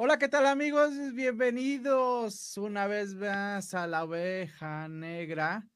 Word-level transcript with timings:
Hola, 0.00 0.16
¿qué 0.16 0.28
tal 0.28 0.46
amigos? 0.46 0.92
Bienvenidos 1.12 2.56
una 2.56 2.86
vez 2.86 3.16
más 3.16 3.74
a 3.74 3.88
la 3.88 4.04
oveja 4.04 4.86
negra 4.86 5.66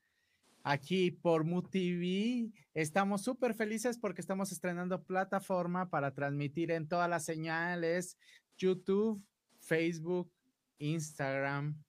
aquí 0.63 1.11
por 1.11 1.43
MUTV. 1.43 2.53
Estamos 2.73 3.23
súper 3.23 3.53
felices 3.53 3.99
porque 3.99 4.21
estamos 4.21 4.53
estrenando 4.53 5.03
plataforma 5.03 5.91
para 5.91 6.15
transmitir 6.15 6.71
en 6.71 6.87
todas 6.87 7.11
las 7.11 7.25
señales, 7.25 8.17
YouTube, 8.57 9.21
Facebook, 9.59 10.31
Instagram, 10.79 11.83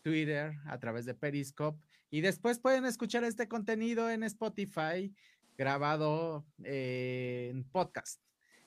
Twitter, 0.00 0.54
a 0.66 0.78
través 0.78 1.06
de 1.06 1.16
Periscope. 1.16 1.82
Y 2.08 2.20
después 2.20 2.60
pueden 2.60 2.84
escuchar 2.84 3.24
este 3.24 3.48
contenido 3.48 4.08
en 4.10 4.22
Spotify 4.22 5.12
grabado 5.58 6.46
eh, 6.62 7.48
en 7.50 7.64
podcast. 7.64 8.20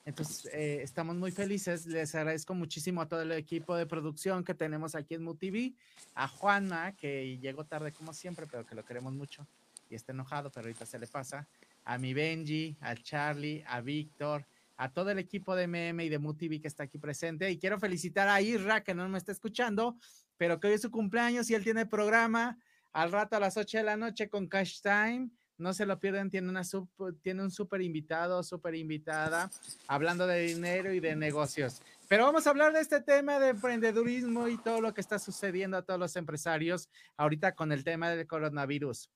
Entonces, 0.04 0.48
eh, 0.52 0.80
estamos 0.82 1.16
muy 1.16 1.32
felices. 1.32 1.86
Les 1.86 2.14
agradezco 2.14 2.54
muchísimo 2.54 3.02
a 3.02 3.08
todo 3.08 3.22
el 3.22 3.32
equipo 3.32 3.76
de 3.76 3.86
producción 3.86 4.44
que 4.44 4.54
tenemos 4.54 4.94
aquí 4.94 5.14
en 5.14 5.22
MUTV, 5.22 5.74
a 6.14 6.28
Juana, 6.28 6.96
que 6.96 7.38
llegó 7.38 7.64
tarde 7.64 7.92
como 7.92 8.12
siempre, 8.12 8.46
pero 8.50 8.64
que 8.64 8.74
lo 8.74 8.84
queremos 8.84 9.12
mucho 9.12 9.46
y 9.90 9.94
está 9.94 10.12
enojado, 10.12 10.50
pero 10.50 10.66
ahorita 10.66 10.86
se 10.86 10.98
le 10.98 11.06
pasa, 11.06 11.48
a 11.84 11.98
mi 11.98 12.12
Benji, 12.14 12.76
a 12.80 12.94
Charlie, 12.94 13.64
a 13.66 13.80
Víctor, 13.80 14.46
a 14.76 14.92
todo 14.92 15.10
el 15.10 15.18
equipo 15.18 15.56
de 15.56 15.66
MM 15.66 16.04
y 16.04 16.08
de 16.08 16.18
MUTV 16.18 16.60
que 16.60 16.68
está 16.68 16.84
aquí 16.84 16.98
presente. 16.98 17.50
Y 17.50 17.58
quiero 17.58 17.78
felicitar 17.78 18.28
a 18.28 18.40
Irra, 18.40 18.82
que 18.82 18.94
no 18.94 19.08
me 19.08 19.18
está 19.18 19.32
escuchando, 19.32 19.96
pero 20.36 20.60
que 20.60 20.68
hoy 20.68 20.74
es 20.74 20.82
su 20.82 20.90
cumpleaños 20.90 21.50
y 21.50 21.54
él 21.54 21.64
tiene 21.64 21.86
programa 21.86 22.58
al 22.92 23.10
rato 23.12 23.36
a 23.36 23.40
las 23.40 23.56
8 23.56 23.78
de 23.78 23.84
la 23.84 23.96
noche 23.96 24.28
con 24.28 24.46
Cash 24.46 24.80
Time 24.80 25.30
no 25.58 25.72
se 25.74 25.86
lo 25.86 25.98
pierdan, 25.98 26.30
tiene, 26.30 26.48
una 26.48 26.62
tiene 27.20 27.42
un 27.42 27.50
súper 27.50 27.82
invitado, 27.82 28.42
súper 28.44 28.76
invitada, 28.76 29.50
hablando 29.88 30.26
de 30.26 30.40
dinero 30.40 30.92
y 30.92 31.00
de 31.00 31.16
negocios. 31.16 31.82
Pero 32.08 32.24
vamos 32.24 32.46
a 32.46 32.50
hablar 32.50 32.72
de 32.72 32.80
este 32.80 33.00
tema 33.00 33.40
de 33.40 33.48
emprendedurismo 33.48 34.48
y 34.48 34.56
todo 34.56 34.80
lo 34.80 34.94
que 34.94 35.00
está 35.00 35.18
sucediendo 35.18 35.76
a 35.76 35.82
todos 35.82 35.98
los 35.98 36.14
empresarios 36.16 36.88
ahorita 37.16 37.54
con 37.54 37.72
el 37.72 37.82
tema 37.82 38.08
del 38.10 38.26
coronavirus. 38.26 39.10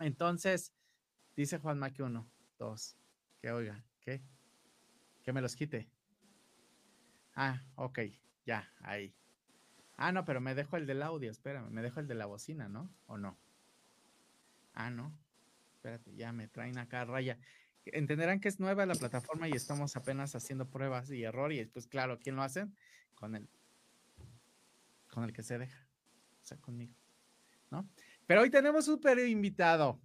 Entonces, 0.00 0.72
dice 1.36 1.58
Juan 1.58 1.92
que 1.92 2.02
uno, 2.02 2.26
dos, 2.58 2.96
que 3.40 3.52
oiga, 3.52 3.84
¿qué? 4.00 4.22
Que 5.22 5.32
me 5.32 5.42
los 5.42 5.54
quite. 5.54 5.86
Ah, 7.34 7.62
ok, 7.76 8.00
ya, 8.46 8.72
ahí. 8.80 9.14
Ah, 9.96 10.12
no, 10.12 10.24
pero 10.24 10.40
me 10.40 10.54
dejo 10.54 10.78
el 10.78 10.86
del 10.86 11.02
audio, 11.02 11.30
espérame, 11.30 11.70
me 11.70 11.82
dejo 11.82 12.00
el 12.00 12.08
de 12.08 12.14
la 12.14 12.26
bocina, 12.26 12.68
¿no? 12.68 12.90
¿O 13.06 13.18
no? 13.18 13.36
Ah, 14.74 14.90
no 14.90 15.21
espérate, 15.82 16.14
ya 16.14 16.32
me 16.32 16.46
traen 16.46 16.78
acá 16.78 17.04
raya. 17.04 17.40
Entenderán 17.86 18.38
que 18.38 18.48
es 18.48 18.60
nueva 18.60 18.86
la 18.86 18.94
plataforma 18.94 19.48
y 19.48 19.52
estamos 19.52 19.96
apenas 19.96 20.36
haciendo 20.36 20.70
pruebas 20.70 21.10
y 21.10 21.24
error 21.24 21.52
y 21.52 21.64
pues 21.66 21.88
claro, 21.88 22.20
¿quién 22.20 22.36
lo 22.36 22.42
hace? 22.42 22.68
Con 23.16 23.34
el, 23.34 23.48
con 25.08 25.24
el 25.24 25.32
que 25.32 25.42
se 25.42 25.58
deja, 25.58 25.88
o 26.40 26.44
sea, 26.44 26.56
conmigo, 26.58 26.94
¿no? 27.70 27.90
Pero 28.26 28.42
hoy 28.42 28.50
tenemos 28.50 28.86
un 28.86 29.00
invitado, 29.26 30.00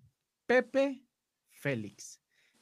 Pepe 0.47 1.05
Félix 1.51 2.19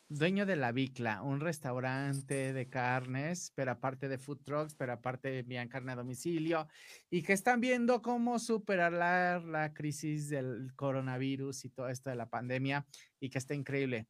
dueño 0.09 0.45
de 0.45 0.55
La 0.55 0.71
Bicla, 0.71 1.21
un 1.21 1.39
restaurante 1.39 2.53
de 2.53 2.69
carnes, 2.69 3.51
pero 3.55 3.71
aparte 3.71 4.07
de 4.07 4.17
food 4.17 4.39
trucks, 4.43 4.75
pero 4.75 4.93
aparte 4.93 5.39
envían 5.39 5.67
carne 5.67 5.93
a 5.93 5.95
domicilio 5.95 6.67
y 7.09 7.23
que 7.23 7.33
están 7.33 7.59
viendo 7.59 8.01
cómo 8.01 8.37
superar 8.39 8.93
la, 8.93 9.71
crisis 9.73 10.29
del 10.29 10.73
coronavirus 10.75 11.65
y 11.65 11.69
todo 11.69 11.89
esto 11.89 12.09
de 12.09 12.15
la 12.15 12.29
pandemia 12.29 12.85
y 13.19 13.29
que 13.29 13.37
está 13.37 13.53
increíble. 13.53 14.07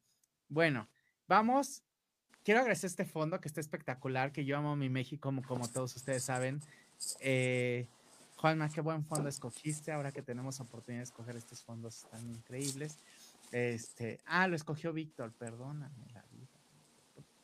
Bueno, 0.48 0.88
vamos. 1.26 1.82
Quiero 2.44 2.60
agradecer 2.60 2.88
este 2.88 3.04
fondo 3.04 3.40
que 3.40 3.48
está 3.48 3.60
espectacular, 3.60 4.30
que 4.30 4.44
yo 4.44 4.56
amo 4.56 4.76
mi 4.76 4.88
México, 4.88 5.22
como, 5.22 5.42
como 5.42 5.68
todos 5.68 5.96
ustedes 5.96 6.22
saben. 6.22 6.60
Eh, 7.20 7.88
Juanma, 8.36 8.68
qué 8.68 8.82
buen 8.82 9.02
fondo 9.02 9.28
escogiste 9.28 9.90
ahora 9.90 10.12
que 10.12 10.22
tenemos 10.22 10.60
oportunidad 10.60 11.00
de 11.00 11.04
escoger 11.04 11.36
estos 11.36 11.62
fondos 11.64 12.06
tan 12.10 12.28
increíbles. 12.30 12.98
Este, 13.52 14.20
ah, 14.26 14.48
lo 14.48 14.56
escogió 14.56 14.92
Víctor, 14.92 15.32
perdóname 15.32 16.06
la 16.12 16.22
vida. 16.32 16.48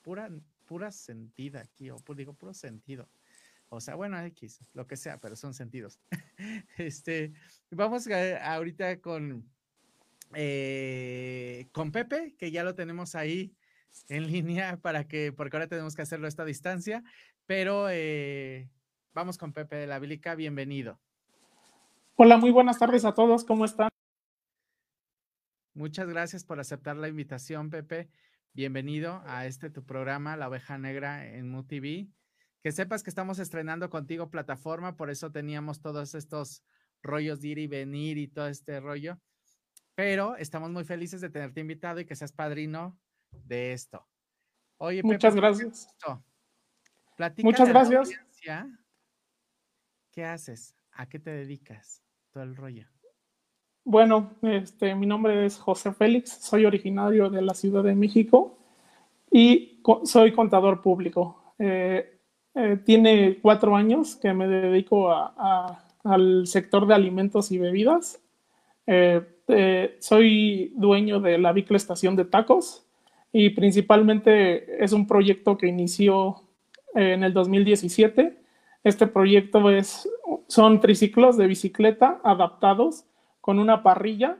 Pura, 0.03 0.31
pura 0.67 0.91
sentida 0.91 1.61
aquí, 1.61 1.91
o 1.91 2.03
digo, 2.15 2.35
puro 2.35 2.55
sentido. 2.55 3.09
O 3.69 3.81
sea, 3.81 3.95
bueno, 3.95 4.21
X, 4.21 4.61
lo 4.75 4.87
que 4.87 4.97
sea, 4.97 5.19
pero 5.19 5.37
son 5.37 5.55
sentidos. 5.55 5.99
este, 6.77 7.33
vamos 7.71 8.07
ahorita 8.07 9.01
con, 9.01 9.49
eh, 10.35 11.69
con 11.73 11.93
Pepe, 11.93 12.35
que 12.39 12.51
ya 12.51 12.65
lo 12.65 12.75
tenemos 12.75 13.15
ahí 13.15 13.55
en 14.09 14.27
línea 14.27 14.79
para 14.79 15.09
que, 15.09 15.33
porque 15.33 15.57
ahora 15.57 15.69
tenemos 15.69 15.95
que 15.95 16.03
hacerlo 16.03 16.27
a 16.27 16.29
esta 16.29 16.45
distancia, 16.45 17.03
pero 17.47 17.89
eh, 17.91 18.69
vamos 19.15 19.39
con 19.39 19.53
Pepe 19.53 19.77
de 19.77 19.87
la 19.87 19.99
Bilica, 19.99 20.35
bienvenido. 20.35 20.99
Hola, 22.17 22.37
muy 22.37 22.51
buenas 22.51 22.79
tardes 22.79 23.05
a 23.05 23.15
todos, 23.15 23.45
¿cómo 23.45 23.65
están? 23.65 23.92
Muchas 25.75 26.07
gracias 26.07 26.45
por 26.45 26.61
aceptar 26.61 26.97
la 26.97 27.09
invitación, 27.09 27.71
Pepe. 27.71 28.11
Bienvenido 28.53 29.23
a 29.25 29.47
este 29.47 29.71
tu 29.71 29.85
programa, 29.85 30.37
La 30.37 30.49
Oveja 30.49 30.77
Negra 30.77 31.27
en 31.27 31.51
MUTV. 31.51 32.09
Que 32.63 32.73
sepas 32.73 33.03
que 33.03 33.09
estamos 33.09 33.39
estrenando 33.39 33.89
contigo 33.89 34.31
plataforma, 34.31 34.97
por 34.97 35.09
eso 35.09 35.33
teníamos 35.33 35.81
todos 35.81 36.15
estos 36.15 36.63
rollos 37.03 37.41
de 37.41 37.49
ir 37.49 37.59
y 37.59 37.67
venir 37.69 38.19
y 38.19 38.29
todo 38.29 38.49
este 38.49 38.81
rollo. 38.81 39.19
Pero 39.95 40.37
estamos 40.37 40.71
muy 40.71 40.85
felices 40.85 41.23
de 41.23 41.31
tenerte 41.31 41.61
invitado 41.61 42.01
y 42.01 42.05
que 42.05 42.17
seas 42.17 42.33
padrino 42.33 42.99
de 43.31 43.73
esto. 43.73 44.07
Oye, 44.77 45.03
muchas 45.03 45.35
gracias. 45.35 45.89
muchas 47.39 47.69
gracias. 47.69 48.11
¿Qué 50.11 50.25
haces? 50.25 50.75
¿A 50.93 51.09
qué 51.09 51.19
te 51.19 51.31
dedicas? 51.31 52.03
Todo 52.31 52.43
el 52.43 52.57
rollo. 52.57 52.87
Bueno, 53.85 54.31
este, 54.43 54.95
mi 54.95 55.07
nombre 55.07 55.45
es 55.45 55.59
José 55.59 55.93
Félix, 55.93 56.39
soy 56.41 56.65
originario 56.67 57.29
de 57.31 57.43
la 57.43 57.53
Ciudad 57.53 57.83
de 57.83 57.97
México 57.97 58.57
y 59.29 59.81
soy 60.05 60.31
contador 60.33 60.81
público. 60.83 61.55
Eh, 61.59 62.19
eh, 62.55 62.79
tiene 62.85 63.41
cuatro 63.43 63.75
años 63.75 64.15
que 64.15 64.33
me 64.35 64.47
dedico 64.47 65.13
al 65.13 66.47
sector 66.47 66.87
de 66.87 66.95
alimentos 66.95 67.51
y 67.51 67.59
bebidas. 67.59 68.23
Eh, 68.87 69.97
soy 69.99 70.73
dueño 70.77 71.19
de 71.19 71.39
la 71.39 71.53
Bicla 71.53 71.77
Estación 71.77 72.15
de 72.15 72.25
Tacos 72.25 72.87
y 73.33 73.51
principalmente 73.51 74.83
es 74.83 74.93
un 74.93 75.09
proyecto 75.09 75.59
que 75.59 75.67
inició 75.67 76.45
en 76.95 77.25
el 77.25 77.33
2017. 77.33 78.39
Este 78.85 79.07
proyecto 79.09 79.71
es, 79.71 80.09
son 80.47 80.81
triciclos 80.81 81.37
de 81.37 81.49
bicicleta 81.49 82.21
adaptados 82.23 83.07
con 83.43 83.59
una 83.59 83.83
parrilla 83.83 84.39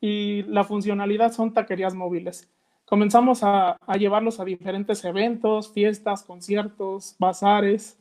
y 0.00 0.42
la 0.42 0.64
funcionalidad 0.64 1.32
son 1.32 1.54
taquerías 1.54 1.94
móviles. 1.94 2.50
Comenzamos 2.84 3.40
a, 3.42 3.78
llevarlos 3.98 4.40
a 4.40 4.44
diferentes 4.44 5.02
eventos, 5.06 5.72
fiestas, 5.72 6.24
conciertos, 6.24 7.16
bazares, 7.18 7.96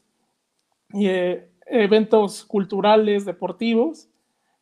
y, 0.91 1.07
eh, 1.07 1.49
eventos 1.67 2.43
culturales, 2.43 3.23
deportivos. 3.23 4.09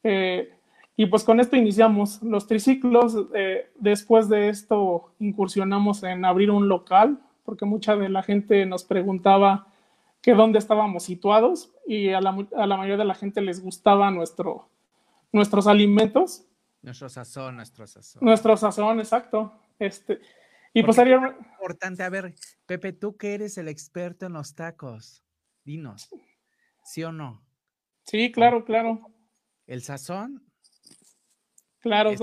Eh, 0.03 0.53
y 0.95 1.07
pues 1.07 1.23
con 1.23 1.39
esto 1.39 1.55
iniciamos 1.55 2.21
los 2.21 2.45
triciclos. 2.45 3.17
Eh, 3.33 3.71
después 3.79 4.29
de 4.29 4.49
esto 4.49 5.13
incursionamos 5.19 6.03
en 6.03 6.25
abrir 6.25 6.51
un 6.51 6.67
local, 6.67 7.17
porque 7.43 7.65
mucha 7.65 7.95
de 7.95 8.09
la 8.09 8.21
gente 8.23 8.65
nos 8.65 8.83
preguntaba 8.83 9.67
que 10.21 10.35
dónde 10.35 10.59
estábamos 10.59 11.03
situados 11.03 11.71
y 11.87 12.09
a 12.09 12.21
la, 12.21 12.37
a 12.55 12.67
la 12.67 12.77
mayoría 12.77 12.97
de 12.97 13.05
la 13.05 13.15
gente 13.15 13.41
les 13.41 13.63
gustaba 13.63 14.11
nuestro, 14.11 14.67
nuestros 15.31 15.67
alimentos. 15.67 16.45
Nuestro 16.81 17.09
sazón, 17.09 17.55
nuestro 17.55 17.85
sazón. 17.87 18.23
Nuestro 18.23 18.57
sazón, 18.57 18.99
exacto. 18.99 19.53
Este, 19.77 20.19
y 20.73 20.83
pues 20.83 20.95
sería 20.95 21.17
importante, 21.17 22.03
a 22.03 22.09
ver, 22.09 22.33
Pepe, 22.65 22.93
tú 22.93 23.17
que 23.17 23.33
eres 23.33 23.57
el 23.57 23.67
experto 23.67 24.25
en 24.25 24.33
los 24.33 24.55
tacos, 24.55 25.23
dinos, 25.63 26.09
¿sí 26.83 27.03
o 27.03 27.11
no? 27.11 27.45
Sí, 28.03 28.31
claro, 28.31 28.63
claro. 28.63 29.11
El 29.67 29.81
sazón. 29.83 30.43
Claro, 31.79 32.15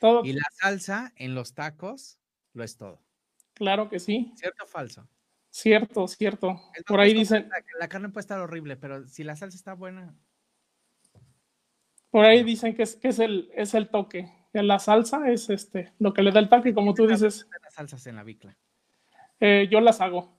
todo, 0.00 0.22
Y 0.24 0.32
la 0.32 0.42
salsa 0.60 1.12
en 1.16 1.34
los 1.34 1.54
tacos 1.54 2.18
lo 2.52 2.64
es 2.64 2.76
todo. 2.76 3.00
Claro 3.54 3.88
que 3.88 4.00
sí. 4.00 4.32
¿Cierto 4.36 4.64
o 4.64 4.66
falso? 4.66 5.08
Cierto, 5.50 6.08
cierto. 6.08 6.60
Por 6.86 6.98
ahí 6.98 7.14
dicen. 7.14 7.48
La 7.78 7.88
carne 7.88 8.08
puede 8.08 8.22
estar 8.22 8.40
horrible, 8.40 8.76
pero 8.76 9.06
si 9.06 9.22
la 9.22 9.36
salsa 9.36 9.56
está 9.56 9.74
buena, 9.74 10.16
por 12.12 12.26
ahí 12.26 12.44
dicen 12.44 12.76
que 12.76 12.82
es, 12.82 12.98
es, 13.02 13.18
el, 13.18 13.50
es 13.54 13.72
el 13.72 13.88
toque. 13.88 14.30
La 14.52 14.78
salsa 14.78 15.30
es 15.30 15.48
este, 15.48 15.92
lo 15.98 16.12
que 16.12 16.22
le 16.22 16.30
da 16.30 16.40
el 16.40 16.50
toque, 16.50 16.74
como 16.74 16.92
tú 16.92 17.06
dices. 17.06 17.48
las 17.62 17.72
salsas 17.72 18.06
en 18.06 18.16
la 18.16 18.22
bicla? 18.22 18.54
Eh, 19.40 19.66
yo 19.70 19.80
las 19.80 20.02
hago. 20.02 20.30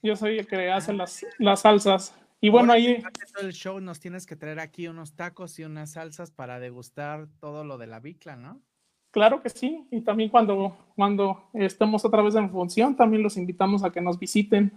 Yo 0.00 0.14
soy 0.14 0.38
el 0.38 0.46
que 0.46 0.70
hace 0.70 0.92
las, 0.92 1.26
las 1.38 1.62
salsas. 1.62 2.14
Y 2.40 2.50
bueno, 2.50 2.72
ahí. 2.72 3.02
Todo 3.34 3.46
el 3.46 3.52
show 3.52 3.80
nos 3.80 3.98
tienes 3.98 4.26
que 4.26 4.36
traer 4.36 4.60
aquí 4.60 4.86
unos 4.86 5.16
tacos 5.16 5.58
y 5.58 5.64
unas 5.64 5.90
salsas 5.90 6.30
para 6.30 6.60
degustar 6.60 7.26
todo 7.40 7.64
lo 7.64 7.76
de 7.76 7.88
la 7.88 7.98
bicla, 7.98 8.36
¿no? 8.36 8.62
Claro 9.10 9.42
que 9.42 9.50
sí. 9.50 9.88
Y 9.90 10.02
también 10.02 10.30
cuando, 10.30 10.92
cuando 10.94 11.50
estemos 11.52 12.04
otra 12.04 12.22
vez 12.22 12.36
en 12.36 12.48
función, 12.48 12.94
también 12.94 13.24
los 13.24 13.36
invitamos 13.36 13.82
a 13.82 13.90
que 13.90 14.00
nos 14.00 14.20
visiten. 14.20 14.72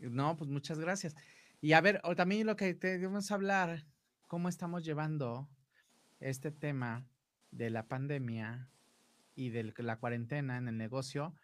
No, 0.00 0.36
pues 0.36 0.50
muchas 0.50 0.80
gracias. 0.80 1.14
Y 1.60 1.72
a 1.72 1.80
ver, 1.80 2.02
también 2.16 2.48
lo 2.48 2.56
que 2.56 2.74
debemos 2.74 3.30
hablar, 3.30 3.84
cómo 4.32 4.48
estamos 4.48 4.82
llevando 4.82 5.46
este 6.18 6.50
tema 6.50 7.06
de 7.50 7.68
la 7.68 7.86
pandemia 7.86 8.66
y 9.34 9.50
de 9.50 9.74
la 9.76 9.98
cuarentena 9.98 10.56
en 10.56 10.68
el 10.68 10.78
negocio 10.78 11.34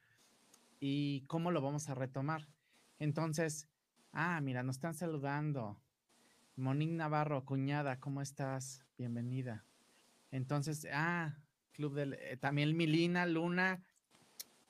y 0.80 1.20
cómo 1.26 1.50
lo 1.50 1.60
vamos 1.60 1.90
a 1.90 1.94
retomar. 1.94 2.48
Entonces, 2.98 3.68
ah, 4.12 4.40
mira, 4.40 4.62
nos 4.62 4.76
están 4.76 4.94
saludando. 4.94 5.78
Monique 6.56 6.94
Navarro, 6.94 7.44
cuñada, 7.44 8.00
¿cómo 8.00 8.22
estás? 8.22 8.86
Bienvenida. 8.96 9.66
Entonces, 10.30 10.88
ah, 10.90 11.36
Club 11.72 11.92
del, 11.92 12.14
eh, 12.14 12.38
también 12.38 12.74
Milina, 12.74 13.26
Luna, 13.26 13.82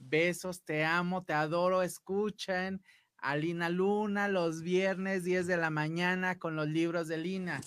besos, 0.00 0.64
te 0.64 0.84
amo, 0.84 1.22
te 1.22 1.34
adoro, 1.34 1.82
escuchen 1.82 2.82
a 3.18 3.36
Lina 3.36 3.68
Luna 3.68 4.26
los 4.26 4.62
viernes 4.62 5.22
10 5.22 5.46
de 5.46 5.56
la 5.56 5.70
mañana 5.70 6.40
con 6.40 6.56
los 6.56 6.66
libros 6.66 7.06
de 7.06 7.18
Lina. 7.18 7.60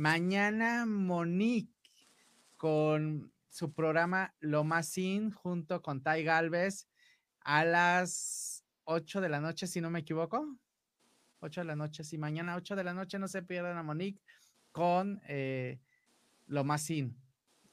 Mañana 0.00 0.86
Monique 0.86 1.74
con 2.56 3.30
su 3.50 3.74
programa 3.74 4.34
Lo 4.40 4.64
Más 4.64 4.88
Sin 4.88 5.30
junto 5.30 5.82
con 5.82 6.02
Tai 6.02 6.24
Galvez 6.24 6.88
a 7.40 7.66
las 7.66 8.64
8 8.84 9.20
de 9.20 9.28
la 9.28 9.40
noche, 9.40 9.66
si 9.66 9.82
no 9.82 9.90
me 9.90 9.98
equivoco. 9.98 10.56
8 11.40 11.60
de 11.60 11.64
la 11.66 11.76
noche, 11.76 12.02
si 12.02 12.16
mañana 12.16 12.56
8 12.56 12.76
de 12.76 12.84
la 12.84 12.94
noche 12.94 13.18
no 13.18 13.28
se 13.28 13.42
pierdan 13.42 13.76
a 13.76 13.82
Monique 13.82 14.22
con 14.72 15.20
eh, 15.28 15.78
Lo 16.46 16.64
Más 16.64 16.80
Sin. 16.80 17.14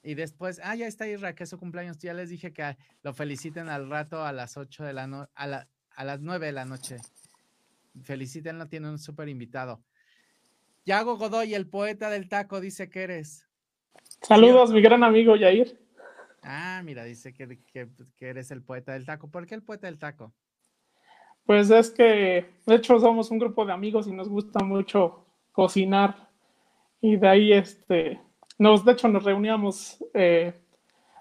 Y 0.04 0.16
después, 0.16 0.60
ah, 0.66 0.76
ya 0.76 0.88
está 0.88 1.08
Isra, 1.08 1.34
que 1.34 1.46
su 1.46 1.58
cumpleaños. 1.58 1.98
Ya 2.00 2.14
les 2.14 2.30
dije 2.30 2.52
que 2.52 2.78
lo 3.04 3.14
feliciten 3.14 3.70
al 3.70 3.90
rato 3.90 4.26
a 4.26 4.34
las 4.34 4.58
8 4.58 4.84
de 4.84 4.92
la 4.92 5.08
noche, 5.08 5.32
a 5.34 5.48
la, 5.48 5.70
a 5.92 6.04
las 6.04 6.20
9 6.20 6.48
de 6.48 6.52
la 6.52 6.66
noche. 6.66 6.98
Felicítenlo, 8.04 8.68
tiene 8.68 8.90
un 8.90 9.00
súper 9.00 9.30
invitado. 9.30 9.82
Yago 10.88 11.18
Godoy, 11.18 11.54
el 11.54 11.68
poeta 11.68 12.10
del 12.10 12.30
taco, 12.30 12.62
dice 12.62 12.90
que 12.90 13.04
eres. 13.04 13.46
Saludos, 14.22 14.72
mi 14.72 14.82
gran 14.82 15.04
amigo 15.04 15.36
Yair. 15.36 15.78
Ah, 16.42 16.82
mira, 16.86 17.04
dice 17.04 17.34
que, 17.34 17.60
que, 17.74 17.90
eres 18.22 18.52
el 18.52 18.64
poeta 18.64 18.94
del 18.94 19.06
taco. 19.06 19.30
¿Por 19.30 19.46
qué 19.46 19.56
el 19.56 19.64
poeta 19.64 19.88
del 19.88 20.00
taco? 20.00 20.32
Pues 21.46 21.70
es 21.72 21.92
que, 21.92 22.46
de 22.66 22.76
hecho, 22.76 22.98
somos 23.00 23.30
un 23.32 23.38
grupo 23.38 23.66
de 23.66 23.74
amigos 23.74 24.08
y 24.08 24.14
nos 24.14 24.30
gusta 24.30 24.64
mucho 24.64 25.26
cocinar. 25.52 26.30
Y 27.02 27.18
de 27.18 27.28
ahí, 27.28 27.52
este, 27.52 28.22
nos, 28.58 28.86
de 28.86 28.94
hecho, 28.94 29.10
nos 29.10 29.26
reuníamos 29.26 30.02
eh, 30.14 30.54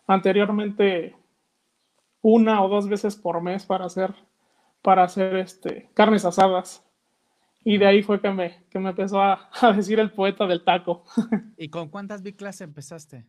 anteriormente 0.06 1.16
una 2.22 2.62
o 2.62 2.68
dos 2.68 2.88
veces 2.88 3.16
por 3.16 3.42
mes 3.42 3.66
para 3.66 3.86
hacer 3.86 4.14
para 4.80 5.02
hacer 5.02 5.34
este, 5.34 5.90
carnes 5.94 6.24
asadas. 6.24 6.85
Y 7.68 7.78
de 7.78 7.86
ahí 7.86 8.00
fue 8.00 8.20
que 8.20 8.30
me, 8.30 8.64
que 8.70 8.78
me 8.78 8.90
empezó 8.90 9.20
a, 9.20 9.50
decir 9.74 9.98
el 9.98 10.12
poeta 10.12 10.46
del 10.46 10.62
taco. 10.62 11.02
¿Y 11.58 11.68
con 11.68 11.88
cuántas 11.88 12.22
biclas 12.22 12.60
empezaste? 12.60 13.26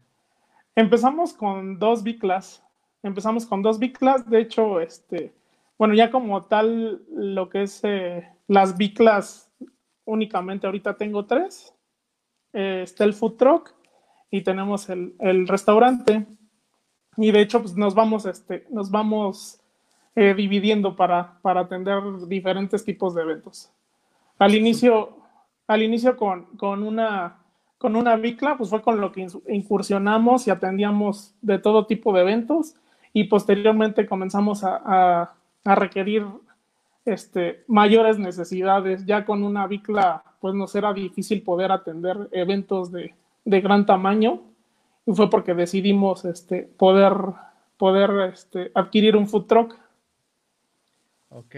Empezamos 0.75 1.34
con 1.34 1.80
dos 1.80 2.04
biclas. 2.04 2.63
Empezamos 3.01 3.48
con 3.48 3.63
dos 3.63 3.80
biclas. 3.80 4.30
De 4.30 4.39
hecho, 4.39 4.80
este, 4.80 5.34
bueno, 5.75 5.95
ya 5.95 6.12
como 6.12 6.44
tal, 6.44 7.01
lo 7.10 7.50
que 7.50 7.63
es 7.63 7.80
eh, 7.81 8.30
las 8.45 8.78
biclas, 8.78 9.51
únicamente 10.06 10.68
ahorita 10.68 10.98
tengo 10.98 11.25
tres. 11.25 11.74
Eh, 12.54 12.81
está 12.84 13.06
el 13.06 13.16
food 13.16 13.38
truck 13.38 13.74
y 14.30 14.44
tenemos 14.44 14.88
el, 14.89 15.16
el, 15.18 15.48
restaurante. 15.48 16.28
Y 17.18 17.31
de 17.31 17.42
hecho, 17.42 17.60
pues 17.60 17.75
nos 17.75 17.95
vamos, 17.95 18.28
este, 18.28 18.68
nos 18.69 18.92
vamos 18.92 19.60
eh, 20.13 20.36
dividiendo 20.36 20.95
para, 20.95 21.39
para 21.42 21.62
atender 21.62 22.04
diferentes 22.28 22.86
tipos 22.86 23.16
de 23.16 23.24
eventos. 23.24 23.74
Al 24.39 24.56
inicio, 24.56 25.18
al 25.68 25.84
inicio 25.84 26.16
con, 26.16 26.45
con, 26.57 26.84
una, 26.84 27.38
con 27.78 27.95
una 27.95 28.16
bicla, 28.16 28.57
pues 28.57 28.69
fue 28.69 28.81
con 28.81 29.01
lo 29.01 29.12
que 29.12 29.28
incursionamos 29.48 30.48
y 30.48 30.51
atendíamos 30.51 31.34
de 31.42 31.60
todo 31.60 31.86
tipo 31.86 32.13
de 32.13 32.22
eventos 32.22 32.75
y 33.13 33.25
posteriormente 33.25 34.06
comenzamos 34.06 34.63
a, 34.63 35.34
a, 35.63 35.75
requerir 35.75 36.25
este, 37.06 37.63
mayores 37.68 38.19
necesidades. 38.19 39.06
Ya 39.06 39.25
con 39.25 39.44
una 39.44 39.68
bicla, 39.68 40.24
pues 40.39 40.54
nos 40.54 40.75
era 40.75 40.94
difícil 40.94 41.42
poder 41.42 41.72
atender 41.72 42.30
eventos 42.31 42.92
de, 42.92 43.16
de 43.44 43.62
gran 43.62 43.86
tamaño 43.86 44.42
y 45.06 45.13
fue 45.13 45.30
porque 45.30 45.54
decidimos 45.54 46.25
este, 46.25 46.63
poder, 46.63 47.13
poder 47.78 48.31
este, 48.34 48.72
adquirir 48.75 49.16
un 49.16 49.28
food 49.28 49.45
truck 49.45 49.88
Ok. 51.30 51.56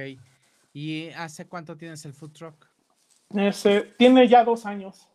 ¿Y 0.73 1.09
hace 1.09 1.47
cuánto 1.47 1.77
tienes 1.77 2.05
el 2.05 2.13
food 2.13 2.31
truck? 2.31 2.68
Ese, 3.35 3.81
tiene 3.97 4.27
ya 4.27 4.43
dos 4.43 4.65
años. 4.65 5.07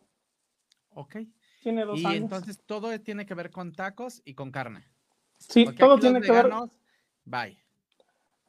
Ok. 0.93 1.17
Tiene 1.61 1.83
dos 1.83 1.99
y 1.99 2.05
entonces 2.05 2.59
todo 2.65 2.97
tiene 3.01 3.25
que 3.25 3.33
ver 3.33 3.49
con 3.49 3.73
tacos 3.73 4.21
y 4.23 4.35
con 4.35 4.51
carne. 4.51 4.85
Sí, 5.39 5.65
todo 5.77 5.99
tiene 5.99 6.21
que 6.21 6.31
ver. 6.31 6.49
Bye. 7.25 7.57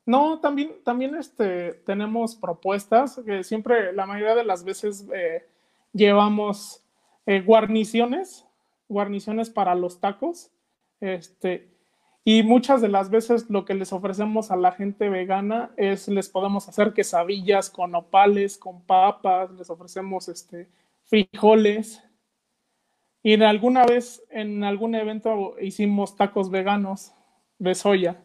No, 0.04 0.38
también, 0.38 0.76
también 0.84 1.16
este, 1.16 1.72
tenemos 1.84 2.36
propuestas 2.36 3.20
que 3.26 3.42
siempre, 3.42 3.92
la 3.92 4.06
mayoría 4.06 4.36
de 4.36 4.44
las 4.44 4.62
veces 4.62 5.04
eh, 5.12 5.48
llevamos 5.92 6.84
eh, 7.26 7.40
guarniciones, 7.40 8.46
guarniciones 8.88 9.50
para 9.50 9.74
los 9.74 9.98
tacos. 9.98 10.52
Este, 11.00 11.75
y 12.28 12.42
muchas 12.42 12.82
de 12.82 12.88
las 12.88 13.08
veces 13.08 13.48
lo 13.50 13.64
que 13.64 13.74
les 13.74 13.92
ofrecemos 13.92 14.50
a 14.50 14.56
la 14.56 14.72
gente 14.72 15.08
vegana 15.08 15.70
es 15.76 16.08
les 16.08 16.28
podemos 16.28 16.68
hacer 16.68 16.92
quesadillas 16.92 17.70
con 17.70 17.94
opales, 17.94 18.58
con 18.58 18.82
papas, 18.82 19.52
les 19.52 19.70
ofrecemos 19.70 20.28
este, 20.28 20.68
frijoles. 21.04 22.02
Y 23.22 23.34
en 23.34 23.44
alguna 23.44 23.86
vez 23.86 24.24
en 24.28 24.64
algún 24.64 24.96
evento 24.96 25.54
hicimos 25.60 26.16
tacos 26.16 26.50
veganos 26.50 27.12
de 27.60 27.76
soya. 27.76 28.20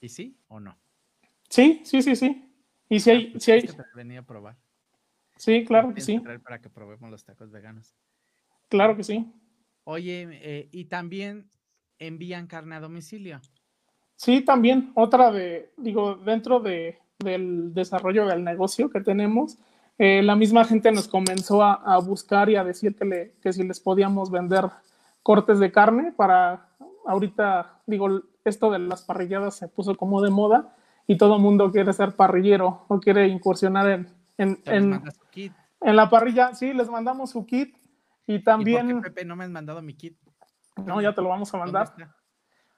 ¿Y 0.00 0.08
sí 0.08 0.34
o 0.48 0.58
no? 0.58 0.78
Sí, 1.50 1.82
sí, 1.84 2.00
sí, 2.00 2.16
sí. 2.16 2.50
Y 2.88 3.00
si 3.00 3.10
hay... 3.10 3.26
Ah, 3.26 3.28
pues 3.32 3.44
si 3.44 3.52
hay... 3.52 3.68
venía 3.94 4.20
a 4.20 4.22
probar. 4.22 4.56
Sí, 5.36 5.66
claro 5.66 5.92
que 5.92 6.00
sí. 6.00 6.18
Para 6.18 6.62
que 6.62 6.70
probemos 6.70 7.10
los 7.10 7.22
tacos 7.26 7.50
veganos. 7.50 7.94
Claro 8.70 8.96
que 8.96 9.04
sí. 9.04 9.30
Oye, 9.84 10.28
eh, 10.30 10.68
y 10.72 10.86
también 10.86 11.50
envían 11.98 12.46
carne 12.46 12.76
a 12.76 12.80
domicilio. 12.80 13.40
Sí, 14.16 14.42
también 14.42 14.92
otra 14.94 15.32
de, 15.32 15.72
digo, 15.76 16.16
dentro 16.16 16.60
de, 16.60 16.98
del 17.18 17.74
desarrollo 17.74 18.26
del 18.26 18.44
negocio 18.44 18.90
que 18.90 19.00
tenemos, 19.00 19.58
eh, 19.98 20.22
la 20.22 20.36
misma 20.36 20.64
gente 20.64 20.90
nos 20.90 21.08
comenzó 21.08 21.62
a, 21.62 21.98
buscar 21.98 22.48
y 22.48 22.56
a 22.56 22.64
decir 22.64 22.96
que, 22.96 23.04
le, 23.04 23.34
que 23.42 23.52
si 23.52 23.62
les 23.62 23.80
podíamos 23.80 24.30
vender 24.30 24.64
cortes 25.22 25.58
de 25.58 25.70
carne 25.70 26.12
para, 26.12 26.68
ahorita, 27.06 27.80
digo, 27.86 28.22
esto 28.44 28.70
de 28.70 28.78
las 28.80 29.02
parrilladas 29.02 29.56
se 29.56 29.68
puso 29.68 29.96
como 29.96 30.20
de 30.22 30.30
moda 30.30 30.74
y 31.06 31.16
todo 31.16 31.36
el 31.36 31.42
mundo 31.42 31.70
quiere 31.70 31.92
ser 31.92 32.16
parrillero 32.16 32.84
o 32.88 33.00
quiere 33.00 33.28
incursionar 33.28 33.90
en, 33.90 34.08
en, 34.38 34.60
en, 34.66 35.02
en, 35.80 35.96
la 35.96 36.10
parrilla. 36.10 36.54
Sí, 36.54 36.72
les 36.72 36.88
mandamos 36.88 37.30
su 37.30 37.44
kit 37.46 37.76
y 38.26 38.42
también... 38.42 38.90
¿Y 38.90 38.92
por 38.94 39.02
qué, 39.02 39.10
Pepe, 39.10 39.24
no 39.24 39.36
me 39.36 39.44
han 39.44 39.52
mandado 39.52 39.82
mi 39.82 39.94
kit? 39.94 40.16
No, 40.76 41.00
ya 41.00 41.14
te 41.14 41.22
lo 41.22 41.28
vamos 41.28 41.52
a 41.54 41.58
mandar. 41.58 41.94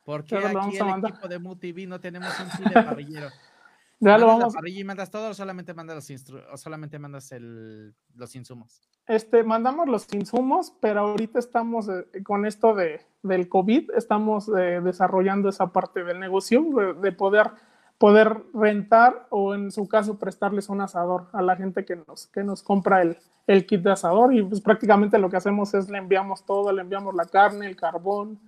¿Por 0.05 0.25
qué 0.25 0.37
aquí 0.37 0.77
el 0.77 1.05
equipo 1.05 1.29
de 1.29 1.39
MUTV 1.39 1.89
no 1.89 1.99
tenemos 1.99 2.39
un 2.39 2.51
kit 2.51 2.75
de 2.75 2.83
parrillero? 2.83 3.29
ya 4.01 4.19
lo 4.19 4.27
vamos. 4.27 4.53
La 4.53 4.59
parrilla 4.59 4.81
y 4.81 4.85
mandas 4.85 5.11
todo 5.11 5.31
o 5.31 5.35
solamente 5.35 5.73
mandas 5.73 6.11
los, 6.11 6.33
o 6.53 6.57
solamente 6.57 6.99
mandas 6.99 7.33
el, 7.33 7.95
los 8.15 8.37
insumos? 8.37 8.83
Este, 9.07 9.45
mandamos 9.45 9.87
los 9.89 10.13
insumos, 10.15 10.73
pero 10.81 11.01
ahorita 11.01 11.39
estamos 11.39 11.89
eh, 11.89 12.23
con 12.23 12.47
esto 12.47 12.75
de, 12.75 13.03
del 13.23 13.49
COVID, 13.49 13.91
estamos 13.97 14.49
eh, 14.49 14.81
desarrollando 14.83 15.51
esa 15.51 15.73
parte 15.73 16.05
del 16.05 16.21
negocio, 16.21 16.65
de, 17.01 17.13
poder, 17.13 17.51
poder 17.99 18.43
rentar 18.53 19.27
o 19.31 19.55
en 19.55 19.71
su 19.71 19.89
caso 19.89 20.19
prestarles 20.19 20.69
un 20.69 20.81
asador 20.81 21.29
a 21.33 21.43
la 21.43 21.57
gente 21.57 21.85
que 21.85 21.97
nos, 21.97 22.27
que 22.27 22.43
nos 22.43 22.63
compra 22.63 23.03
el, 23.03 23.17
el 23.47 23.67
kit 23.67 23.83
de 23.83 23.93
asador 23.93 24.35
y 24.35 24.43
pues 24.43 24.61
prácticamente 24.61 25.19
lo 25.19 25.31
que 25.31 25.37
hacemos 25.37 25.75
es 25.75 25.89
le 25.89 25.99
enviamos 25.99 26.45
todo, 26.45 26.73
le 26.73 26.83
enviamos 26.83 27.15
la 27.15 27.27
carne, 27.27 27.67
el 27.67 27.77
carbón, 27.77 28.41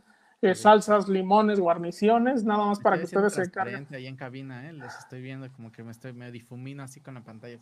eh, 0.43 0.55
salsas, 0.55 1.09
limones, 1.09 1.61
guarniciones, 1.61 2.45
nada 2.45 2.67
más 2.67 2.81
para 2.81 2.99
que 2.99 3.05
ustedes 3.05 3.33
se 3.33 3.50
carguen. 3.50 3.87
Ahí 3.91 4.07
en 4.07 4.17
cabina, 4.17 4.69
¿eh? 4.69 4.73
les 4.73 4.95
estoy 4.99 5.23
viendo 5.23 5.50
como 5.53 5.73
que 5.73 5.83
me 5.83 5.93
estoy 5.93 6.12
me 6.12 6.31
difumino 6.31 6.83
así 6.83 7.00
con 7.00 7.15
la 7.15 7.25
pantalla. 7.25 7.59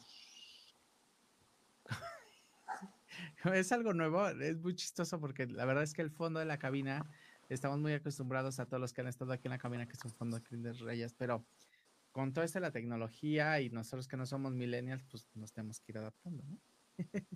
es 3.55 3.73
algo 3.73 3.93
nuevo, 3.95 4.29
es 4.29 4.59
muy 4.59 4.75
chistoso 4.75 5.21
porque 5.21 5.47
la 5.47 5.65
verdad 5.65 5.85
es 5.85 5.93
que 5.93 6.03
el 6.03 6.11
fondo 6.11 6.41
de 6.41 6.47
la 6.47 6.59
cabina 6.59 7.05
estamos 7.49 7.79
muy 7.79 7.93
acostumbrados 7.93 8.59
a 8.59 8.67
todos 8.67 8.81
los 8.81 8.93
que 8.93 9.03
han 9.03 9.09
estado 9.09 9.33
aquí 9.33 9.47
en 9.47 9.53
la 9.53 9.59
cabina 9.59 9.87
que 9.87 9.93
es 9.93 10.05
un 10.05 10.13
fondo 10.13 10.41
de 10.51 10.73
Reyes, 10.73 11.15
pero 11.15 11.45
con 12.15 12.33
toda 12.33 12.47
esta 12.47 12.61
la 12.61 12.71
tecnología 12.71 13.61
y 13.61 13.71
nosotros 13.71 14.07
que 14.07 14.17
no 14.17 14.25
somos 14.25 14.55
millennials, 14.55 15.05
pues 15.11 15.27
nos 15.35 15.53
tenemos 15.53 15.81
que 15.81 15.91
ir 15.91 15.99
adaptando, 15.99 16.45
¿no? 16.45 16.59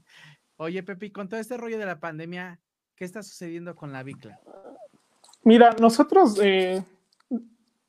Oye, 0.56 0.84
Pepi, 0.84 1.10
con 1.10 1.28
todo 1.28 1.40
este 1.40 1.56
rollo 1.56 1.78
de 1.78 1.84
la 1.84 1.98
pandemia, 1.98 2.60
¿qué 2.94 3.04
está 3.04 3.24
sucediendo 3.24 3.74
con 3.74 3.92
la 3.92 4.04
Bicla? 4.04 4.40
Mira, 5.42 5.74
nosotros 5.80 6.38
eh, 6.40 6.84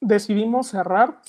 decidimos 0.02 0.70
cerrar 0.70 1.22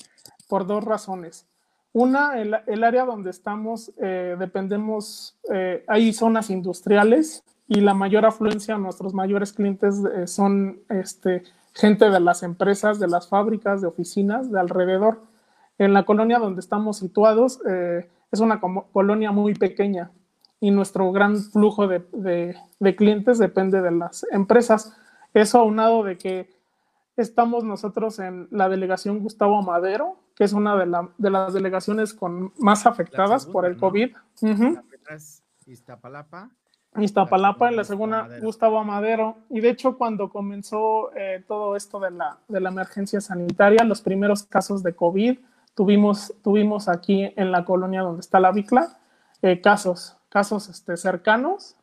por 0.49 0.67
dos 0.67 0.83
razones. 0.83 1.47
Una, 1.93 2.41
el, 2.41 2.85
área 2.85 3.05
donde 3.05 3.29
estamos, 3.29 3.93
eh, 4.01 4.37
dependemos, 4.39 5.37
eh, 5.53 5.85
hay 5.89 6.15
zonas 6.15 6.49
industriales 6.49 7.45
y 7.69 7.83
la 7.83 7.93
mayor 7.93 8.25
afluencia, 8.25 8.79
nuestros 8.79 9.13
mayores 9.13 9.53
clientes 9.53 9.97
eh, 10.15 10.27
son 10.27 10.81
este, 10.89 11.43
gente 11.75 12.09
de 12.09 12.21
las 12.21 12.45
empresas, 12.45 12.99
de 12.99 13.09
las 13.09 13.29
fábricas, 13.29 13.83
de 13.83 13.89
oficinas, 13.89 14.51
de 14.51 14.59
alrededor. 14.59 15.30
En 15.81 15.95
la 15.95 16.05
colonia 16.05 16.39
donde 16.39 16.61
estamos 16.61 16.99
situados 16.99 17.61
es 18.31 18.41
una 18.41 18.61
colonia 18.61 19.33
muy 19.33 19.55
pequeña 19.55 20.11
y 20.61 20.71
nuestro 20.71 21.11
gran 21.11 21.39
flujo 21.39 21.89
de, 21.89 22.55
de 22.79 22.97
clientes 22.97 23.39
depende 23.39 23.81
de 23.81 23.91
las 23.91 24.27
empresas. 24.31 24.95
Eso 25.33 25.59
aunado 25.61 26.05
de 26.05 26.19
que 26.19 26.51
estamos 27.17 27.65
nosotros 27.65 28.19
en 28.19 28.47
la 28.51 28.69
delegación 28.69 29.21
Gustavo 29.21 29.63
Madero, 29.63 30.17
que 30.37 30.45
es 30.45 30.53
una 30.53 30.77
de, 30.77 31.31
las 31.31 31.55
delegaciones 31.55 32.15
con 32.15 32.53
más 32.59 32.87
afectadas 32.87 33.47
por 33.47 33.65
el 33.65 33.77
COVID. 33.77 34.15
Iztapalapa. 35.67 36.51
Iztapalapa, 36.97 37.69
en 37.69 37.77
la 37.77 37.85
segunda 37.85 38.29
Gustavo 38.43 38.83
Madero. 38.85 39.37
Y 39.49 39.61
de 39.61 39.71
hecho, 39.71 39.97
cuando 39.97 40.29
comenzó 40.29 41.15
eh, 41.15 41.45
todo 41.47 41.77
esto 41.77 42.01
de 42.01 42.11
la, 42.11 42.39
de 42.49 42.61
la 42.61 42.69
emergencia 42.69 43.21
sanitaria, 43.21 43.85
los 43.85 44.03
primeros 44.03 44.43
casos 44.43 44.83
de 44.83 44.95
COVID, 44.95 45.39
tuvimos, 45.81 46.35
tuvimos 46.43 46.89
aquí 46.91 47.33
en 47.37 47.51
la 47.51 47.65
colonia 47.65 48.03
donde 48.03 48.21
está 48.21 48.39
la 48.39 48.53
Bicla, 48.53 48.99
eh, 49.41 49.63
casos, 49.63 50.15
casos 50.29 50.69
este, 50.69 50.99
cercanos. 50.99 51.75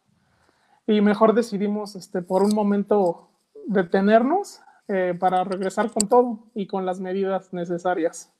Y 0.86 1.01
mejor 1.01 1.34
decidimos 1.34 1.96
este, 1.96 2.22
por 2.22 2.44
un 2.44 2.54
momento 2.54 3.27
detenernos 3.66 4.62
eh, 4.88 5.18
para 5.20 5.44
regresar 5.44 5.89
con 5.89 6.08
todo 6.08 6.44
y 6.54 6.68
con 6.68 6.86
las 6.86 7.00
medidas 7.00 7.51
necesarias. 7.54 8.32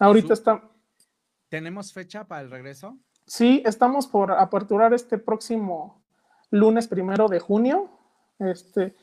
Ahorita 0.00 0.34
está. 0.34 0.60
¿Tenemos 1.48 1.92
fecha 1.92 2.24
para 2.24 2.40
el 2.40 2.50
regreso? 2.50 2.96
Sí, 3.24 3.62
estamos 3.64 4.08
por 4.08 4.32
aperturar 4.32 4.92
este 4.92 5.18
próximo 5.18 6.02
lunes 6.50 6.88
primero 6.88 7.28
de 7.28 7.38
junio. 7.38 7.90
Este, 8.40 8.96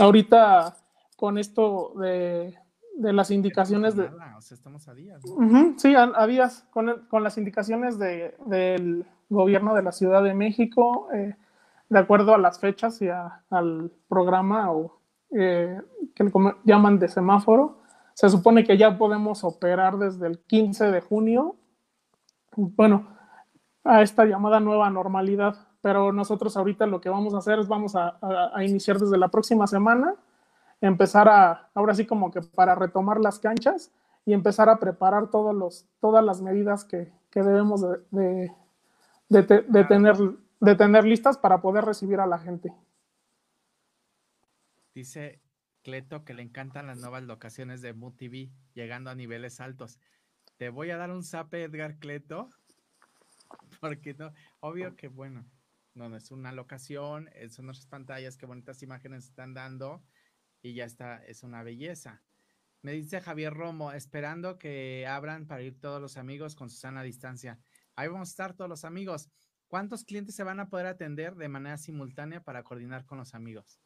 ahorita 0.00 0.76
con 1.16 1.38
esto 1.38 1.92
de, 2.00 2.58
las 2.98 3.30
indicaciones 3.30 3.96
de. 3.96 4.04
o 4.04 4.40
sea, 4.40 4.54
estamos 4.54 4.88
a 4.88 4.94
días. 4.94 5.22
sí, 5.76 5.94
a, 5.94 6.26
días. 6.26 6.66
Con, 6.70 7.06
con 7.08 7.22
las 7.22 7.38
indicaciones 7.38 7.98
de, 7.98 8.34
del 8.46 9.06
gobierno 9.28 9.74
de 9.74 9.82
la 9.82 9.92
Ciudad 9.92 10.22
de 10.22 10.34
México, 10.34 11.08
eh, 11.12 11.34
de 11.88 11.98
acuerdo 11.98 12.34
a 12.34 12.38
las 12.38 12.58
fechas 12.58 13.00
y 13.02 13.08
al 13.08 13.90
programa 14.08 14.70
o 14.72 15.02
eh, 15.34 15.80
que 16.14 16.30
llaman 16.64 16.98
de 16.98 17.08
semáforo. 17.08 17.78
Se 18.14 18.28
supone 18.28 18.64
que 18.64 18.76
ya 18.76 18.98
podemos 18.98 19.44
operar 19.44 19.96
desde 19.96 20.26
el 20.26 20.40
15 20.40 20.90
de 20.90 21.00
junio, 21.00 21.56
bueno, 22.54 23.08
a 23.84 24.02
esta 24.02 24.26
llamada 24.26 24.60
nueva 24.60 24.90
normalidad, 24.90 25.56
pero 25.80 26.12
nosotros 26.12 26.56
ahorita 26.56 26.86
lo 26.86 27.00
que 27.00 27.08
vamos 27.08 27.34
a 27.34 27.38
hacer 27.38 27.58
es 27.58 27.68
vamos 27.68 27.96
a, 27.96 28.18
iniciar 28.62 28.98
desde 28.98 29.16
la 29.16 29.28
próxima 29.28 29.66
semana, 29.66 30.14
empezar 30.82 31.28
a, 31.28 31.70
ahora 31.74 31.94
sí 31.94 32.06
como 32.06 32.30
que 32.30 32.42
para 32.42 32.74
retomar 32.74 33.20
las 33.20 33.38
canchas 33.38 33.92
y 34.26 34.32
empezar 34.32 34.68
a 34.68 34.78
preparar 34.78 35.30
todos 35.30 35.54
los, 35.54 35.86
todas 36.00 36.24
las 36.24 36.42
medidas 36.42 36.84
que, 36.84 37.12
que 37.30 37.42
debemos 37.42 37.80
de, 38.10 38.52
de, 39.28 39.84
tener, 39.84 40.16
de 40.60 40.74
tener 40.74 41.04
listas 41.04 41.38
para 41.38 41.62
poder 41.62 41.84
recibir 41.84 42.20
a 42.20 42.26
la 42.26 42.38
gente. 42.38 42.74
Dice 44.94 45.40
Cleto 45.82 46.24
que 46.24 46.34
le 46.34 46.42
encantan 46.42 46.88
las 46.88 46.98
nuevas 46.98 47.22
locaciones 47.22 47.80
de 47.80 47.92
MUTV, 47.92 48.50
llegando 48.74 49.10
a 49.10 49.14
niveles 49.14 49.60
altos. 49.60 49.98
Te 50.56 50.68
voy 50.68 50.90
a 50.90 50.96
dar 50.96 51.10
un 51.10 51.22
zape, 51.22 51.62
Edgar 51.62 51.98
Cleto, 51.98 52.50
porque 53.80 54.14
no, 54.14 54.32
obvio 54.60 54.96
que 54.96 55.06
bueno, 55.06 55.44
no, 55.94 56.08
no 56.08 56.16
es 56.16 56.30
una 56.32 56.52
locación, 56.52 57.30
son 57.50 57.66
nuestras 57.66 57.86
pantallas, 57.86 58.36
qué 58.36 58.46
bonitas 58.46 58.82
imágenes 58.82 59.24
están 59.24 59.54
dando 59.54 60.02
y 60.62 60.74
ya 60.74 60.84
está, 60.84 61.22
es 61.26 61.42
una 61.42 61.62
belleza. 61.62 62.22
Me 62.82 62.92
dice 62.92 63.20
Javier 63.20 63.54
Romo, 63.54 63.92
esperando 63.92 64.58
que 64.58 65.06
abran 65.06 65.46
para 65.46 65.62
ir 65.62 65.80
todos 65.80 66.00
los 66.00 66.16
amigos 66.16 66.56
con 66.56 66.70
Susana 66.70 67.02
distancia. 67.02 67.58
Ahí 67.94 68.08
vamos 68.08 68.28
a 68.28 68.32
estar 68.32 68.54
todos 68.54 68.68
los 68.68 68.84
amigos. 68.84 69.28
¿Cuántos 69.68 70.04
clientes 70.04 70.34
se 70.34 70.44
van 70.44 70.60
a 70.60 70.68
poder 70.68 70.86
atender 70.86 71.34
de 71.36 71.48
manera 71.48 71.76
simultánea 71.76 72.42
para 72.42 72.62
coordinar 72.62 73.04
con 73.06 73.18
los 73.18 73.34
amigos? 73.34 73.80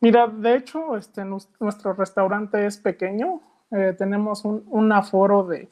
Mira, 0.00 0.26
de 0.26 0.56
hecho, 0.56 0.96
este, 0.96 1.24
nuestro 1.24 1.92
restaurante 1.92 2.66
es 2.66 2.78
pequeño. 2.78 3.40
Eh, 3.70 3.94
tenemos 3.96 4.44
un, 4.44 4.92
aforo 4.92 5.44
de, 5.44 5.70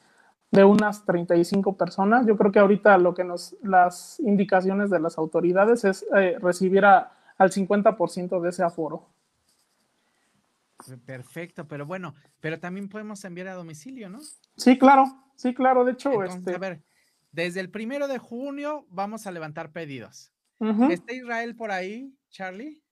unas 0.63 1.05
35 1.05 1.75
personas. 1.75 2.25
Yo 2.25 2.37
creo 2.37 2.51
que 2.51 2.59
ahorita 2.59 2.97
lo 2.97 3.13
que 3.13 3.25
nos, 3.25 3.55
las 3.61 4.19
indicaciones 4.21 4.89
de 4.89 4.99
las 5.01 5.17
autoridades 5.17 5.83
es 5.83 6.05
eh, 6.15 6.37
recibir 6.41 6.85
al 6.85 7.11
50% 7.37 8.39
de 8.39 8.49
ese 8.49 8.63
aforo. 8.63 9.10
Perfecto, 11.05 11.67
pero 11.67 11.85
bueno, 11.85 12.15
pero 12.39 12.59
también 12.59 12.89
podemos 12.89 13.23
enviar 13.25 13.47
a 13.47 13.53
domicilio, 13.53 14.09
¿no? 14.09 14.19
Sí, 14.57 14.77
claro, 14.77 15.05
sí, 15.35 15.53
claro. 15.53 15.85
De 15.85 15.93
hecho, 15.93 16.23
este... 16.23 16.55
a 16.55 16.57
ver, 16.57 16.83
desde 17.31 17.59
el 17.59 17.69
primero 17.69 18.07
de 18.07 18.17
junio 18.17 18.85
vamos 18.89 19.27
a 19.27 19.31
levantar 19.31 19.71
pedidos. 19.71 20.33
¿Está 20.89 21.13
Israel 21.13 21.55
por 21.55 21.71
ahí, 21.71 22.15
Charlie? 22.29 22.83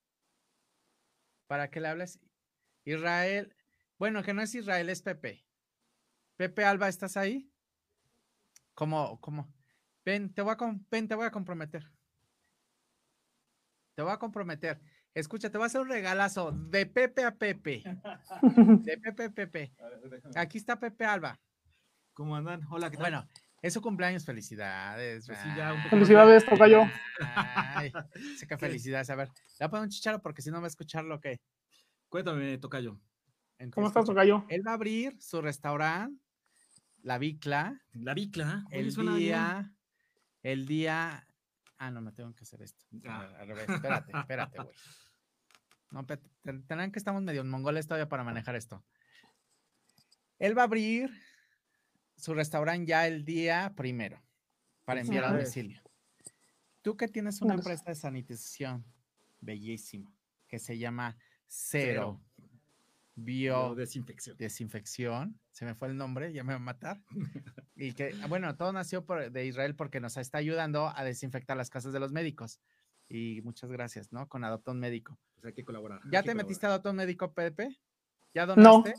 para 1.50 1.72
que 1.72 1.79
le 1.81 1.88
hables. 1.88 2.19
Israel, 2.86 3.55
bueno, 3.98 4.22
que 4.22 4.36
no 4.36 4.43
es 4.43 4.53
Israel, 4.53 4.88
es 4.88 5.01
Pepe. 5.01 5.43
Pepe 6.38 6.63
Alba, 6.63 6.88
¿estás 6.88 7.17
ahí? 7.17 7.51
¿Cómo, 8.75 9.19
cómo? 9.19 9.51
Ven, 10.05 10.31
te 10.31 10.43
voy 10.43 10.53
a, 10.58 10.79
ven, 10.91 11.08
te 11.08 11.15
voy 11.15 11.25
a 11.25 11.31
comprometer. 11.31 11.91
Te 13.96 14.03
voy 14.03 14.12
a 14.12 14.19
comprometer. 14.19 14.79
Escucha, 15.13 15.49
te 15.49 15.57
voy 15.57 15.65
a 15.65 15.67
hacer 15.67 15.81
un 15.81 15.89
regalazo 15.89 16.51
de 16.51 16.85
Pepe 16.85 17.23
a 17.23 17.35
Pepe. 17.35 17.83
De 18.83 18.97
Pepe 18.97 19.23
a 19.25 19.29
Pepe. 19.31 19.73
Aquí 20.35 20.57
está 20.57 20.79
Pepe 20.79 21.05
Alba. 21.05 21.39
¿Cómo 22.13 22.35
andan? 22.35 22.61
Hola, 22.69 22.89
¿qué 22.89 22.97
tal? 22.97 23.03
Bueno, 23.11 23.27
es 23.61 23.73
su 23.73 23.81
cumpleaños, 23.81 24.25
felicidades. 24.25 25.25
Pues 25.25 25.39
felicidades, 25.89 26.45
tocayo. 26.45 26.83
Ay, 27.35 27.91
que 28.47 28.57
felicidades. 28.57 29.09
A 29.09 29.15
ver, 29.15 29.27
le 29.27 29.33
voy 29.59 29.65
a 29.65 29.69
poner 29.69 29.83
un 29.83 29.89
chicharo 29.89 30.21
porque 30.21 30.41
si 30.41 30.51
no 30.51 30.61
va 30.61 30.67
a 30.67 30.69
escuchar 30.69 31.03
lo 31.03 31.19
que. 31.19 31.39
Cuéntame, 32.07 32.57
tocayo. 32.57 32.99
¿Cómo 33.71 33.87
estás, 33.87 34.05
tocayo? 34.05 34.45
Él 34.47 34.65
va 34.65 34.71
a 34.71 34.75
abrir 34.75 35.21
su 35.21 35.41
restaurante, 35.41 36.21
La 37.01 37.17
Bicla. 37.17 37.81
La 37.93 38.13
Bicla. 38.13 38.65
El 38.71 38.93
día. 38.93 39.73
El 40.43 40.65
día. 40.65 41.27
Ah, 41.79 41.89
no, 41.89 42.01
me 42.01 42.12
tengo 42.12 42.33
que 42.36 42.43
hacer 42.43 42.62
esto. 42.62 42.86
Ah. 43.05 43.29
Al 43.39 43.48
revés. 43.48 43.69
Espérate, 43.69 44.12
espérate, 44.15 44.57
güey. 44.62 44.75
No, 45.91 46.05
tendrán 46.43 46.91
que 46.91 47.00
estamos 47.00 47.24
medio 47.24 47.43
mongoles 47.43 47.88
todavía 47.88 48.07
para 48.07 48.24
manejar 48.24 48.55
esto. 48.55 48.86
Él 50.38 50.55
va 50.55 50.62
a 50.62 50.65
abrir 50.65 51.09
su 52.15 52.36
restaurante 52.36 52.86
ya 52.86 53.07
el 53.07 53.25
día 53.25 53.74
primero 53.75 54.21
para 54.86 55.01
enviar 55.01 55.24
a 55.24 55.31
domicilio. 55.31 55.81
Tú 56.83 56.95
que 56.95 57.07
tienes 57.07 57.41
una 57.41 57.55
empresa 57.55 57.86
de 57.88 57.95
sanitización 57.95 58.86
bellísima 59.39 60.15
que 60.48 60.59
se 60.59 60.77
llama 60.77 61.17
Cero, 61.48 62.21
Bio 63.23 63.75
Desinfección. 63.75 64.38
Desinfección, 64.38 65.39
se 65.51 65.65
me 65.65 65.75
fue 65.75 65.89
el 65.89 65.97
nombre, 65.97 66.33
ya 66.33 66.43
me 66.43 66.53
va 66.53 66.57
a 66.57 66.59
matar. 66.59 67.01
y 67.75 67.93
que, 67.93 68.13
bueno, 68.27 68.55
todo 68.55 68.71
nació 68.73 69.05
de 69.31 69.45
Israel 69.45 69.75
porque 69.75 69.99
nos 69.99 70.17
está 70.17 70.38
ayudando 70.38 70.91
a 70.95 71.03
desinfectar 71.03 71.57
las 71.57 71.69
casas 71.69 71.93
de 71.93 71.99
los 71.99 72.11
médicos. 72.11 72.59
Y 73.07 73.41
muchas 73.43 73.71
gracias, 73.71 74.11
¿no? 74.11 74.27
Con 74.27 74.43
Adopta 74.43 74.71
un 74.71 74.79
Médico. 74.79 75.17
Pues 75.33 75.45
hay 75.45 75.53
que 75.53 75.65
colaborar. 75.65 76.01
¿Ya 76.11 76.21
te 76.21 76.35
metiste 76.35 76.65
a 76.65 76.69
Adopta 76.69 76.91
un 76.91 76.97
Médico, 76.97 77.33
Pepe? 77.33 77.79
¿Ya 78.33 78.45
donaste? 78.45 78.93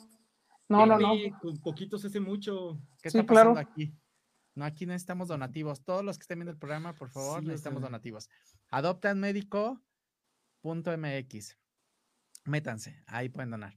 No. 0.68 0.86
No, 0.86 0.86
no, 0.86 0.98
no. 0.98 1.14
Con 1.40 1.58
poquitos 1.58 2.04
hace 2.04 2.20
mucho. 2.20 2.80
¿Qué 3.02 3.08
está 3.08 3.26
pasando 3.26 3.58
aquí? 3.58 3.92
No, 4.54 4.64
aquí 4.64 4.86
necesitamos 4.86 5.28
donativos. 5.28 5.84
Todos 5.84 6.04
los 6.04 6.18
que 6.18 6.22
estén 6.22 6.38
viendo 6.38 6.52
el 6.52 6.58
programa, 6.58 6.94
por 6.94 7.10
favor, 7.10 7.42
necesitamos 7.42 7.82
donativos. 7.82 8.30
Adoptanmedico.mx. 8.68 11.56
Métanse, 12.44 13.02
ahí 13.06 13.28
pueden 13.28 13.50
donar. 13.50 13.76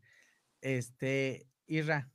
Este, 0.64 1.46
Irra, 1.68 2.10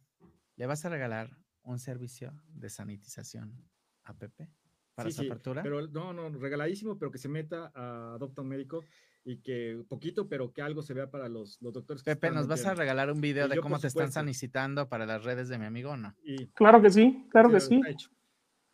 ¿le 0.56 0.64
vas 0.64 0.82
a 0.86 0.88
regalar 0.88 1.36
un 1.64 1.78
servicio 1.78 2.32
de 2.48 2.70
sanitización 2.70 3.62
a 4.04 4.16
Pepe 4.16 4.48
para 4.94 5.10
su 5.10 5.20
apertura? 5.20 5.62
Pero 5.62 5.86
no, 5.88 6.14
no, 6.14 6.30
regaladísimo, 6.30 6.98
pero 6.98 7.10
que 7.10 7.18
se 7.18 7.28
meta 7.28 7.70
a 7.74 8.14
Adopta 8.14 8.40
un 8.40 8.48
Médico 8.48 8.86
y 9.22 9.42
que 9.42 9.84
poquito, 9.86 10.30
pero 10.30 10.50
que 10.50 10.62
algo 10.62 10.80
se 10.80 10.94
vea 10.94 11.10
para 11.10 11.28
los, 11.28 11.60
los 11.60 11.74
doctores. 11.74 12.02
Pepe, 12.02 12.30
¿nos 12.30 12.46
vas 12.46 12.64
a 12.64 12.72
regalar 12.72 13.12
un 13.12 13.20
video 13.20 13.48
de 13.48 13.60
cómo 13.60 13.78
te 13.78 13.88
están 13.88 14.10
sanitizando 14.10 14.88
para 14.88 15.04
las 15.04 15.24
redes 15.24 15.50
de 15.50 15.58
mi 15.58 15.66
amigo 15.66 15.90
o 15.90 15.98
no? 15.98 16.16
claro 16.54 16.80
que 16.80 16.88
sí, 16.88 17.26
claro 17.30 17.50
que 17.50 17.60
sí. 17.60 17.82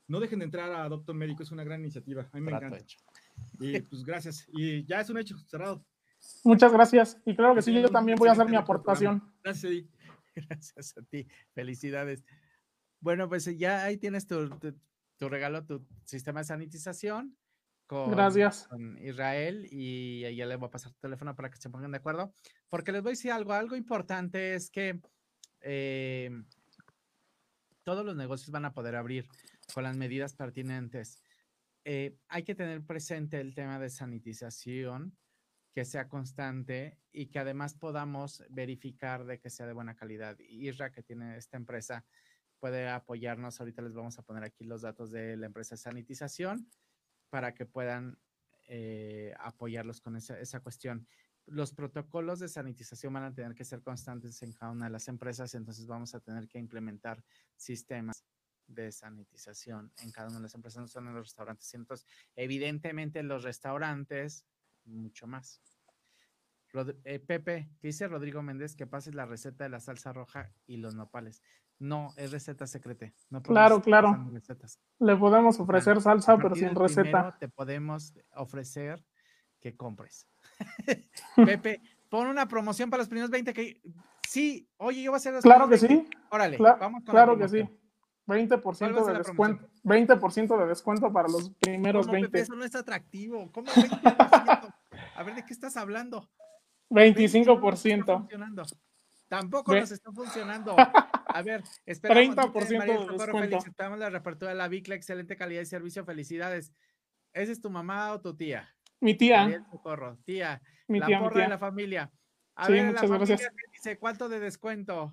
No 0.06 0.20
dejen 0.20 0.38
de 0.38 0.44
entrar 0.44 0.70
a 0.70 0.88
Doctor 0.88 1.16
Médico, 1.16 1.42
es 1.42 1.50
una 1.50 1.64
gran 1.64 1.80
iniciativa. 1.80 2.28
A 2.30 2.36
mí 2.36 2.42
me 2.42 2.52
encanta. 2.52 2.78
Y 3.58 3.80
pues 3.80 4.04
gracias. 4.04 4.46
Y 4.52 4.84
ya 4.84 5.00
es 5.00 5.10
un 5.10 5.18
hecho, 5.18 5.36
cerrado. 5.48 5.84
Muchas 6.44 6.72
gracias. 6.72 7.20
Y 7.24 7.34
claro 7.34 7.54
que 7.54 7.62
sí, 7.62 7.72
yo 7.72 7.88
también 7.88 8.18
voy 8.18 8.28
a 8.28 8.32
hacer 8.32 8.48
mi 8.48 8.56
aportación. 8.56 9.22
Gracias. 9.42 9.84
Gracias 10.34 10.96
a 10.98 11.02
ti. 11.02 11.26
Felicidades. 11.52 12.24
Bueno, 13.00 13.28
pues 13.28 13.44
ya 13.56 13.84
ahí 13.84 13.98
tienes 13.98 14.26
tu, 14.26 14.48
tu, 15.18 15.28
regalo, 15.28 15.64
tu 15.64 15.86
sistema 16.04 16.40
de 16.40 16.44
sanitización. 16.44 17.36
Con, 17.86 18.10
Gracias. 18.10 18.66
con 18.68 18.98
Israel 18.98 19.68
y 19.70 20.22
ya 20.34 20.46
le 20.46 20.56
voy 20.56 20.68
a 20.68 20.70
pasar 20.70 20.92
tu 20.92 21.00
teléfono 21.00 21.36
para 21.36 21.50
que 21.50 21.58
se 21.58 21.70
pongan 21.70 21.92
de 21.92 21.98
acuerdo. 21.98 22.32
Porque 22.68 22.92
les 22.92 23.02
voy 23.02 23.10
a 23.10 23.12
decir 23.12 23.30
algo, 23.30 23.52
algo 23.52 23.76
importante 23.76 24.54
es 24.54 24.70
que 24.70 25.00
eh, 25.60 26.30
todos 27.84 28.04
los 28.04 28.16
negocios 28.16 28.50
van 28.50 28.64
a 28.64 28.72
poder 28.72 28.96
abrir 28.96 29.28
con 29.72 29.84
las 29.84 29.96
medidas 29.96 30.34
pertinentes. 30.34 31.22
Eh, 31.84 32.16
hay 32.28 32.42
que 32.42 32.54
tener 32.54 32.82
presente 32.82 33.40
el 33.40 33.54
tema 33.54 33.78
de 33.78 33.90
sanitización, 33.90 35.16
que 35.74 35.84
sea 35.84 36.08
constante 36.08 36.98
y 37.12 37.26
que 37.26 37.40
además 37.40 37.74
podamos 37.74 38.44
verificar 38.48 39.24
de 39.24 39.40
que 39.40 39.50
sea 39.50 39.66
de 39.66 39.72
buena 39.72 39.96
calidad. 39.96 40.38
Isra, 40.38 40.92
que 40.92 41.02
tiene 41.02 41.36
esta 41.36 41.56
empresa, 41.56 42.04
puede 42.60 42.88
apoyarnos. 42.88 43.60
Ahorita 43.60 43.82
les 43.82 43.92
vamos 43.92 44.18
a 44.18 44.22
poner 44.22 44.44
aquí 44.44 44.64
los 44.64 44.82
datos 44.82 45.10
de 45.10 45.36
la 45.36 45.46
empresa 45.46 45.74
de 45.74 45.80
sanitización 45.80 46.70
para 47.28 47.54
que 47.54 47.66
puedan 47.66 48.16
eh, 48.68 49.34
apoyarlos 49.40 50.00
con 50.00 50.16
esa, 50.16 50.38
esa 50.38 50.60
cuestión 50.60 51.08
los 51.46 51.72
protocolos 51.72 52.38
de 52.38 52.48
sanitización 52.48 53.12
van 53.12 53.24
a 53.24 53.34
tener 53.34 53.54
que 53.54 53.64
ser 53.64 53.82
constantes 53.82 54.42
en 54.42 54.52
cada 54.52 54.72
una 54.72 54.86
de 54.86 54.92
las 54.92 55.08
empresas, 55.08 55.54
entonces 55.54 55.86
vamos 55.86 56.14
a 56.14 56.20
tener 56.20 56.48
que 56.48 56.58
implementar 56.58 57.22
sistemas 57.56 58.24
de 58.66 58.90
sanitización 58.90 59.92
en 59.98 60.10
cada 60.10 60.28
una 60.28 60.38
de 60.38 60.44
las 60.44 60.54
empresas, 60.54 60.80
no 60.80 60.88
son 60.88 61.08
en 61.08 61.14
los 61.14 61.26
restaurantes. 61.26 61.74
Entonces, 61.74 62.06
evidentemente 62.34 63.18
en 63.18 63.28
los 63.28 63.42
restaurantes, 63.42 64.46
mucho 64.84 65.26
más. 65.26 65.60
Eh, 67.04 67.20
Pepe, 67.20 67.70
¿qué 67.80 67.88
dice 67.88 68.08
Rodrigo 68.08 68.42
Méndez? 68.42 68.74
Que 68.74 68.86
pases 68.86 69.14
la 69.14 69.26
receta 69.26 69.64
de 69.64 69.70
la 69.70 69.80
salsa 69.80 70.12
roja 70.12 70.50
y 70.66 70.78
los 70.78 70.94
nopales. 70.94 71.42
No, 71.78 72.12
es 72.16 72.32
receta 72.32 72.66
secreta. 72.66 73.12
No 73.30 73.42
claro, 73.42 73.80
claro. 73.80 74.30
Le 74.98 75.16
podemos 75.16 75.58
ofrecer 75.60 76.00
salsa, 76.00 76.36
pero 76.36 76.54
sin 76.54 76.74
receta. 76.74 77.36
Te 77.38 77.48
podemos 77.48 78.14
ofrecer 78.34 79.04
que 79.60 79.76
compres. 79.76 80.26
Pepe, 81.36 81.80
pon 82.08 82.26
una 82.26 82.46
promoción 82.46 82.90
para 82.90 83.02
los 83.02 83.08
primeros 83.08 83.30
20 83.30 83.52
que... 83.52 83.80
Sí, 84.28 84.68
oye, 84.78 85.02
yo 85.02 85.10
voy 85.10 85.16
a 85.16 85.18
hacer... 85.18 85.34
Claro 85.40 85.68
que 85.68 85.78
sí. 85.78 86.08
Órale, 86.30 86.58
vamos 86.58 87.04
con 87.04 87.12
Claro 87.12 87.38
que 87.38 87.48
sí. 87.48 87.68
20% 88.26 89.04
de 89.04 89.18
descuento. 89.18 89.68
20% 89.84 90.58
de 90.58 90.66
descuento 90.66 91.12
para 91.12 91.28
los 91.28 91.50
primeros 91.60 92.10
20. 92.10 92.40
eso 92.40 92.54
no 92.54 92.64
es 92.64 92.74
atractivo. 92.74 93.50
¿Cómo 93.52 93.66
20%? 93.70 94.73
A 95.16 95.22
ver, 95.22 95.34
¿de 95.34 95.44
qué 95.44 95.52
estás 95.52 95.76
hablando? 95.76 96.30
25%. 96.90 98.26
Tampoco 99.28 99.74
nos 99.74 99.90
está 99.90 100.12
funcionando. 100.12 100.76
A 101.34 101.42
ver, 101.42 101.64
esperamos. 101.84 102.36
30% 102.36 102.84
de 102.84 103.12
descuento. 103.12 103.38
Felicitamos 103.38 103.98
la 103.98 104.08
reapertura 104.08 104.52
de 104.52 104.56
la 104.56 104.68
Bicla, 104.68 104.94
excelente 104.94 105.36
calidad 105.36 105.60
de 105.60 105.66
servicio, 105.66 106.04
felicidades. 106.04 106.72
¿Esa 107.32 107.50
es 107.50 107.60
tu 107.60 107.70
mamá 107.70 108.12
o 108.12 108.20
tu 108.20 108.36
tía? 108.36 108.72
Mi 109.00 109.16
tía. 109.16 109.64
Socorro. 109.72 110.18
Tía. 110.24 110.62
Mi 110.86 111.00
la 111.00 111.06
tía, 111.06 111.18
porra 111.18 111.42
de 111.42 111.48
la 111.48 111.58
familia. 111.58 112.12
A 112.54 112.68
ver, 112.68 112.92
la 112.92 113.00
familia 113.00 113.36
dice, 113.72 113.98
¿cuánto 113.98 114.28
de 114.28 114.38
descuento? 114.38 115.12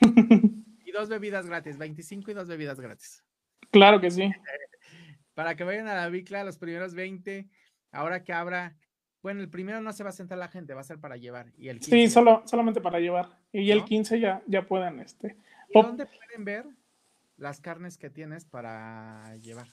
y 0.84 0.92
dos 0.92 1.08
bebidas 1.08 1.46
gratis, 1.46 1.78
25 1.78 2.30
y 2.30 2.34
dos 2.34 2.46
bebidas 2.46 2.78
gratis. 2.78 3.24
Claro 3.72 4.00
que 4.00 4.10
sí. 4.10 4.30
Para 5.34 5.56
que 5.56 5.64
vayan 5.64 5.88
a 5.88 5.94
la 5.94 6.08
bicla 6.08 6.44
los 6.44 6.58
primeros 6.58 6.94
20, 6.94 7.48
ahora 7.90 8.22
que 8.22 8.32
abra, 8.32 8.76
bueno, 9.22 9.40
el 9.40 9.50
primero 9.50 9.80
no 9.80 9.92
se 9.92 10.02
va 10.02 10.10
a 10.10 10.12
sentar 10.12 10.38
la 10.38 10.48
gente, 10.48 10.74
va 10.74 10.80
a 10.80 10.84
ser 10.84 10.98
para 10.98 11.16
llevar. 11.16 11.52
Y 11.58 11.68
el 11.68 11.82
sí, 11.82 12.08
solo, 12.08 12.42
solamente 12.46 12.80
para 12.80 13.00
llevar. 13.00 13.28
Y 13.52 13.70
el 13.70 13.84
15 13.84 14.18
ya, 14.18 14.42
ya 14.46 14.66
pueden, 14.66 15.00
este. 15.00 15.36
¿Y 15.68 15.80
dónde 15.80 16.06
pueden 16.06 16.44
ver 16.44 16.66
las 17.36 17.60
carnes 17.60 17.98
que 17.98 18.10
tienes 18.10 18.44
para 18.44 19.36
llevar? 19.36 19.68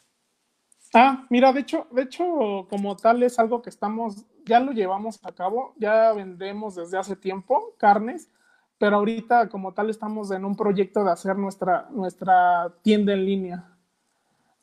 Ah, 0.93 1.25
mira, 1.29 1.51
de 1.53 1.61
hecho, 1.61 1.87
de 1.91 2.03
hecho, 2.03 2.67
como 2.69 2.95
tal 2.95 3.23
es 3.23 3.39
algo 3.39 3.61
que 3.61 3.69
estamos, 3.69 4.25
ya 4.45 4.59
lo 4.59 4.71
llevamos 4.71 5.19
a 5.23 5.31
cabo, 5.33 5.73
ya 5.77 6.13
vendemos 6.13 6.75
desde 6.75 6.97
hace 6.97 7.15
tiempo 7.15 7.75
carnes, 7.77 8.29
pero 8.77 8.97
ahorita 8.97 9.49
como 9.49 9.73
tal 9.73 9.89
estamos 9.89 10.31
en 10.31 10.45
un 10.45 10.55
proyecto 10.55 11.03
de 11.03 11.11
hacer 11.11 11.37
nuestra, 11.37 11.87
nuestra 11.91 12.73
tienda 12.83 13.13
en 13.13 13.25
línea. 13.25 13.73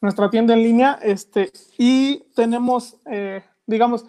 Nuestra 0.01 0.31
tienda 0.31 0.55
en 0.55 0.63
línea, 0.63 0.99
este, 1.03 1.51
y 1.79 2.25
tenemos, 2.35 2.99
eh, 3.07 3.43
digamos, 3.67 4.07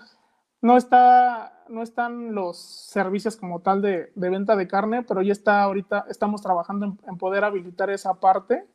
no 0.62 0.78
está, 0.78 1.66
no 1.70 1.84
están 1.84 2.34
los 2.34 2.58
servicios 2.58 3.38
como 3.38 3.62
tal 3.62 3.82
de, 3.82 4.12
venta 4.16 4.56
de 4.56 4.68
carne, 4.68 5.04
pero 5.04 5.22
ya 5.22 5.32
está 5.32 5.62
ahorita, 5.64 6.06
estamos 6.10 6.42
trabajando 6.42 6.98
en 7.08 7.18
poder 7.18 7.44
habilitar 7.44 7.90
esa 7.90 8.20
parte 8.20 8.68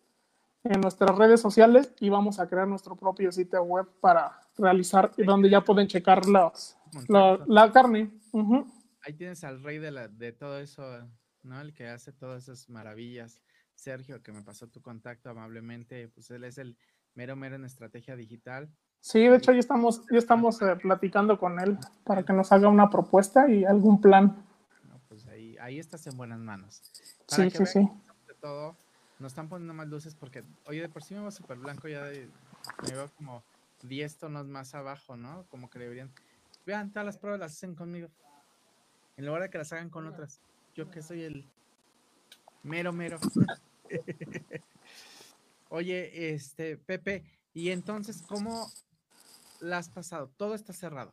en 0.64 0.80
nuestras 0.80 1.16
redes 1.16 1.40
sociales 1.40 1.94
y 2.00 2.08
vamos 2.10 2.38
a 2.38 2.48
crear 2.48 2.68
nuestro 2.68 2.96
propio 2.96 3.32
sitio 3.32 3.62
web 3.62 3.86
para 4.00 4.40
realizar, 4.58 5.10
donde 5.16 5.48
ya 5.48 5.62
pueden 5.62 5.86
checar 5.86 6.26
los, 6.26 6.76
la, 7.08 7.72
carne. 7.72 8.10
Ahí 9.02 9.14
tienes 9.14 9.42
al 9.44 9.62
rey 9.62 9.78
de, 9.78 9.90
la, 9.90 10.08
de 10.08 10.32
todo 10.32 10.58
eso, 10.58 10.82
¿no? 11.42 11.60
El 11.60 11.72
que 11.72 11.88
hace 11.88 12.12
todas 12.12 12.42
esas 12.44 12.68
maravillas. 12.68 13.40
Sergio, 13.74 14.22
que 14.22 14.32
me 14.32 14.42
pasó 14.42 14.68
tu 14.68 14.82
contacto 14.82 15.30
amablemente, 15.30 16.08
pues 16.08 16.30
él 16.30 16.44
es 16.44 16.58
el 16.58 16.76
mero 17.14 17.36
mero 17.36 17.56
en 17.56 17.64
estrategia 17.64 18.14
digital. 18.14 18.70
Sí, 19.00 19.20
de 19.20 19.36
hecho 19.36 19.52
ya 19.52 19.58
estamos, 19.58 20.02
ya 20.10 20.18
estamos 20.18 20.60
eh, 20.62 20.76
platicando 20.76 21.38
con 21.38 21.58
él 21.58 21.78
para 22.04 22.22
que 22.22 22.32
nos 22.32 22.52
haga 22.52 22.68
una 22.68 22.90
propuesta 22.90 23.48
y 23.48 23.64
algún 23.64 24.00
plan. 24.00 24.44
pues 25.08 25.26
ahí, 25.28 25.56
ahí 25.58 25.78
estás 25.78 26.06
en 26.06 26.16
buenas 26.16 26.38
manos. 26.38 26.82
sí, 27.26 27.50
sí, 27.50 27.66
sí. 27.66 27.88
todo, 28.40 28.76
nos 29.18 29.32
están 29.32 29.48
poniendo 29.48 29.74
más 29.74 29.88
luces 29.88 30.14
porque, 30.14 30.44
oye, 30.66 30.82
de 30.82 30.88
por 30.88 31.02
sí 31.02 31.14
me 31.14 31.20
va 31.20 31.30
súper 31.30 31.58
blanco, 31.58 31.88
ya 31.88 32.02
me 32.02 32.92
veo 32.92 33.10
como 33.16 33.42
10 33.82 34.16
tonos 34.16 34.46
más 34.46 34.74
abajo, 34.74 35.16
¿no? 35.16 35.44
Como 35.50 35.70
que 35.70 35.78
deberían. 35.78 36.10
Vean, 36.66 36.90
todas 36.90 37.06
las 37.06 37.18
pruebas 37.18 37.40
las 37.40 37.52
hacen 37.52 37.74
conmigo. 37.74 38.08
En 39.16 39.26
lugar 39.26 39.42
de 39.42 39.50
que 39.50 39.58
las 39.58 39.72
hagan 39.72 39.90
con 39.90 40.06
otras. 40.06 40.40
Yo 40.74 40.90
que 40.90 41.02
soy 41.02 41.22
el 41.22 41.46
mero, 42.62 42.92
mero. 42.92 43.18
oye, 45.70 46.32
este, 46.34 46.76
Pepe, 46.76 47.24
y 47.54 47.70
entonces, 47.70 48.22
¿cómo 48.22 48.70
la 49.60 49.78
has 49.78 49.88
pasado? 49.88 50.30
Todo 50.36 50.54
está 50.54 50.72
cerrado. 50.72 51.12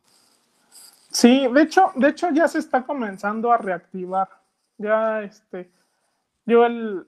Sí, 1.12 1.48
de 1.52 1.62
hecho, 1.62 1.92
de 1.96 2.10
hecho 2.10 2.30
ya 2.32 2.48
se 2.48 2.60
está 2.60 2.86
comenzando 2.86 3.52
a 3.52 3.58
reactivar. 3.58 4.30
Ya, 4.78 5.24
este, 5.24 5.70
yo 6.46 6.66
el, 6.66 7.06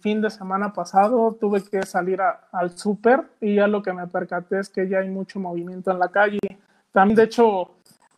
fin 0.00 0.20
de 0.20 0.30
semana 0.30 0.72
pasado 0.72 1.36
tuve 1.40 1.62
que 1.62 1.82
salir 1.82 2.20
al 2.52 2.78
súper 2.78 3.24
y 3.40 3.56
ya 3.56 3.66
lo 3.66 3.82
que 3.82 3.92
me 3.92 4.06
percaté 4.06 4.60
es 4.60 4.68
que 4.68 4.88
ya 4.88 5.00
hay 5.00 5.08
mucho 5.08 5.40
movimiento 5.40 5.90
en 5.90 5.98
la 5.98 6.08
calle. 6.08 6.38
También, 6.92 7.16
de 7.16 7.24
hecho, 7.24 7.72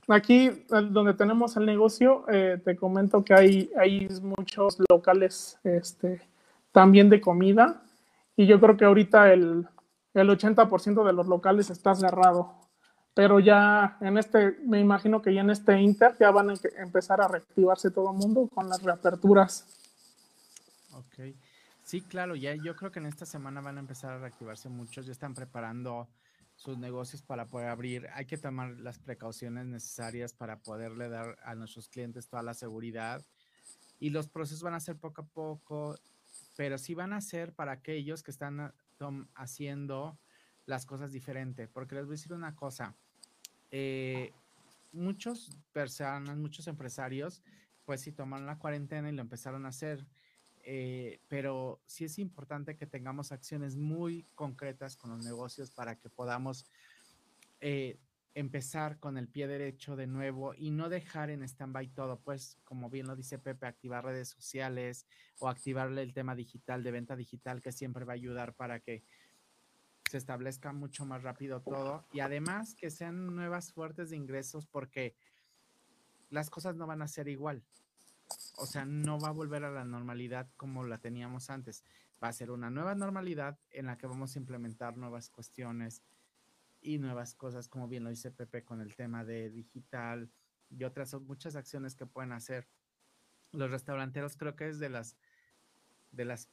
aquí 0.09 0.47
eh, 0.47 0.65
donde 0.91 1.15
tenemos 1.15 1.57
el 1.57 1.67
negocio, 1.67 2.25
eh, 2.29 2.61
te 2.65 2.77
comento 2.77 3.25
que 3.25 3.35
hay, 3.35 3.71
hay 3.77 4.09
muchos 4.23 4.79
locales 4.91 5.59
este, 5.65 6.21
también 6.73 7.09
de 7.09 7.21
comida 7.21 7.81
y 8.37 8.47
yo 8.47 8.61
creo 8.61 8.77
que 8.77 8.85
ahorita 8.85 9.33
el, 9.33 9.67
el 10.19 10.29
80% 10.31 11.05
de 11.05 11.13
los 11.13 11.27
locales 11.27 11.71
está 11.71 11.95
cerrado. 11.95 12.55
Pero 13.15 13.41
ya 13.41 13.99
en 14.01 14.17
este, 14.17 14.59
me 14.65 14.79
imagino 14.81 15.21
que 15.21 15.35
ya 15.35 15.41
en 15.41 15.51
este 15.51 15.81
Inter 15.81 16.17
ya 16.21 16.31
van 16.31 16.51
a 16.51 16.55
empezar 16.77 17.21
a 17.21 17.29
reactivarse 17.29 17.91
todo 17.91 18.13
el 18.13 18.17
mundo 18.17 18.49
con 18.55 18.69
las 18.69 18.83
reaperturas. 18.83 19.67
Ok. 20.93 21.35
Sí, 21.83 22.03
claro, 22.03 22.37
ya 22.37 22.55
yo 22.55 22.77
creo 22.77 22.93
que 22.93 22.99
en 22.99 23.07
esta 23.07 23.25
semana 23.25 23.61
van 23.61 23.79
a 23.79 23.81
empezar 23.81 24.13
a 24.13 24.19
reactivarse 24.19 24.69
muchos, 24.69 25.07
ya 25.07 25.13
están 25.13 25.35
preparando 25.35 26.07
sus 26.55 26.77
negocios 26.77 27.23
para 27.23 27.47
poder 27.47 27.69
abrir. 27.69 28.09
Hay 28.15 28.27
que 28.27 28.37
tomar 28.37 28.71
las 28.81 28.99
precauciones 28.99 29.67
necesarias 29.67 30.35
para 30.35 30.59
poderle 30.59 31.09
dar 31.09 31.39
a 31.43 31.55
nuestros 31.55 31.89
clientes 31.89 32.29
toda 32.29 32.43
la 32.43 32.53
seguridad. 32.53 33.25
Y 34.01 34.11
los 34.11 34.29
procesos 34.29 34.63
van 34.63 34.75
a 34.75 34.81
ser 34.81 34.97
poco 34.97 35.23
a 35.23 35.27
poco, 35.27 35.97
pero 36.57 36.79
sí 36.79 36.95
van 36.95 37.13
a 37.13 37.21
ser 37.21 37.53
para 37.55 37.73
aquellos 37.73 38.23
que 38.23 38.33
están 38.33 38.73
haciendo 39.35 40.19
las 40.67 40.87
cosas 40.87 41.13
diferente. 41.13 41.69
Porque 41.69 41.95
les 41.95 42.05
voy 42.05 42.15
a 42.15 42.17
decir 42.17 42.33
una 42.33 42.55
cosa. 42.55 42.95
Eh, 43.71 44.33
muchos 44.93 45.51
personas, 45.73 46.37
muchos 46.37 46.67
empresarios, 46.67 47.43
pues 47.85 48.01
sí 48.01 48.13
tomaron 48.13 48.47
la 48.47 48.59
cuarentena 48.59 49.09
y 49.09 49.13
lo 49.13 49.23
empezaron 49.23 49.67
a 49.67 49.71
hacer 49.71 50.07
eh, 50.71 51.23
pero 51.29 51.81
sí 51.87 52.05
es 52.05 52.19
importante 52.19 52.77
que 52.77 52.87
tengamos 52.87 53.33
acciones 53.33 53.75
muy 53.77 54.27
concretas 54.35 54.97
con 54.97 55.09
los 55.09 55.25
negocios 55.25 55.71
para 55.71 55.99
que 55.99 56.11
podamos 56.11 56.67
eh, 57.63 57.99
empezar 58.35 58.99
con 58.99 59.19
el 59.19 59.29
pie 59.29 59.47
derecho 59.49 59.97
de 59.97 60.07
nuevo 60.07 60.55
y 60.55 60.71
no 60.71 60.89
dejar 60.89 61.31
en 61.31 61.43
stand-by 61.43 61.89
todo, 61.89 62.21
pues 62.21 62.59
como 62.65 62.91
bien 62.91 63.07
lo 63.07 63.17
dice 63.17 63.39
Pepe, 63.39 63.67
activar 63.67 64.05
redes 64.05 64.29
sociales 64.29 65.07
o 65.39 65.49
activarle 65.49 66.03
el 66.03 66.13
tema 66.13 66.35
digital 66.35 66.83
de 66.83 66.91
venta 66.91 67.17
digital 67.17 67.61
que 67.61 67.73
siempre 67.73 68.05
va 68.05 68.13
a 68.13 68.17
ayudar 68.17 68.55
para 68.55 68.81
que 68.81 69.03
se 70.11 70.19
establezca 70.19 70.73
mucho 70.73 71.05
más 71.05 71.23
rápido 71.23 71.61
todo 71.61 72.07
y 72.13 72.21
además 72.21 72.75
que 72.75 72.91
sean 72.91 73.35
nuevas 73.35 73.73
fuertes 73.73 74.11
de 74.11 74.17
ingresos 74.17 74.67
porque 74.67 75.15
las 76.31 76.49
cosas 76.49 76.77
no 76.77 76.87
van 76.87 77.03
a 77.03 77.09
ser 77.09 77.29
igual 77.29 77.63
o 78.57 78.67
sea, 78.67 78.85
no 78.85 79.19
va 79.19 79.29
a 79.29 79.33
volver 79.33 79.65
a 79.65 79.71
la 79.71 79.85
normalidad 79.85 80.49
como 80.57 80.85
la 80.85 80.99
teníamos 80.99 81.51
antes. 81.51 81.85
Va 82.23 82.29
a 82.29 82.33
ser 82.33 82.51
una 82.51 82.71
nueva 82.71 82.95
normalidad 82.95 83.59
en 83.71 83.87
la 83.87 83.97
que 83.97 84.07
vamos 84.07 84.35
a 84.35 84.39
implementar 84.39 84.97
nuevas 84.97 85.31
cuestiones 85.31 86.03
y 86.89 86.99
nuevas 86.99 87.35
cosas, 87.35 87.69
como 87.69 87.87
bien 87.87 88.03
lo 88.03 88.09
dice 88.09 88.31
Pepe 88.31 88.65
con 88.65 88.81
el 88.81 88.97
tema 88.97 89.23
de 89.23 89.51
digital 89.51 90.31
y 90.71 90.85
otras 90.85 91.13
muchas 91.21 91.55
acciones 91.55 91.95
que 91.95 92.07
pueden 92.07 92.33
hacer. 92.33 92.67
Los 93.53 93.71
restauranteros 93.71 94.39
creo 94.39 94.57
que 94.57 94.69
es 94.69 94.79
de 94.79 94.89
las 94.89 95.19
de 96.13 96.25
las 96.25 96.49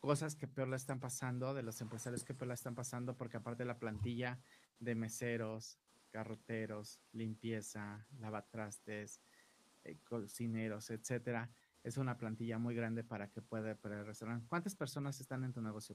cosas 0.00 0.36
que 0.36 0.48
peor 0.48 0.68
la 0.68 0.76
están 0.76 1.00
pasando, 1.00 1.52
de 1.52 1.62
los 1.62 1.82
empresarios 1.82 2.24
que 2.24 2.32
peor 2.32 2.48
la 2.48 2.54
están 2.54 2.74
pasando, 2.74 3.14
porque 3.14 3.36
aparte 3.36 3.66
la 3.66 3.78
plantilla 3.78 4.40
de 4.80 4.94
meseros, 4.94 5.78
carroteros, 6.12 6.98
limpieza, 7.12 8.06
lavatrastes, 8.20 9.20
eh, 9.84 9.98
cocineros, 10.04 10.88
etcétera, 10.88 11.50
es 11.84 11.98
una 11.98 12.16
plantilla 12.16 12.58
muy 12.58 12.74
grande 12.74 13.04
para 13.04 13.28
que 13.28 13.42
pueda 13.42 13.72
operar 13.72 13.98
el 13.98 14.06
restaurante. 14.06 14.46
¿Cuántas 14.48 14.74
personas 14.74 15.20
están 15.20 15.44
en 15.44 15.52
tu 15.52 15.60
negocio, 15.60 15.94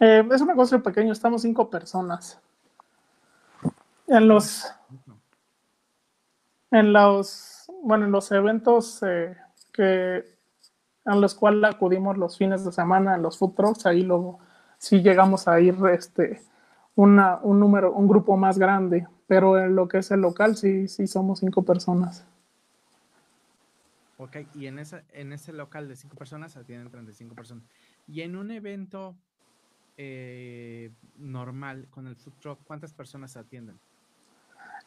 eh, 0.00 0.28
es 0.32 0.40
un 0.40 0.48
negocio 0.48 0.82
pequeño, 0.82 1.12
estamos 1.12 1.42
cinco 1.42 1.70
personas. 1.70 2.40
En 4.08 4.26
los, 4.26 4.66
en 6.70 6.92
los, 6.92 7.70
bueno, 7.82 8.06
en 8.06 8.12
los 8.12 8.32
eventos 8.32 9.02
eh, 9.02 9.36
que 9.72 10.24
a 11.04 11.14
los 11.14 11.34
cuales 11.34 11.74
acudimos 11.74 12.18
los 12.18 12.36
fines 12.36 12.64
de 12.64 12.72
semana 12.72 13.14
en 13.14 13.22
los 13.22 13.38
food 13.38 13.54
trucks, 13.54 13.86
ahí 13.86 14.02
luego 14.02 14.38
sí 14.78 15.02
llegamos 15.02 15.48
a 15.48 15.60
ir 15.60 15.74
este, 15.92 16.42
una, 16.94 17.38
un 17.42 17.60
número, 17.60 17.92
un 17.92 18.08
grupo 18.08 18.36
más 18.36 18.58
grande, 18.58 19.06
pero 19.26 19.58
en 19.58 19.74
lo 19.74 19.88
que 19.88 19.98
es 19.98 20.10
el 20.10 20.20
local 20.20 20.56
sí, 20.56 20.88
sí 20.88 21.06
somos 21.06 21.40
cinco 21.40 21.62
personas. 21.62 22.26
Ok, 24.18 24.36
y 24.54 24.66
en, 24.66 24.78
esa, 24.78 25.04
en 25.12 25.32
ese 25.32 25.52
local 25.52 25.86
de 25.86 25.96
cinco 25.96 26.16
personas 26.16 26.56
atienden 26.56 26.90
35 26.90 27.34
personas. 27.36 27.64
Y 28.08 28.22
en 28.22 28.36
un 28.36 28.50
evento 28.50 29.14
eh, 29.96 30.90
normal 31.16 31.86
con 31.90 32.06
el 32.06 32.16
food 32.16 32.34
truck, 32.40 32.58
¿cuántas 32.64 32.92
personas 32.92 33.36
atienden? 33.36 33.78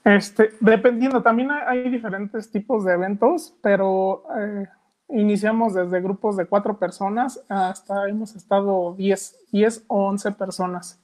Este, 0.04 0.56
dependiendo, 0.60 1.22
también 1.22 1.52
hay, 1.52 1.90
diferentes 1.90 2.50
tipos 2.50 2.84
de 2.84 2.94
eventos, 2.94 3.54
pero 3.62 4.24
eh, 4.36 4.68
iniciamos 5.10 5.76
desde 5.76 6.02
grupos 6.02 6.38
de 6.38 6.46
cuatro 6.46 6.78
personas 6.78 7.40
hasta 7.48 8.10
hemos 8.10 8.36
estado 8.36 8.96
10, 8.96 9.36
10 9.52 9.84
o 9.88 10.08
11 10.08 10.32
personas 10.32 11.00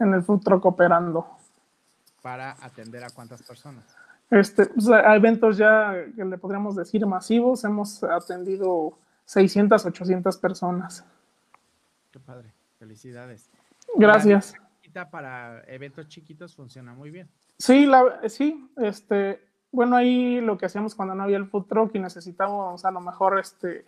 en 0.00 0.14
el 0.14 0.22
food 0.22 0.40
truck 0.40 0.64
operando. 0.64 1.26
¿Para 2.22 2.52
atender 2.64 3.04
a 3.04 3.10
cuántas 3.10 3.42
personas? 3.42 3.84
Este, 4.30 4.66
pues, 4.66 4.88
a 4.88 5.14
eventos 5.14 5.56
ya 5.56 5.94
que 6.16 6.24
le 6.24 6.38
podríamos 6.38 6.74
decir 6.74 7.06
masivos, 7.06 7.62
hemos 7.64 8.02
atendido 8.02 8.98
600, 9.26 9.86
800 9.86 10.36
personas. 10.38 11.04
Qué 12.10 12.18
padre, 12.18 12.52
felicidades. 12.78 13.48
Gracias. 13.94 14.54
Para 15.10 15.64
eventos 15.66 16.06
chiquitos 16.06 16.54
funciona 16.54 16.94
muy 16.94 17.10
bien. 17.10 17.28
Sí, 17.58 17.86
la, 17.86 18.28
sí, 18.28 18.68
este, 18.76 19.40
bueno, 19.70 19.96
ahí 19.96 20.40
lo 20.40 20.58
que 20.58 20.66
hacíamos 20.66 20.94
cuando 20.94 21.14
no 21.14 21.22
había 21.22 21.36
el 21.36 21.46
food 21.46 21.66
truck 21.66 21.94
y 21.94 21.98
necesitábamos 21.98 22.84
a 22.84 22.90
lo 22.90 23.00
mejor 23.00 23.38
este, 23.38 23.86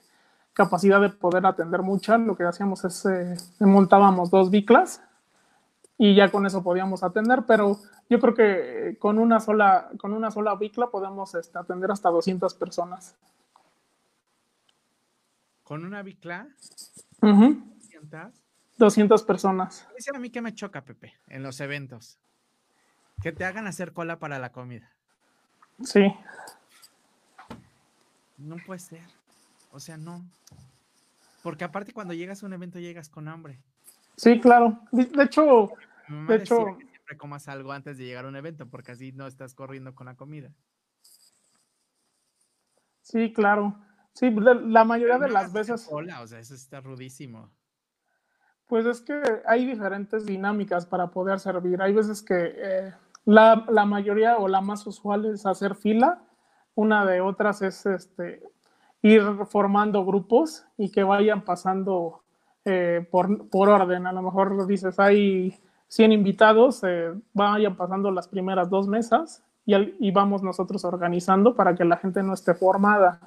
capacidad 0.53 1.01
de 1.01 1.11
poder 1.11 1.45
atender 1.47 1.83
muchas, 1.83 2.21
lo 2.21 2.37
que 2.37 2.45
hacíamos 2.45 2.85
es 2.85 3.05
eh, 3.07 3.37
montábamos 3.61 4.31
dos 4.31 4.51
biclas 4.51 5.03
y 5.99 6.15
ya 6.15 6.31
con 6.31 6.47
eso 6.47 6.63
podíamos 6.63 7.03
atender, 7.03 7.45
pero 7.47 7.79
yo 8.09 8.21
creo 8.21 8.35
que 8.35 8.97
con 8.99 9.19
una 9.19 9.41
sola, 9.41 9.91
con 9.99 10.13
una 10.13 10.31
sola 10.31 10.55
bicla 10.55 10.89
podemos 10.89 11.35
este, 11.35 11.59
atender 11.59 11.91
hasta 11.91 12.11
200 12.11 12.55
personas. 12.55 13.17
¿Con 15.63 15.85
una 15.85 16.03
bicla? 16.03 16.49
200. 17.21 18.33
200 18.79 19.23
personas. 19.25 19.89
Dice 19.97 20.11
a 20.15 20.19
mí 20.19 20.31
que 20.31 20.43
me 20.43 20.55
choca, 20.55 20.85
Pepe, 20.85 21.15
en 21.29 21.43
los 21.43 21.61
eventos. 21.61 22.19
Que 23.23 23.33
te 23.33 23.45
hagan 23.45 23.67
hacer 23.67 23.93
cola 23.93 24.19
para 24.19 24.39
la 24.39 24.53
comida. 24.53 24.91
Sí. 25.83 26.15
No 28.39 28.57
puede 28.65 28.81
ser. 28.81 29.03
O 29.73 29.81
sea, 29.81 29.97
no. 29.97 30.25
Porque 31.43 31.65
aparte 31.65 31.93
cuando 31.93 32.15
llegas 32.15 32.43
a 32.43 32.47
un 32.47 32.53
evento 32.53 32.79
llegas 32.79 33.09
con 33.09 33.29
hambre. 33.29 33.61
Sí, 34.17 34.41
claro. 34.41 34.81
De 34.91 35.03
hecho, 35.23 35.71
de 36.09 36.37
hecho, 36.37 36.77
que 36.79 36.87
siempre 36.87 37.17
comas 37.17 37.49
algo 37.49 37.73
antes 37.73 37.99
de 37.99 38.05
llegar 38.05 38.25
a 38.25 38.29
un 38.29 38.37
evento, 38.37 38.67
porque 38.67 38.93
así 38.93 39.13
no 39.13 39.27
estás 39.27 39.55
corriendo 39.55 39.95
con 39.95 40.07
la 40.07 40.17
comida. 40.17 40.51
Sí, 43.03 43.33
claro. 43.33 43.79
Sí, 44.13 44.31
la 44.31 44.85
mayoría 44.85 45.19
de 45.19 45.29
las 45.29 45.53
veces. 45.53 45.87
Hola, 45.91 46.23
o 46.23 46.27
sea, 46.27 46.39
eso 46.39 46.55
está 46.55 46.81
rudísimo. 46.81 47.51
Pues 48.67 48.87
es 48.87 49.01
que 49.01 49.21
hay 49.47 49.65
diferentes 49.65 50.27
dinámicas 50.27 50.87
para 50.87 51.11
poder 51.11 51.39
servir. 51.39 51.81
Hay 51.81 51.93
veces 51.93 52.23
que 52.23 52.55
eh, 52.57 52.95
la, 53.27 53.85
mayoría 53.87 54.39
o 54.39 54.49
la 54.49 54.61
más 54.61 54.87
usual 54.87 55.27
es 55.27 55.45
hacer 55.45 55.75
fila. 55.75 56.23
Una 56.75 57.05
de 57.05 57.21
otras 57.21 57.61
es 57.61 57.85
este, 57.85 58.43
ir 59.03 59.23
formando 59.49 60.05
grupos 60.05 60.65
y 60.79 60.91
que 60.91 61.03
vayan 61.03 61.43
pasando 61.43 62.23
eh, 62.65 63.07
por, 63.11 63.49
por, 63.49 63.69
orden. 63.69 64.07
A 64.07 64.13
lo 64.13 64.23
mejor 64.23 64.67
dices, 64.67 64.99
hay 65.01 65.59
100 65.89 66.13
invitados, 66.13 66.83
eh, 66.85 67.13
vayan 67.33 67.77
pasando 67.77 68.11
las 68.11 68.29
primeras 68.29 68.71
dos 68.71 68.87
mesas 68.87 69.43
y, 69.65 70.11
vamos 70.13 70.43
nosotros 70.45 70.85
organizando 70.85 71.57
para 71.57 71.75
que 71.75 71.85
la 71.85 71.97
gente 71.97 72.23
no 72.23 72.33
esté 72.33 72.55
formada. 72.55 73.21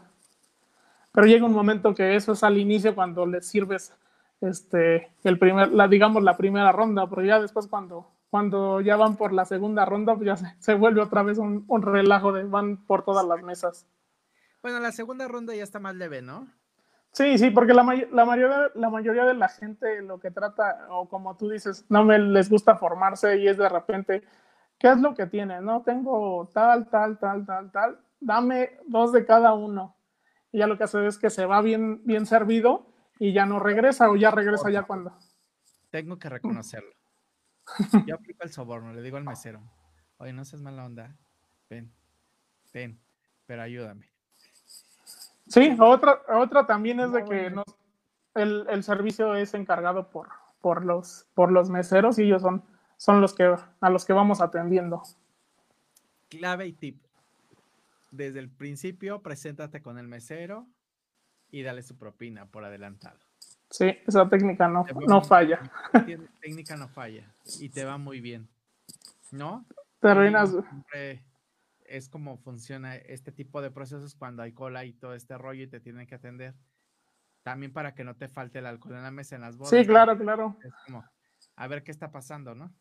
Pero 1.12 1.28
llega 1.28 1.46
un 1.46 1.54
momento 1.54 1.94
que 1.94 2.16
eso 2.16 2.32
es 2.32 2.44
al 2.44 2.58
inicio 2.58 2.96
cuando 2.96 3.26
les 3.26 3.46
sirves 3.46 3.94
este, 4.40 5.12
el 5.26 5.38
primer, 5.38 5.74
la, 5.74 5.90
digamos 5.90 6.24
la 6.24 6.38
primera 6.38 6.72
ronda, 6.72 7.08
pero 7.10 7.24
ya 7.24 7.42
después 7.42 7.68
cuando 7.68 8.08
cuando 8.30 8.80
ya 8.82 8.96
van 8.96 9.16
por 9.16 9.34
la 9.34 9.46
segunda 9.46 9.86
ronda, 9.86 10.16
pues 10.16 10.26
ya 10.26 10.56
se, 10.60 10.74
vuelve 10.76 11.02
otra 11.02 11.24
vez 11.24 11.38
un, 11.38 11.66
relajo 11.82 12.32
de 12.32 12.44
van 12.44 12.78
por 12.86 13.04
todas 13.04 13.26
las 13.26 13.42
mesas. 13.42 13.88
Bueno, 14.62 14.80
la 14.80 14.92
segunda 14.92 15.28
ronda 15.28 15.56
ya 15.56 15.64
está 15.64 15.80
más 15.80 15.96
leve, 15.96 16.22
¿no? 16.22 16.48
Sí, 17.12 17.40
sí, 17.40 17.50
porque 17.50 17.74
la, 17.74 17.84
la, 18.12 18.26
mayoría, 18.26 18.70
la 18.76 18.90
mayoría 18.90 19.26
de 19.26 19.34
la 19.34 19.50
gente 19.50 20.02
lo 20.04 20.20
que 20.20 20.30
trata, 20.30 20.88
o 20.92 21.10
como 21.10 21.36
tú 21.38 21.50
dices, 21.50 21.86
no 21.90 22.04
me 22.04 22.20
les 22.20 22.50
gusta 22.50 22.76
formarse 22.76 23.38
y 23.38 23.48
es 23.48 23.58
de 23.58 23.68
repente, 23.68 24.24
¿qué 24.78 24.92
es 24.92 25.00
lo 25.00 25.16
que 25.16 25.26
tiene? 25.26 25.60
No, 25.60 25.82
tengo 25.82 26.48
tal, 26.54 26.88
tal, 26.90 27.18
tal, 27.18 27.48
tal, 27.48 27.72
tal, 27.72 28.00
dame 28.20 28.78
dos 28.86 29.12
de 29.12 29.26
cada 29.26 29.54
uno. 29.54 29.96
Y 30.52 30.60
ya 30.60 30.68
lo 30.68 30.78
que 30.78 30.84
hace 30.84 31.06
es 31.08 31.18
que 31.18 31.32
se 31.32 31.48
va 31.48 31.62
bien, 31.62 32.02
bien 32.06 32.28
servido 32.28 32.86
y 33.18 33.34
ya 33.34 33.48
no 33.48 33.60
regresa 33.60 34.10
o 34.12 34.16
ya 34.16 34.30
regresa 34.30 34.70
ya 34.70 34.84
cuando. 34.84 35.18
Tengo 35.90 36.20
que 36.20 36.30
reconocerlo. 36.30 36.99
Yo 38.08 38.16
aplico 38.16 38.44
el 38.44 38.52
soborno, 38.52 38.94
le 38.94 39.02
digo 39.02 39.18
al 39.18 39.24
mesero, 39.24 39.62
oye, 40.18 40.34
no 40.34 40.46
seas 40.46 40.62
mala 40.62 40.86
onda, 40.86 41.16
ven, 41.70 41.92
ven, 42.74 43.00
pero 43.46 43.62
ayúdame. 43.62 44.10
Sí, 45.48 45.76
otra, 45.80 46.22
otra 46.30 46.66
también 46.68 47.00
es 47.00 47.12
de 47.12 47.24
que 47.26 47.52
el, 48.36 48.68
el, 48.70 48.84
servicio 48.84 49.34
es 49.36 49.54
encargado 49.56 50.10
por, 50.12 50.30
por, 50.62 50.86
los, 50.86 51.26
por 51.34 51.52
los 51.52 51.70
meseros 51.70 52.20
y 52.20 52.24
ellos 52.24 52.44
son, 52.44 52.64
son 52.98 53.20
los 53.20 53.34
que, 53.34 53.56
a 53.82 53.90
los 53.90 54.06
que 54.06 54.14
vamos 54.14 54.42
atendiendo. 54.42 55.02
Clave 56.30 56.68
y 56.68 56.74
tip. 56.74 57.04
Desde 58.12 58.40
el 58.40 58.50
principio, 58.50 59.24
preséntate 59.24 59.82
con 59.82 59.98
el 59.98 60.08
mesero 60.08 60.68
y 61.50 61.64
dale 61.64 61.82
su 61.82 61.98
propina 61.98 62.46
por 62.46 62.64
adelantado. 62.64 63.29
Sí, 63.70 63.86
esa 64.08 64.28
técnica 64.28 64.68
no, 64.68 64.86
no 65.08 65.22
falla. 65.22 65.62
Técnica 66.42 66.76
no 66.76 66.88
falla 66.88 67.32
y 67.60 67.70
te 67.70 67.86
va 67.86 67.98
muy 67.98 68.20
bien. 68.20 68.50
¿No? 69.32 69.66
Terminas. 70.00 70.56
Es 71.86 72.10
como 72.10 72.38
funciona 72.38 72.96
este 72.96 73.32
tipo 73.32 73.62
de 73.62 73.72
procesos 73.72 74.16
cuando 74.16 74.44
hay 74.44 74.54
cola 74.54 74.86
y 74.86 74.94
todo 74.94 75.14
este 75.14 75.38
rollo 75.38 75.64
y 75.64 75.68
te 75.68 75.80
tienen 75.80 76.08
que 76.08 76.16
atender. 76.16 76.56
También 77.44 77.72
para 77.72 77.96
que 77.96 78.04
no 78.04 78.16
te 78.16 78.28
falte 78.28 78.60
el 78.60 78.66
alcohol 78.66 78.96
en 78.96 79.04
la 79.04 79.12
mesa, 79.12 79.36
en 79.36 79.42
las 79.42 79.58
bodas. 79.58 79.72
Sí, 79.72 79.86
claro, 79.86 80.18
claro. 80.18 80.58
Es 80.64 80.74
como, 80.86 81.04
a 81.56 81.68
ver 81.68 81.84
qué 81.84 81.92
está 81.92 82.12
pasando, 82.12 82.54
¿no? 82.54 82.74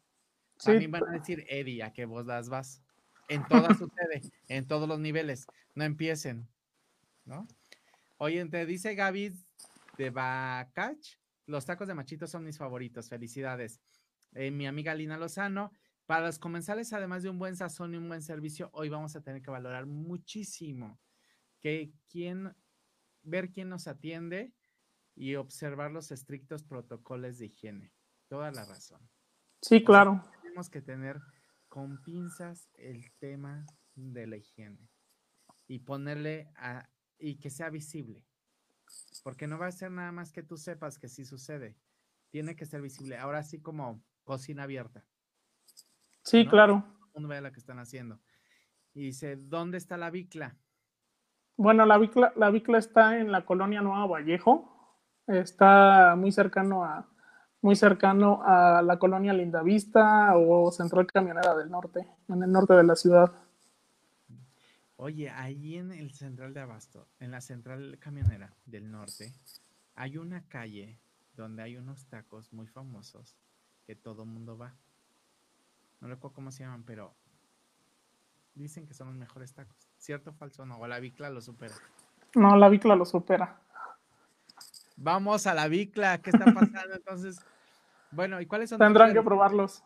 Sí. 0.59 0.73
También 0.73 0.91
van 0.91 1.09
a 1.09 1.13
decir, 1.13 1.47
Eddie, 1.49 1.83
a 1.83 1.93
que 1.93 2.05
vos 2.05 2.27
las 2.27 2.49
vas. 2.49 2.83
En 3.29 3.47
todas 3.47 3.79
sucede, 3.79 4.23
en 4.49 4.67
todos 4.67 4.89
los 4.89 4.99
niveles. 4.99 5.47
No 5.75 5.85
empiecen, 5.85 6.49
¿no? 7.25 7.47
Oye, 8.19 8.45
te 8.47 8.67
dice 8.67 8.95
Gaby 8.95 9.33
de 9.99 10.11
Bacach. 10.11 11.19
Los 11.47 11.67
tacos 11.67 11.89
de 11.89 11.95
machito 11.95 12.27
son 12.27 12.45
mis 12.45 12.57
favoritos. 12.57 13.09
Felicidades. 13.09 13.83
Eh, 14.33 14.51
mi 14.51 14.67
amiga 14.67 14.95
Lina 14.95 15.19
Lozano. 15.19 15.73
Para 16.07 16.25
los 16.27 16.39
comensales, 16.39 16.95
además 16.95 17.23
de 17.23 17.29
un 17.29 17.39
buen 17.39 17.57
sazón 17.57 17.93
y 17.93 17.99
un 17.99 18.09
buen 18.09 18.23
servicio, 18.23 18.71
hoy 18.73 18.89
vamos 18.89 19.15
a 19.15 19.21
tener 19.21 19.43
que 19.43 19.51
valorar 19.51 19.85
muchísimo 19.85 20.99
que 21.61 21.93
quién, 22.09 22.57
ver 23.23 23.51
quién 23.51 23.69
nos 23.69 23.87
atiende 23.89 24.55
y 25.15 25.35
observar 25.35 25.91
los 25.91 26.11
estrictos 26.11 26.63
protocolos 26.63 27.37
de 27.39 27.47
higiene. 27.47 27.93
Toda 28.27 28.51
la 28.53 28.65
razón. 28.65 29.07
Sí, 29.61 29.85
claro. 29.85 30.23
tenemos 30.41 30.71
que 30.71 30.81
tener 30.81 31.21
con 31.69 32.03
pinzas 32.03 32.71
el 32.75 33.13
tema 33.19 33.67
de 33.95 34.27
la 34.27 34.37
higiene 34.37 34.89
y 35.67 35.81
ponerle 35.81 36.51
a, 36.57 36.89
y 37.19 37.37
que 37.37 37.51
sea 37.51 37.69
visible 37.69 38.25
porque 39.23 39.47
no 39.47 39.59
va 39.59 39.67
a 39.67 39.73
ser 39.73 39.91
nada 39.91 40.13
más 40.13 40.33
que 40.33 40.43
tú 40.43 40.57
sepas 40.57 40.99
que 40.99 41.09
sí 41.09 41.25
sucede. 41.25 41.77
Tiene 42.31 42.57
que 42.57 42.67
ser 42.67 42.83
visible. 42.83 43.19
Ahora 43.19 43.43
sí 43.43 43.61
como 43.61 44.03
cocina 44.25 44.65
abierta. 44.65 45.05
Sí, 46.23 46.47
claro. 46.47 46.85
Uno 47.15 47.29
ve 47.29 47.41
lo 47.41 47.51
que 47.53 47.61
están 47.61 47.79
haciendo. 47.79 48.21
Y 48.95 49.07
dice, 49.07 49.37
¿dónde 49.37 49.79
está 49.79 49.97
la 49.97 50.11
bicla? 50.11 50.57
Bueno, 51.57 51.87
la 51.87 51.99
bicla, 51.99 52.33
la 52.37 52.51
bicla 52.51 52.79
está 52.79 53.19
en 53.19 53.33
la 53.33 53.45
colonia 53.45 53.81
Nueva 53.81 54.07
Vallejo. 54.07 54.75
Está 55.27 56.15
muy 56.17 56.33
cercano 56.33 56.85
a, 56.85 57.09
muy 57.61 57.77
cercano 57.77 58.43
a 58.45 58.83
la 58.83 58.99
colonia 58.99 59.33
Lindavista 59.33 60.37
o 60.37 60.71
Central 60.71 61.07
Camionera 61.07 61.55
del 61.57 61.71
Norte, 61.71 62.07
en 62.29 62.43
el 62.43 62.53
norte 62.53 62.75
de 62.75 62.85
la 62.85 62.95
ciudad. 62.95 63.33
Oye, 65.01 65.31
ahí 65.31 65.77
en 65.77 65.93
el 65.93 66.11
central 66.11 66.53
de 66.55 66.61
Abasto, 66.61 67.07
en 67.21 67.31
la 67.31 67.41
central 67.41 67.99
camionera 68.01 68.53
del 68.67 68.91
norte, 68.91 69.33
hay 69.95 70.19
una 70.19 70.43
calle 70.49 70.99
donde 71.37 71.63
hay 71.63 71.77
unos 71.77 72.07
tacos 72.07 72.53
muy 72.53 72.67
famosos 72.67 73.37
que 73.87 73.95
todo 73.95 74.27
mundo 74.27 74.59
va. 74.59 74.75
No 76.01 76.09
recuerdo 76.09 76.35
cómo 76.35 76.51
se 76.51 76.65
llaman, 76.65 76.83
pero 76.83 77.15
dicen 78.55 78.89
que 78.89 78.95
son 78.95 79.07
los 79.07 79.17
mejores 79.17 79.55
tacos. 79.55 79.89
¿Cierto 79.99 80.31
o 80.31 80.33
falso 80.33 80.67
no? 80.67 80.79
¿O 80.79 80.89
la 80.89 80.99
bicla 80.99 81.31
lo 81.31 81.41
supera? 81.41 81.77
No, 82.35 82.57
la 82.57 82.69
bicla 82.69 82.97
lo 82.97 83.05
supera. 83.05 83.63
Vamos 84.97 85.47
a 85.47 85.55
la 85.55 85.69
bicla, 85.69 86.21
¿qué 86.21 86.31
está 86.31 86.45
pasando? 86.53 86.97
Entonces, 86.97 87.39
bueno, 88.11 88.41
¿y 88.41 88.47
cuáles 88.47 88.71
son? 88.71 88.81
Tendrán 88.81 89.15
que 89.15 89.23
probarlos. 89.23 89.85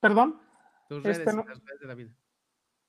¿Perdón? 0.00 0.40
Tus 0.88 1.02
redes, 1.02 1.18
este 1.18 1.36
las 1.36 1.46
redes 1.46 1.80
de 1.80 1.86
la 1.86 1.94
vida. 1.94 2.14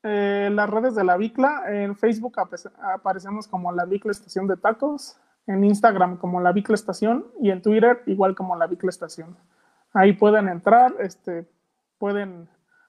Eh, 0.07 0.51
las 0.51 0.69
redes 0.69 0.93
de 0.93 1.03
la 1.03 1.17
Bicla, 1.17 1.63
en 1.65 1.95
Facebook 1.95 2.35
aparecemos 2.79 3.47
como 3.47 3.71
la 3.71 3.85
Bicla 3.85 4.11
Estación 4.11 4.45
de 4.45 4.55
Tacos, 4.55 5.17
en 5.47 5.63
Instagram 5.63 6.17
como 6.17 6.39
la 6.41 6.51
Bicla 6.51 6.75
Estación 6.75 7.25
y 7.41 7.49
en 7.49 7.63
Twitter 7.63 8.03
igual 8.05 8.35
como 8.35 8.55
la 8.55 8.67
Bicla 8.67 8.91
Estación. 8.91 9.35
Ahí 9.93 10.13
pueden 10.13 10.47
entrar, 10.47 10.93
este, 10.99 11.49
pueden, 11.97 12.47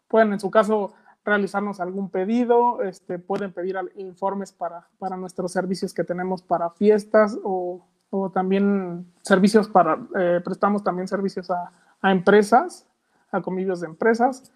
pueden 0.09 0.35
en 0.35 0.41
su 0.41 0.51
caso 0.51 0.93
realizarnos 1.25 1.81
algún 1.81 2.11
pedido, 2.11 2.83
este, 2.83 3.19
pueden 3.19 3.51
pedir 3.51 3.77
informes 3.97 4.53
para, 4.53 4.87
para 4.99 5.17
nuestros 5.17 5.53
servicios 5.53 5.95
que 5.95 6.05
tenemos 6.05 6.43
para 6.43 6.69
fiestas 6.69 7.39
o, 7.43 7.83
o 8.11 8.31
también 8.31 9.11
servicios 9.23 9.69
para, 9.69 9.99
eh, 10.19 10.43
prestamos 10.45 10.85
también 10.85 11.09
servicios 11.09 11.51
a, 11.51 11.73
a, 12.03 12.13
empresas, 12.13 12.87
a 13.31 13.41
convivios 13.41 13.81
de 13.81 13.87
empresas. 13.87 14.53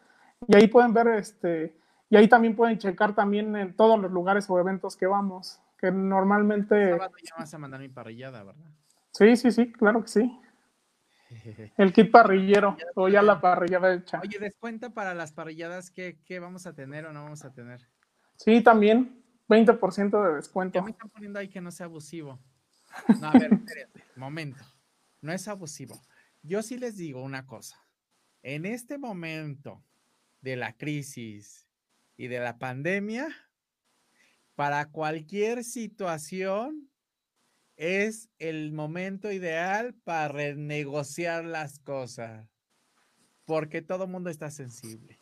Y 0.46 0.56
ahí 0.56 0.68
pueden 0.68 0.92
ver 0.92 1.08
este, 1.08 1.79
y 2.10 2.16
ahí 2.16 2.28
también 2.28 2.56
pueden 2.56 2.76
checar 2.76 3.14
también 3.14 3.54
en 3.54 3.74
todos 3.74 3.98
los 3.98 4.10
lugares 4.10 4.50
o 4.50 4.58
eventos 4.58 4.96
que 4.96 5.06
vamos, 5.06 5.62
que 5.78 5.92
normalmente... 5.92 6.90
Sábado 6.90 7.14
ya 7.22 7.34
vas 7.38 7.54
a 7.54 7.58
mandar 7.58 7.80
mi 7.80 7.88
parrillada, 7.88 8.42
¿verdad? 8.42 8.70
Sí, 9.12 9.36
sí, 9.36 9.52
sí, 9.52 9.70
claro 9.70 10.02
que 10.02 10.08
sí. 10.08 10.40
El 11.76 11.92
kit 11.92 12.10
parrillero 12.10 12.76
o 12.96 13.08
ya 13.08 13.22
la 13.22 13.40
parrillada 13.40 13.94
hecha. 13.94 14.20
Oye, 14.20 14.40
descuenta 14.40 14.90
para 14.90 15.14
las 15.14 15.30
parrilladas, 15.30 15.92
¿qué, 15.92 16.18
¿qué, 16.24 16.40
vamos 16.40 16.66
a 16.66 16.74
tener 16.74 17.06
o 17.06 17.12
no 17.12 17.22
vamos 17.22 17.44
a 17.44 17.52
tener? 17.52 17.86
Sí, 18.34 18.60
también, 18.60 19.22
20% 19.48 20.28
de 20.28 20.34
descuento. 20.34 20.80
Ya 20.80 20.82
me 20.82 20.90
están 20.90 21.10
poniendo 21.10 21.38
ahí 21.38 21.48
que 21.48 21.60
no 21.60 21.70
sea 21.70 21.86
abusivo. 21.86 22.40
No, 23.20 23.28
a 23.28 23.32
ver, 23.32 23.52
espérate, 23.52 24.04
momento. 24.16 24.64
No 25.20 25.32
es 25.32 25.46
abusivo. 25.46 26.00
Yo 26.42 26.62
sí 26.62 26.76
les 26.76 26.96
digo 26.96 27.22
una 27.22 27.46
cosa. 27.46 27.76
En 28.42 28.66
este 28.66 28.98
momento 28.98 29.84
de 30.40 30.56
la 30.56 30.72
crisis, 30.76 31.69
y 32.20 32.28
de 32.28 32.38
la 32.38 32.58
pandemia, 32.58 33.34
para 34.54 34.90
cualquier 34.90 35.64
situación 35.64 36.90
es 37.76 38.28
el 38.38 38.72
momento 38.72 39.32
ideal 39.32 39.94
para 40.04 40.28
renegociar 40.28 41.46
las 41.46 41.78
cosas, 41.78 42.46
porque 43.46 43.80
todo 43.80 44.04
el 44.04 44.10
mundo 44.10 44.28
está 44.28 44.50
sensible. 44.50 45.18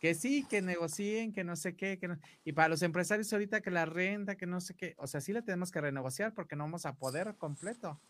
Que 0.00 0.14
sí, 0.14 0.46
que 0.48 0.62
negocien, 0.62 1.34
que 1.34 1.44
no 1.44 1.56
sé 1.56 1.76
qué, 1.76 1.98
que 1.98 2.08
y 2.42 2.52
para 2.52 2.68
los 2.68 2.80
empresarios 2.80 3.30
ahorita 3.34 3.60
que 3.60 3.70
la 3.70 3.84
renta, 3.84 4.36
que 4.36 4.46
no 4.46 4.62
sé 4.62 4.74
qué, 4.74 4.94
o 4.96 5.06
sea, 5.06 5.20
sí 5.20 5.34
la 5.34 5.42
tenemos 5.42 5.70
que 5.70 5.82
renegociar 5.82 6.32
porque 6.32 6.56
no 6.56 6.64
vamos 6.64 6.86
a 6.86 6.94
poder 6.94 7.36
completo. 7.36 8.00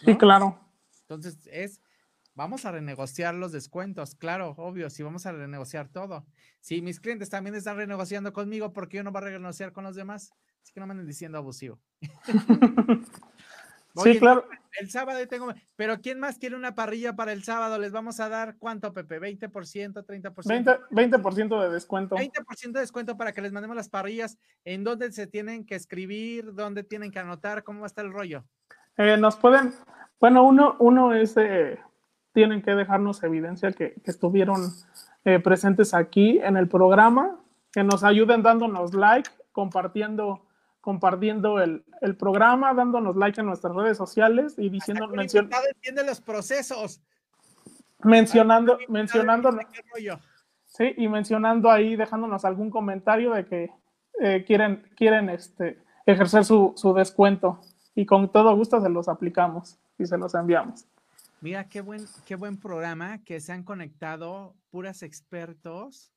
Sí, 0.00 0.16
claro. 0.16 0.60
Entonces 1.00 1.40
es 1.50 1.80
Vamos 2.38 2.64
a 2.64 2.70
renegociar 2.70 3.34
los 3.34 3.50
descuentos, 3.50 4.14
claro, 4.14 4.54
obvio, 4.58 4.90
si 4.90 5.02
vamos 5.02 5.26
a 5.26 5.32
renegociar 5.32 5.88
todo. 5.88 6.24
Si 6.60 6.80
mis 6.82 7.00
clientes 7.00 7.30
también 7.30 7.56
están 7.56 7.76
renegociando 7.76 8.32
conmigo, 8.32 8.72
¿por 8.72 8.88
qué 8.88 8.98
yo 8.98 9.02
no 9.02 9.10
va 9.10 9.18
a 9.18 9.24
renegociar 9.24 9.72
con 9.72 9.82
los 9.82 9.96
demás? 9.96 10.32
Así 10.62 10.72
que 10.72 10.78
no 10.78 10.86
me 10.86 10.92
anden 10.92 11.08
diciendo 11.08 11.36
abusivo. 11.36 11.80
sí, 14.04 14.20
claro. 14.20 14.46
El 14.78 14.88
sábado 14.88 15.18
tengo, 15.26 15.52
pero 15.74 16.00
¿quién 16.00 16.20
más 16.20 16.38
quiere 16.38 16.54
una 16.54 16.76
parrilla 16.76 17.16
para 17.16 17.32
el 17.32 17.42
sábado? 17.42 17.76
¿Les 17.76 17.90
vamos 17.90 18.20
a 18.20 18.28
dar 18.28 18.54
cuánto, 18.56 18.92
Pepe? 18.92 19.18
¿20%, 19.18 20.06
30%? 20.06 20.88
20%, 20.90 21.60
de 21.60 21.70
descuento. 21.70 22.14
20% 22.14 22.70
de 22.70 22.80
descuento 22.80 23.16
para 23.16 23.32
que 23.32 23.42
les 23.42 23.50
mandemos 23.50 23.76
las 23.76 23.88
parrillas. 23.88 24.38
¿En 24.64 24.84
dónde 24.84 25.10
se 25.10 25.26
tienen 25.26 25.66
que 25.66 25.74
escribir? 25.74 26.54
¿Dónde 26.54 26.84
tienen 26.84 27.10
que 27.10 27.18
anotar? 27.18 27.64
¿Cómo 27.64 27.80
va 27.80 27.86
a 27.86 27.88
estar 27.88 28.04
el 28.04 28.12
rollo? 28.12 28.44
Eh, 28.96 29.16
nos 29.16 29.34
pueden, 29.34 29.74
bueno, 30.20 30.44
uno, 30.44 30.76
uno 30.78 31.14
es 31.14 31.36
eh, 31.36 31.80
tienen 32.32 32.62
que 32.62 32.74
dejarnos 32.74 33.22
evidencia 33.22 33.72
que, 33.72 33.94
estuvieron 34.04 34.72
eh, 35.24 35.38
presentes 35.38 35.94
aquí 35.94 36.38
en 36.38 36.56
el 36.56 36.68
programa, 36.68 37.38
que 37.72 37.84
nos 37.84 38.04
ayuden 38.04 38.42
dándonos 38.42 38.94
like, 38.94 39.30
compartiendo, 39.52 40.46
compartiendo 40.80 41.60
el, 41.60 41.84
el 42.00 42.16
programa, 42.16 42.74
dándonos 42.74 43.16
like 43.16 43.40
en 43.40 43.46
nuestras 43.46 43.74
redes 43.74 43.96
sociales 43.96 44.54
y 44.58 44.68
diciendo... 44.68 45.08
Mencion 45.08 45.50
entiende 45.74 46.04
los 46.04 46.20
procesos. 46.20 47.00
Mencionando, 48.02 48.78
mencionando... 48.88 49.50
Sí, 50.66 50.94
y 50.96 51.08
mencionando 51.08 51.70
ahí, 51.70 51.96
dejándonos 51.96 52.44
algún 52.44 52.70
comentario 52.70 53.32
de 53.32 53.46
que 53.46 53.70
eh, 54.20 54.44
quieren, 54.46 54.86
quieren 54.96 55.28
este, 55.30 55.78
ejercer 56.06 56.44
su, 56.44 56.72
su 56.76 56.92
descuento 56.92 57.60
y 57.94 58.06
con 58.06 58.30
todo 58.30 58.54
gusto 58.54 58.80
se 58.80 58.88
los 58.88 59.08
aplicamos 59.08 59.78
y 59.98 60.06
se 60.06 60.18
los 60.18 60.34
enviamos. 60.34 60.86
Mira 61.40 61.68
qué 61.68 61.82
buen, 61.82 62.04
qué 62.26 62.34
buen 62.34 62.58
programa 62.58 63.22
que 63.22 63.40
se 63.40 63.52
han 63.52 63.62
conectado 63.62 64.56
puras 64.70 65.04
expertos 65.04 66.12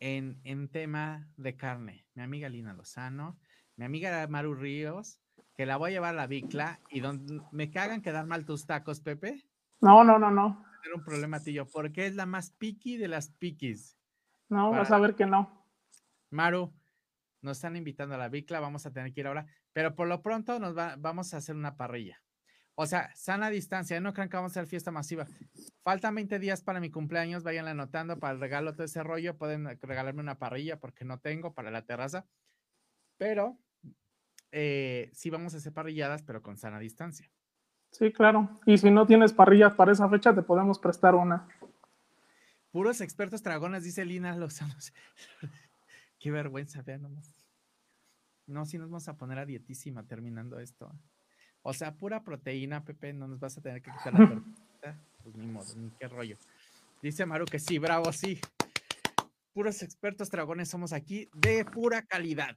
en, 0.00 0.40
en 0.42 0.68
tema 0.68 1.28
de 1.36 1.56
carne. 1.56 2.06
Mi 2.14 2.24
amiga 2.24 2.48
Lina 2.48 2.74
Lozano, 2.74 3.38
mi 3.76 3.84
amiga 3.84 4.26
Maru 4.26 4.54
Ríos, 4.54 5.20
que 5.54 5.64
la 5.64 5.76
voy 5.76 5.90
a 5.90 5.94
llevar 5.94 6.14
a 6.14 6.16
la 6.16 6.26
bicla 6.26 6.80
y 6.90 6.98
donde 6.98 7.40
me 7.52 7.70
cagan 7.70 8.02
quedar 8.02 8.26
mal 8.26 8.44
tus 8.44 8.66
tacos, 8.66 9.00
Pepe. 9.00 9.44
No, 9.80 10.02
no, 10.02 10.18
no, 10.18 10.30
no. 10.32 10.64
Tener 10.82 10.96
un 10.96 11.04
problema, 11.04 11.38
tío, 11.38 11.68
porque 11.68 12.06
es 12.06 12.16
la 12.16 12.26
más 12.26 12.50
piqui 12.50 12.96
de 12.96 13.06
las 13.06 13.30
piquis. 13.30 13.96
No, 14.48 14.72
vas 14.72 14.90
a 14.90 14.98
ver 14.98 15.14
que 15.14 15.24
no. 15.24 15.68
Maru, 16.30 16.72
nos 17.42 17.58
están 17.58 17.76
invitando 17.76 18.16
a 18.16 18.18
la 18.18 18.28
bicla, 18.28 18.58
vamos 18.58 18.86
a 18.86 18.92
tener 18.92 19.12
que 19.12 19.20
ir 19.20 19.26
ahora, 19.28 19.46
pero 19.72 19.94
por 19.94 20.08
lo 20.08 20.20
pronto 20.20 20.58
nos 20.58 20.76
va, 20.76 20.96
vamos 20.98 21.32
a 21.32 21.36
hacer 21.36 21.54
una 21.54 21.76
parrilla. 21.76 22.21
O 22.74 22.86
sea, 22.86 23.14
sana 23.14 23.50
distancia, 23.50 24.00
no 24.00 24.14
crean 24.14 24.28
que 24.28 24.36
vamos 24.36 24.56
a 24.56 24.60
hacer 24.60 24.66
fiesta 24.66 24.90
masiva. 24.90 25.26
Faltan 25.82 26.14
20 26.14 26.38
días 26.38 26.62
para 26.62 26.80
mi 26.80 26.90
cumpleaños, 26.90 27.42
vayan 27.42 27.68
anotando 27.68 28.18
para 28.18 28.32
el 28.32 28.40
regalo 28.40 28.72
todo 28.72 28.84
ese 28.84 29.02
rollo. 29.02 29.36
Pueden 29.36 29.78
regalarme 29.82 30.20
una 30.20 30.38
parrilla 30.38 30.80
porque 30.80 31.04
no 31.04 31.18
tengo 31.18 31.52
para 31.52 31.70
la 31.70 31.84
terraza. 31.84 32.26
Pero 33.18 33.58
eh, 34.52 35.10
sí 35.12 35.28
vamos 35.28 35.54
a 35.54 35.58
hacer 35.58 35.72
parrilladas, 35.72 36.22
pero 36.22 36.42
con 36.42 36.56
sana 36.56 36.78
distancia. 36.78 37.30
Sí, 37.90 38.10
claro. 38.10 38.60
Y 38.64 38.78
si 38.78 38.90
no 38.90 39.06
tienes 39.06 39.34
parrillas 39.34 39.74
para 39.74 39.92
esa 39.92 40.08
fecha, 40.08 40.34
te 40.34 40.42
podemos 40.42 40.78
prestar 40.78 41.14
una. 41.14 41.46
Puros 42.70 43.02
expertos 43.02 43.42
dragones, 43.42 43.84
dice 43.84 44.06
Lina 44.06 44.34
Lozano. 44.34 44.74
Qué 46.18 46.30
vergüenza, 46.30 46.80
vean 46.80 47.02
nomás. 47.02 47.36
No, 48.46 48.64
si 48.64 48.78
nos 48.78 48.88
vamos 48.88 49.08
a 49.08 49.16
poner 49.18 49.38
a 49.38 49.46
dietísima 49.46 50.06
terminando 50.06 50.58
esto. 50.58 50.90
O 51.62 51.72
sea, 51.72 51.94
pura 51.94 52.22
proteína, 52.22 52.84
Pepe, 52.84 53.12
no 53.12 53.28
nos 53.28 53.38
vas 53.38 53.56
a 53.56 53.60
tener 53.60 53.80
que 53.82 53.90
quitar 53.90 54.12
la 54.12 54.18
tortita. 54.28 54.98
Pues 55.22 55.36
ni 55.36 55.46
modo, 55.46 55.74
ni 55.76 55.90
qué 55.90 56.08
rollo. 56.08 56.36
Dice 57.00 57.24
Maru 57.26 57.44
que 57.44 57.58
sí, 57.58 57.78
bravo, 57.78 58.12
sí. 58.12 58.40
Puros 59.52 59.82
expertos 59.82 60.30
dragones 60.30 60.68
somos 60.68 60.92
aquí 60.92 61.28
de 61.34 61.64
pura 61.64 62.02
calidad. 62.02 62.56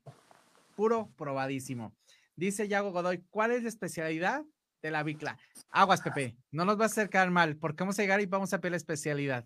Puro 0.75 1.09
probadísimo. 1.17 1.93
Dice 2.35 2.67
Yago 2.67 2.91
Godoy, 2.91 3.23
¿cuál 3.29 3.51
es 3.51 3.63
la 3.63 3.69
especialidad 3.69 4.43
de 4.81 4.91
la 4.91 5.03
bicla? 5.03 5.37
Aguas, 5.69 6.01
Pepe, 6.01 6.35
no 6.51 6.65
nos 6.65 6.79
va 6.79 6.83
a 6.83 6.87
acercar 6.87 7.29
mal, 7.31 7.57
porque 7.57 7.83
vamos 7.83 7.97
a 7.99 8.01
llegar 8.01 8.21
y 8.21 8.25
vamos 8.25 8.53
a 8.53 8.59
pedir 8.59 8.71
la 8.71 8.77
especialidad. 8.77 9.45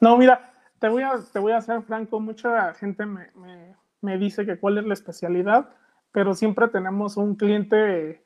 No, 0.00 0.16
mira, 0.16 0.52
te 0.78 0.88
voy 0.88 1.02
a, 1.02 1.12
te 1.32 1.38
voy 1.38 1.52
a 1.52 1.60
ser 1.60 1.82
franco, 1.82 2.20
mucha 2.20 2.72
gente 2.74 3.04
me, 3.04 3.30
me, 3.32 3.74
me 4.00 4.18
dice 4.18 4.46
que 4.46 4.58
cuál 4.58 4.78
es 4.78 4.84
la 4.84 4.94
especialidad, 4.94 5.74
pero 6.12 6.34
siempre 6.34 6.68
tenemos 6.68 7.16
un 7.16 7.36
cliente 7.36 8.24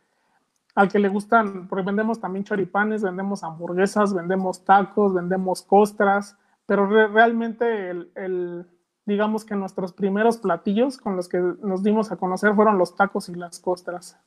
al 0.74 0.88
que 0.88 0.98
le 0.98 1.08
gustan, 1.08 1.68
porque 1.68 1.84
vendemos 1.84 2.20
también 2.20 2.44
choripanes, 2.44 3.02
vendemos 3.02 3.44
hamburguesas, 3.44 4.14
vendemos 4.14 4.64
tacos, 4.64 5.12
vendemos 5.12 5.62
costras, 5.62 6.38
pero 6.64 6.86
realmente 6.86 7.90
el, 7.90 8.66
digamos 9.04 9.44
que 9.44 9.54
nuestros 9.54 9.92
primeros 9.92 10.38
platillos 10.38 10.96
con 10.96 11.16
los 11.16 11.28
que 11.28 11.38
nos 11.38 11.82
dimos 11.82 12.10
a 12.10 12.16
conocer 12.16 12.54
fueron 12.54 12.78
los 12.78 12.96
tacos 12.96 13.28
y 13.28 13.34
las 13.34 13.58
costras. 13.58 14.18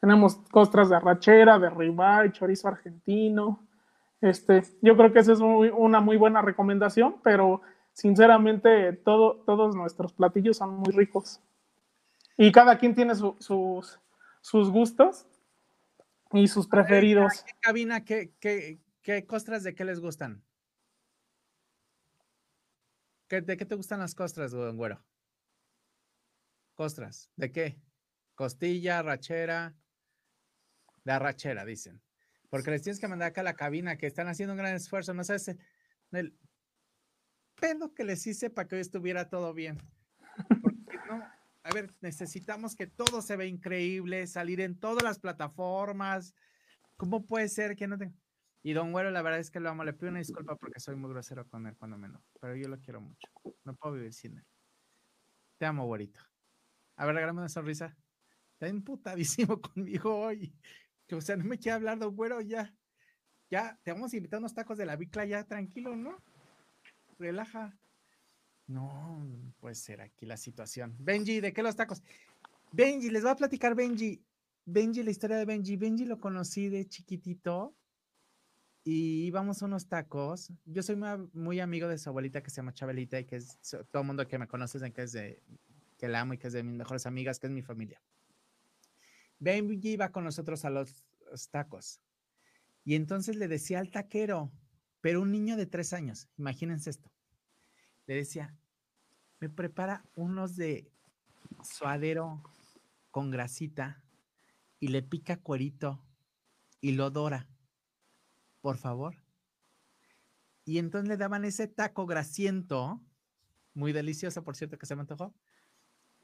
Tenemos 0.00 0.36
costras 0.52 0.88
de 0.88 0.96
arrachera, 0.96 1.58
de 1.58 1.70
ribeye, 1.70 2.30
chorizo 2.30 2.68
argentino. 2.68 3.66
Este, 4.20 4.62
yo 4.80 4.96
creo 4.96 5.12
que 5.12 5.18
esa 5.18 5.32
es 5.32 5.40
una 5.40 6.00
muy 6.00 6.16
buena 6.16 6.42
recomendación, 6.42 7.16
pero 7.24 7.62
sinceramente 7.92 8.92
todo, 8.92 9.42
todos 9.44 9.74
nuestros 9.74 10.12
platillos 10.12 10.58
son 10.58 10.76
muy 10.76 10.92
ricos. 10.92 11.40
Y 12.36 12.52
cada 12.52 12.78
quien 12.78 12.94
tiene 12.94 13.16
sus, 13.16 13.98
sus 14.40 14.70
gustos 14.70 15.26
y 16.32 16.48
sus 16.48 16.68
preferidos. 16.68 17.42
¿Qué 17.44 17.52
cabina, 17.60 18.04
qué, 18.04 18.34
qué, 18.40 18.80
qué 19.02 19.26
costras 19.26 19.62
de 19.62 19.74
qué 19.74 19.84
les 19.84 20.00
gustan? 20.00 20.44
¿De 23.28 23.56
qué 23.56 23.64
te 23.66 23.74
gustan 23.74 24.00
las 24.00 24.14
costras, 24.14 24.54
güero? 24.54 25.04
Costras, 26.74 27.30
¿de 27.36 27.52
qué? 27.52 27.80
Costilla, 28.34 29.02
rachera. 29.02 29.76
De 31.04 31.12
arrachera, 31.12 31.64
dicen. 31.64 32.00
Porque 32.48 32.70
les 32.70 32.82
tienes 32.82 33.00
que 33.00 33.08
mandar 33.08 33.28
acá 33.28 33.42
a 33.42 33.44
la 33.44 33.56
cabina 33.56 33.98
que 33.98 34.06
están 34.06 34.28
haciendo 34.28 34.54
un 34.54 34.58
gran 34.58 34.74
esfuerzo. 34.74 35.12
No 35.12 35.24
sabes 35.24 35.54
el 36.12 36.38
pedo 37.56 37.92
que 37.92 38.04
les 38.04 38.26
hice 38.26 38.48
para 38.48 38.66
que 38.66 38.76
hoy 38.76 38.80
estuviera 38.80 39.28
todo 39.28 39.52
bien. 39.52 39.78
Porque 40.62 40.96
no, 41.08 41.22
a 41.68 41.74
ver, 41.74 41.94
necesitamos 42.00 42.74
que 42.74 42.86
todo 42.86 43.20
se 43.20 43.36
vea 43.36 43.46
increíble, 43.46 44.26
salir 44.26 44.62
en 44.62 44.80
todas 44.80 45.02
las 45.02 45.18
plataformas. 45.18 46.34
¿Cómo 46.96 47.26
puede 47.26 47.48
ser 47.50 47.76
que 47.76 47.86
no 47.86 47.98
tenga? 47.98 48.14
Y 48.62 48.72
Don 48.72 48.90
Güero, 48.90 49.10
la 49.10 49.20
verdad 49.20 49.38
es 49.38 49.50
que 49.50 49.60
lo 49.60 49.68
amo. 49.68 49.84
Le 49.84 49.92
pido 49.92 50.08
una 50.08 50.20
disculpa 50.20 50.56
porque 50.56 50.80
soy 50.80 50.96
muy 50.96 51.10
grosero 51.10 51.46
con 51.46 51.66
él 51.66 51.76
cuando 51.76 51.98
menos, 51.98 52.22
pero 52.40 52.56
yo 52.56 52.68
lo 52.68 52.80
quiero 52.80 53.02
mucho. 53.02 53.28
No 53.64 53.74
puedo 53.74 53.96
vivir 53.96 54.14
sin 54.14 54.38
él. 54.38 54.46
Te 55.58 55.66
amo, 55.66 55.84
güerito. 55.84 56.20
A 56.96 57.04
ver, 57.04 57.16
regálame 57.16 57.40
una 57.40 57.50
sonrisa. 57.50 57.94
Está 58.54 58.68
emputadísimo 58.68 59.60
conmigo 59.60 60.20
hoy. 60.20 60.54
O 61.12 61.20
sea, 61.20 61.36
no 61.36 61.44
me 61.44 61.58
quiere 61.58 61.76
hablar, 61.76 61.98
Don 61.98 62.16
Güero, 62.16 62.40
ya. 62.40 62.74
Ya, 63.50 63.78
te 63.82 63.92
vamos 63.92 64.12
a 64.14 64.16
invitar 64.16 64.38
unos 64.38 64.54
tacos 64.54 64.78
de 64.78 64.86
la 64.86 64.96
bicla 64.96 65.26
ya, 65.26 65.44
tranquilo, 65.44 65.94
¿no? 65.96 66.16
Relaja. 67.18 67.78
No, 68.68 69.26
puede 69.60 69.74
ser 69.74 70.02
aquí 70.02 70.26
la 70.26 70.36
situación. 70.36 70.94
Benji, 70.98 71.40
¿de 71.40 71.54
qué 71.54 71.62
los 71.62 71.74
tacos? 71.74 72.02
Benji, 72.70 73.08
les 73.08 73.22
voy 73.22 73.32
a 73.32 73.36
platicar 73.36 73.74
Benji. 73.74 74.22
Benji, 74.66 75.02
la 75.02 75.10
historia 75.10 75.38
de 75.38 75.46
Benji. 75.46 75.76
Benji 75.76 76.04
lo 76.04 76.20
conocí 76.20 76.68
de 76.68 76.86
chiquitito 76.86 77.74
y 78.84 79.24
íbamos 79.24 79.62
a 79.62 79.66
unos 79.66 79.88
tacos. 79.88 80.52
Yo 80.66 80.82
soy 80.82 80.96
muy, 81.32 81.60
amigo 81.60 81.88
de 81.88 81.96
su 81.96 82.10
abuelita 82.10 82.42
que 82.42 82.50
se 82.50 82.56
llama 82.56 82.74
Chabelita 82.74 83.18
y 83.18 83.24
que 83.24 83.36
es 83.36 83.58
todo 83.90 84.02
el 84.02 84.06
mundo 84.06 84.28
que 84.28 84.38
me 84.38 84.46
conoce 84.46 84.92
que 84.92 85.02
es 85.02 85.12
de 85.12 85.42
que 85.96 86.06
la 86.06 86.20
amo 86.20 86.34
y 86.34 86.38
que 86.38 86.48
es 86.48 86.52
de 86.52 86.62
mis 86.62 86.76
mejores 86.76 87.06
amigas, 87.06 87.38
que 87.38 87.46
es 87.46 87.52
mi 87.52 87.62
familia. 87.62 88.02
Benji 89.38 89.92
iba 89.92 90.12
con 90.12 90.24
nosotros 90.24 90.66
a 90.66 90.70
los, 90.70 91.06
los 91.30 91.48
tacos 91.48 92.02
y 92.84 92.96
entonces 92.96 93.36
le 93.36 93.48
decía 93.48 93.78
al 93.78 93.90
taquero, 93.90 94.52
pero 95.00 95.22
un 95.22 95.32
niño 95.32 95.56
de 95.56 95.64
tres 95.64 95.94
años, 95.94 96.28
imagínense 96.36 96.90
esto 96.90 97.10
le 98.08 98.14
decía, 98.14 98.56
me 99.38 99.50
prepara 99.50 100.02
unos 100.14 100.56
de 100.56 100.90
suadero 101.62 102.42
con 103.10 103.30
grasita 103.30 104.02
y 104.80 104.88
le 104.88 105.02
pica 105.02 105.36
cuerito 105.36 106.02
y 106.80 106.92
lo 106.92 107.10
dora, 107.10 107.46
por 108.62 108.78
favor. 108.78 109.22
Y 110.64 110.78
entonces 110.78 111.06
le 111.06 111.18
daban 111.18 111.44
ese 111.44 111.68
taco 111.68 112.06
grasiento, 112.06 113.02
muy 113.74 113.92
delicioso, 113.92 114.42
por 114.42 114.56
cierto, 114.56 114.78
que 114.78 114.86
se 114.86 114.96
me 114.96 115.02
antojó. 115.02 115.34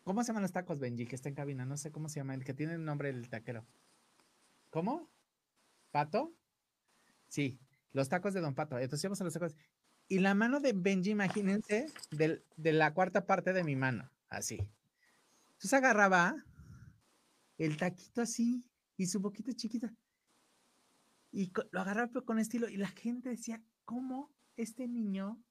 ¿Cómo 0.04 0.22
se 0.22 0.28
llaman 0.28 0.42
los 0.42 0.52
tacos, 0.52 0.78
Benji, 0.78 1.06
que 1.06 1.16
está 1.16 1.28
en 1.28 1.34
cabina? 1.34 1.66
No 1.66 1.76
sé 1.76 1.92
cómo 1.92 2.08
se 2.08 2.18
llama, 2.18 2.34
el 2.34 2.44
que 2.44 2.54
tiene 2.54 2.74
el 2.74 2.84
nombre 2.84 3.12
del 3.12 3.28
taquero. 3.28 3.66
¿Cómo? 4.70 5.10
¿Pato? 5.90 6.34
Sí, 7.28 7.60
los 7.92 8.08
tacos 8.08 8.32
de 8.32 8.40
Don 8.40 8.54
Pato. 8.54 8.78
Entonces 8.78 9.04
íbamos 9.04 9.20
a 9.20 9.24
los 9.24 9.34
tacos. 9.34 9.54
Y 10.08 10.18
la 10.18 10.34
mano 10.34 10.60
de 10.60 10.72
Benji, 10.72 11.10
imagínense, 11.10 11.86
de, 12.10 12.42
la 12.72 12.92
cuarta 12.92 13.26
parte 13.26 13.52
de 13.52 13.64
mi 13.64 13.74
mano, 13.74 14.10
así. 14.28 14.58
Entonces 15.52 15.72
agarraba 15.72 16.36
el 17.56 17.76
taquito 17.76 18.20
así 18.20 18.68
y 18.96 19.06
su 19.06 19.20
boquita 19.20 19.52
chiquita. 19.54 19.94
Y 21.32 21.52
lo 21.70 21.80
agarraba 21.80 22.20
con 22.24 22.38
estilo. 22.38 22.68
Y 22.68 22.76
la 22.76 22.88
gente 22.88 23.30
decía, 23.30 23.62
¿cómo 23.84 24.30
este 24.56 24.86
niño 24.86 25.42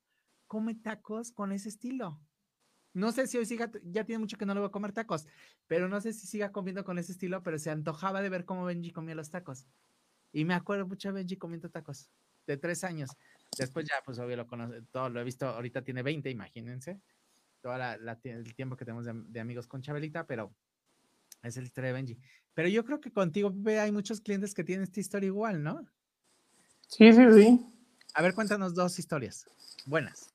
come 0.47 0.75
tacos 0.75 1.31
con 1.31 1.51
ese 1.51 1.69
estilo? 1.69 2.21
No 2.93 3.11
sé 3.11 3.25
si 3.25 3.39
hoy 3.39 3.45
siga, 3.47 3.71
ya 3.83 4.05
tiene 4.05 4.19
mucho 4.19 4.37
que 4.37 4.45
no 4.45 4.53
le 4.53 4.59
voy 4.59 4.67
a 4.67 4.71
comer 4.71 4.93
tacos, 4.93 5.25
pero 5.65 5.89
no 5.89 5.99
sé 5.99 6.13
si 6.13 6.27
siga 6.27 6.51
comiendo 6.51 6.83
con 6.83 6.99
ese 6.99 7.13
estilo, 7.13 7.41
pero 7.41 7.57
se 7.57 7.71
antojaba 7.71 8.21
de 8.21 8.29
ver 8.29 8.45
cómo 8.45 8.65
Benji 8.65 8.91
comía 8.91 9.15
los 9.15 9.31
tacos. 9.31 9.65
Y 10.31 10.45
me 10.45 10.53
acuerdo 10.53 10.85
mucho 10.85 11.09
de 11.09 11.13
Benji 11.13 11.37
comiendo 11.37 11.69
tacos 11.71 12.11
de 12.45 12.57
tres 12.57 12.83
años. 12.83 13.09
Después 13.57 13.85
ya, 13.87 13.95
pues 14.03 14.19
obvio 14.19 14.37
lo 14.37 14.47
conoce, 14.47 14.81
todo 14.91 15.09
lo 15.09 15.19
he 15.19 15.23
visto, 15.23 15.47
ahorita 15.47 15.83
tiene 15.83 16.01
20, 16.01 16.29
imagínense, 16.29 16.99
todo 17.61 17.75
el 17.75 18.55
tiempo 18.55 18.75
que 18.75 18.85
tenemos 18.85 19.05
de, 19.05 19.39
amigos 19.39 19.67
con 19.67 19.81
Chabelita, 19.81 20.25
pero 20.25 20.53
es 21.41 21.55
la 21.55 21.63
historia 21.63 21.89
de 21.89 21.93
Benji. 21.93 22.19
Pero 22.53 22.69
yo 22.69 22.83
creo 22.85 22.99
que 22.99 23.11
contigo, 23.11 23.51
Pepe, 23.51 23.79
hay 23.79 23.91
muchos 23.91 24.21
clientes 24.21 24.53
que 24.53 24.63
tienen 24.63 24.83
esta 24.83 24.99
historia 24.99 25.27
igual, 25.27 25.63
¿no? 25.63 25.85
Sí, 26.87 27.11
sí, 27.13 27.23
sí. 27.33 27.65
A 28.13 28.21
ver, 28.21 28.33
cuéntanos 28.33 28.75
dos 28.75 28.99
historias 28.99 29.47
buenas. 29.85 30.33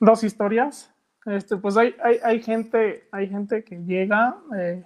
Dos 0.00 0.24
historias. 0.24 0.92
Este, 1.26 1.56
pues 1.56 1.76
hay, 1.76 1.94
hay, 2.22 2.42
gente, 2.42 3.08
hay 3.12 3.28
gente 3.28 3.64
que 3.64 3.76
llega 3.76 4.38
eh, 4.56 4.84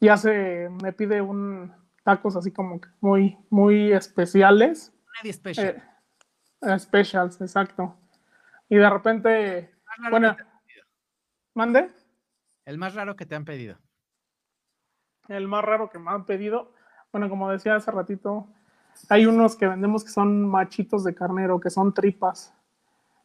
y 0.00 0.08
hace, 0.08 0.68
me 0.82 0.92
pide 0.92 1.20
un 1.20 1.72
tacos 2.02 2.36
así 2.36 2.50
como 2.50 2.80
muy, 3.00 3.36
muy 3.50 3.92
especiales. 3.92 4.92
Special. 5.32 5.66
Eh, 5.68 5.82
Specials, 6.78 7.40
exacto. 7.40 7.96
Y 8.68 8.76
de 8.76 8.90
repente, 8.90 9.70
bueno, 10.10 10.36
mande. 11.54 11.90
El 12.64 12.78
más 12.78 12.94
raro 12.94 13.16
que 13.16 13.26
te 13.26 13.36
han 13.36 13.44
pedido. 13.44 13.78
El 15.28 15.48
más 15.48 15.64
raro 15.64 15.88
que 15.88 15.98
me 15.98 16.10
han 16.10 16.24
pedido, 16.24 16.72
bueno, 17.12 17.28
como 17.28 17.50
decía 17.50 17.76
hace 17.76 17.90
ratito, 17.90 18.48
hay 19.08 19.26
unos 19.26 19.56
que 19.56 19.66
vendemos 19.66 20.04
que 20.04 20.10
son 20.10 20.48
machitos 20.48 21.04
de 21.04 21.14
carnero, 21.14 21.60
que 21.60 21.70
son 21.70 21.92
tripas. 21.92 22.54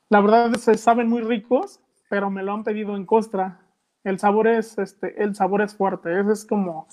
La 0.10 0.22
verdad 0.22 0.54
se 0.56 0.76
saben 0.76 1.08
muy 1.08 1.22
ricos, 1.22 1.80
pero 2.10 2.30
me 2.30 2.44
lo 2.44 2.54
han 2.54 2.64
pedido 2.64 2.96
en 2.96 3.06
costra. 3.06 3.60
El 4.04 4.20
sabor 4.20 4.48
es, 4.48 4.78
este, 4.78 5.22
el 5.24 5.36
sabor 5.36 5.62
es 5.62 5.76
fuerte. 5.76 6.20
Ese 6.20 6.34
es 6.34 6.46
como 6.46 6.88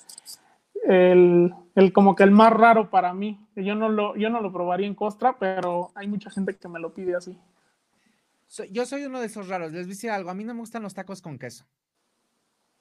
el, 0.85 1.53
el, 1.75 1.93
como 1.93 2.15
que 2.15 2.23
el 2.23 2.31
más 2.31 2.51
raro 2.51 2.89
para 2.89 3.13
mí. 3.13 3.45
Yo 3.55 3.75
no, 3.75 3.89
lo, 3.89 4.15
yo 4.15 4.29
no 4.29 4.41
lo 4.41 4.51
probaría 4.51 4.87
en 4.87 4.95
costra, 4.95 5.37
pero 5.39 5.91
hay 5.95 6.07
mucha 6.07 6.29
gente 6.29 6.57
que 6.57 6.67
me 6.67 6.79
lo 6.79 6.93
pide 6.93 7.15
así. 7.15 7.39
yo 8.71 8.85
soy 8.85 9.05
uno 9.05 9.19
de 9.19 9.27
esos 9.27 9.47
raros. 9.47 9.71
Les 9.71 9.85
voy 9.85 9.91
a 9.91 9.95
decir 9.95 10.09
algo. 10.11 10.29
A 10.29 10.33
mí 10.33 10.43
no 10.43 10.53
me 10.53 10.59
gustan 10.59 10.83
los 10.83 10.93
tacos 10.93 11.21
con 11.21 11.39
queso. 11.39 11.65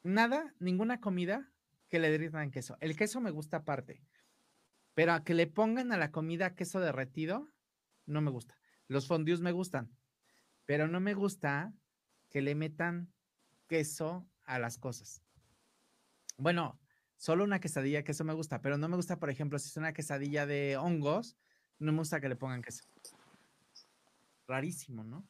Nada, 0.02 0.54
ninguna 0.58 1.00
comida 1.00 1.50
que 1.88 1.98
le 1.98 2.10
derritan 2.10 2.50
queso. 2.50 2.76
El 2.80 2.96
queso 2.96 3.20
me 3.20 3.30
gusta 3.30 3.58
aparte. 3.58 4.02
Pero 4.94 5.12
a 5.12 5.24
que 5.24 5.34
le 5.34 5.46
pongan 5.46 5.92
a 5.92 5.96
la 5.96 6.10
comida 6.10 6.54
queso 6.54 6.80
derretido, 6.80 7.48
no 8.06 8.20
me 8.20 8.30
gusta. 8.30 8.58
Los 8.88 9.06
fondues 9.06 9.40
me 9.40 9.52
gustan. 9.52 9.90
Pero 10.64 10.88
no 10.88 11.00
me 11.00 11.14
gusta 11.14 11.72
que 12.30 12.42
le 12.42 12.54
metan 12.54 13.12
queso 13.68 14.26
a 14.44 14.58
las 14.58 14.78
cosas. 14.78 15.22
Bueno, 16.36 16.78
solo 17.18 17.44
una 17.44 17.60
quesadilla, 17.60 18.04
que 18.04 18.12
eso 18.12 18.24
me 18.24 18.32
gusta, 18.32 18.62
pero 18.62 18.78
no 18.78 18.88
me 18.88 18.96
gusta, 18.96 19.18
por 19.18 19.28
ejemplo, 19.28 19.58
si 19.58 19.68
es 19.68 19.76
una 19.76 19.92
quesadilla 19.92 20.46
de 20.46 20.76
hongos, 20.76 21.36
no 21.78 21.92
me 21.92 21.98
gusta 21.98 22.20
que 22.20 22.28
le 22.28 22.36
pongan 22.36 22.62
queso. 22.62 22.84
Rarísimo, 24.46 25.04
¿no? 25.04 25.28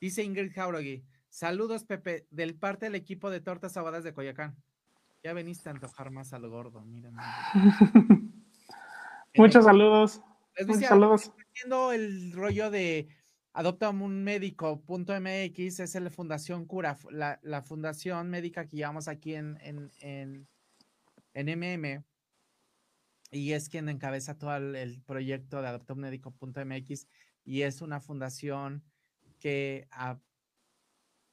Dice 0.00 0.22
Ingrid 0.22 0.52
Jauregui, 0.54 1.04
saludos 1.28 1.84
Pepe, 1.84 2.26
del 2.30 2.56
parte 2.56 2.86
del 2.86 2.94
equipo 2.94 3.30
de 3.30 3.40
tortas 3.40 3.76
aguadas 3.76 4.04
de 4.04 4.14
Coyacán. 4.14 4.56
Ya 5.22 5.32
veniste 5.32 5.68
a 5.68 5.72
antojar 5.72 6.10
más 6.10 6.32
al 6.32 6.48
gordo, 6.48 6.84
mira. 6.84 7.10
Muchos 9.34 9.64
saludos. 9.64 10.22
Muchos 10.66 10.84
saludos. 10.84 11.32
Haciendo 11.50 11.92
el 11.92 12.32
rollo 12.32 12.70
de 12.70 13.08
Adopta 13.52 13.90
un 13.90 14.22
médico.mx, 14.22 15.80
es 15.80 15.94
la 15.94 16.10
Fundación 16.10 16.66
Cura, 16.66 16.96
la, 17.10 17.62
fundación 17.62 18.28
médica 18.28 18.66
que 18.66 18.76
llevamos 18.76 19.08
aquí 19.08 19.34
en, 19.34 19.58
en 19.60 19.90
en 20.00 20.46
MM 21.34 22.04
y 23.30 23.52
es 23.52 23.68
quien 23.68 23.88
encabeza 23.88 24.38
todo 24.38 24.56
el, 24.56 25.02
proyecto 25.02 25.60
de 25.60 25.68
adoptomedico.mx 25.68 27.08
y 27.44 27.62
es 27.62 27.82
una 27.82 28.00
fundación 28.00 28.84
que 29.40 29.88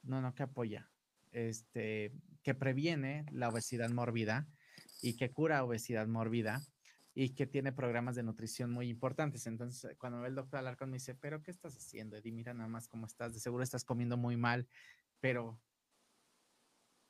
no, 0.04 0.22
no, 0.22 0.34
que 0.34 0.44
apoya, 0.44 0.90
este, 1.32 2.12
que 2.44 2.56
previene 2.56 3.26
la 3.32 3.50
obesidad 3.50 3.90
mórbida 3.92 4.48
y 5.02 5.16
que 5.16 5.32
cura 5.32 5.64
obesidad 5.64 6.08
mórbida 6.08 6.62
y 7.14 7.30
que 7.36 7.46
tiene 7.46 7.72
programas 7.72 8.16
de 8.16 8.24
nutrición 8.24 8.72
muy 8.72 8.90
importantes. 8.90 9.46
Entonces, 9.46 9.96
cuando 9.98 10.22
ve 10.22 10.30
el 10.30 10.36
doctor 10.36 10.60
Alarcón 10.60 10.90
me 10.90 10.98
dice, 10.98 11.14
pero 11.14 11.44
¿qué 11.44 11.52
estás 11.52 11.76
haciendo, 11.76 12.16
Eddie? 12.16 12.32
Mira 12.32 12.54
nada 12.54 12.70
más 12.70 12.88
cómo 12.88 13.06
estás, 13.06 13.34
de 13.34 13.40
seguro 13.40 13.64
estás 13.64 13.84
comiendo 13.84 14.18
muy 14.18 14.38
mal, 14.38 14.68
pero 15.20 15.60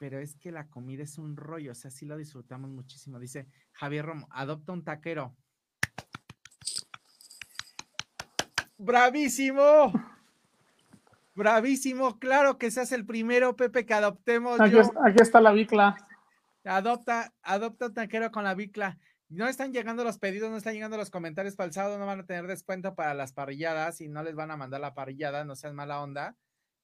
pero 0.01 0.17
es 0.17 0.35
que 0.35 0.51
la 0.51 0.67
comida 0.67 1.03
es 1.03 1.19
un 1.19 1.37
rollo, 1.37 1.73
o 1.73 1.75
sea, 1.75 1.91
sí 1.91 2.07
lo 2.07 2.17
disfrutamos 2.17 2.71
muchísimo. 2.71 3.19
Dice 3.19 3.45
Javier 3.73 4.03
Romo, 4.03 4.27
adopta 4.31 4.73
un 4.73 4.83
taquero. 4.83 5.37
¡Bravísimo! 8.79 9.93
Bravísimo, 11.35 12.17
claro 12.17 12.57
que 12.57 12.71
seas 12.71 12.91
el 12.93 13.05
primero, 13.05 13.55
Pepe, 13.55 13.85
que 13.85 13.93
adoptemos. 13.93 14.59
Aquí, 14.59 14.75
está 15.21 15.39
la 15.39 15.51
bicla. 15.51 15.95
Adopta, 16.65 17.31
adopta 17.43 17.85
un 17.85 17.93
taquero 17.93 18.31
con 18.31 18.43
la 18.43 18.55
bicla. 18.55 18.97
No 19.29 19.47
están 19.47 19.71
llegando 19.71 20.03
los 20.03 20.17
pedidos, 20.17 20.49
no 20.49 20.57
están 20.57 20.73
llegando 20.73 20.97
los 20.97 21.11
comentarios 21.11 21.55
para 21.55 21.67
el 21.67 21.73
sábado, 21.73 21.99
no 21.99 22.07
van 22.07 22.21
a 22.21 22.25
tener 22.25 22.47
descuento 22.47 22.95
para 22.95 23.13
las 23.13 23.33
parrilladas 23.33 24.01
y 24.01 24.09
no 24.09 24.23
les 24.23 24.33
van 24.33 24.49
a 24.49 24.57
mandar 24.57 24.81
la 24.81 24.95
parrillada, 24.95 25.45
no 25.45 25.55
sean 25.55 25.75
mala 25.75 26.01
onda. 26.01 26.35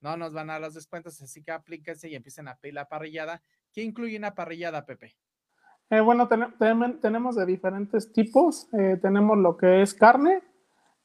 No 0.02 0.18
nos 0.18 0.34
van 0.34 0.50
a 0.50 0.54
dar 0.54 0.62
los 0.62 0.74
descuentos, 0.74 1.22
así 1.22 1.44
que 1.44 1.52
aplíquense 1.52 2.10
y 2.10 2.16
empiecen 2.16 2.48
a 2.48 2.56
pedir 2.56 2.76
la 2.76 2.88
parrillada. 2.88 3.42
¿Qué 3.74 3.82
incluye 3.84 4.18
una 4.18 4.36
parrillada, 4.36 4.86
Pepe? 4.86 5.16
Eh, 5.90 6.02
bueno, 6.02 6.28
tenemos 6.28 7.36
de 7.36 7.46
diferentes 7.46 8.12
tipos. 8.12 8.68
Eh, 8.74 8.98
tenemos 9.02 9.38
lo 9.38 9.56
que 9.56 9.82
es 9.82 9.94
carne, 9.94 10.44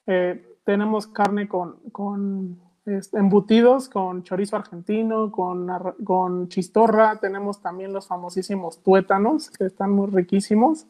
eh, 0.07 0.59
tenemos 0.65 1.07
carne 1.07 1.49
con, 1.49 1.79
con 1.91 2.61
embutidos 2.85 3.89
con 3.89 4.25
chorizo 4.25 4.57
argentino, 4.57 5.31
con, 5.31 5.69
con 6.05 6.49
chistorra, 6.49 7.21
tenemos 7.21 7.63
también 7.63 7.93
los 7.93 8.09
famosísimos 8.09 8.83
tuétanos, 8.83 9.51
que 9.51 9.67
están 9.67 9.93
muy 9.93 10.09
riquísimos. 10.09 10.87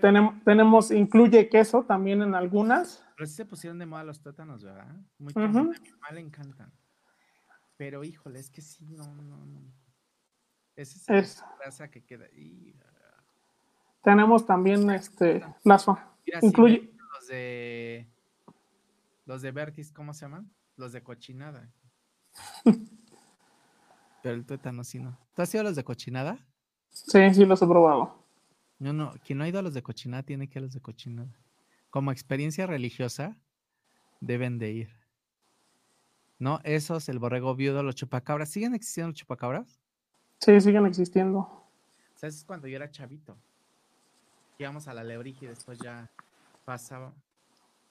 Tenemos, 0.00 0.34
tenemos, 0.44 0.90
incluye 0.90 1.48
queso 1.48 1.84
también 1.84 2.22
en 2.22 2.34
algunas. 2.34 3.05
Pero 3.16 3.26
sí 3.26 3.34
se 3.34 3.46
pusieron 3.46 3.78
de 3.78 3.86
moda 3.86 4.04
los 4.04 4.20
tuétanos, 4.20 4.62
¿verdad? 4.62 4.94
Muy 5.18 5.32
uh 5.34 5.38
-huh. 5.38 5.58
a 6.02 6.10
mi 6.10 6.14
le 6.14 6.20
encantan. 6.20 6.72
Pero 7.76 8.04
híjole, 8.04 8.38
es 8.38 8.50
que 8.50 8.60
sí, 8.60 8.84
no, 8.90 9.14
no, 9.14 9.44
no. 9.44 9.60
Esa 10.76 11.16
es, 11.16 11.40
la 11.40 11.56
grasa 11.58 11.90
que 11.90 12.04
queda 12.04 12.26
ahí. 12.26 12.78
Tenemos 14.02 14.46
también 14.46 14.88
este 14.90 15.42
las 15.64 15.86
incluye 16.42 16.92
los 17.12 17.26
de 17.26 18.06
los 19.24 19.42
de 19.42 19.50
Vertis, 19.50 19.90
¿cómo 19.90 20.12
se 20.12 20.26
llaman? 20.26 20.48
Los 20.76 20.92
de 20.92 21.02
cochinada. 21.02 21.72
Pero 24.22 24.34
el 24.34 24.44
tuétano 24.44 24.84
sí 24.84 25.00
no. 25.00 25.18
¿Tú 25.34 25.42
has 25.42 25.52
ido 25.54 25.62
a 25.62 25.64
los 25.64 25.76
de 25.76 25.82
cochinada? 25.82 26.38
Sí, 26.90 27.34
sí 27.34 27.44
los 27.44 27.60
he 27.62 27.66
probado. 27.66 28.22
No, 28.78 28.92
no, 28.92 29.14
quien 29.24 29.38
no 29.38 29.44
ha 29.44 29.48
ido 29.48 29.58
a 29.58 29.62
los 29.62 29.74
de 29.74 29.82
cochinada 29.82 30.22
tiene 30.22 30.48
que 30.48 30.58
ir 30.58 30.62
a 30.62 30.66
los 30.66 30.74
de 30.74 30.80
cochinada. 30.80 31.34
Como 31.90 32.12
experiencia 32.12 32.66
religiosa, 32.66 33.36
deben 34.20 34.58
de 34.58 34.70
ir. 34.72 34.90
¿No? 36.38 36.60
Esos, 36.64 37.08
el 37.08 37.18
borrego 37.18 37.54
viudo, 37.54 37.82
los 37.82 37.94
chupacabras. 37.94 38.50
¿Siguen 38.50 38.74
existiendo 38.74 39.10
los 39.10 39.18
chupacabras? 39.18 39.80
Sí, 40.40 40.60
siguen 40.60 40.86
existiendo. 40.86 41.38
O 41.38 42.18
sea, 42.18 42.28
eso 42.28 42.38
es 42.38 42.44
cuando 42.44 42.68
yo 42.68 42.76
era 42.76 42.90
chavito. 42.90 43.36
Íbamos 44.58 44.88
a 44.88 44.94
la 44.94 45.04
lebrija 45.04 45.44
y 45.44 45.48
después 45.48 45.78
ya 45.78 46.10
pasaba. 46.64 47.12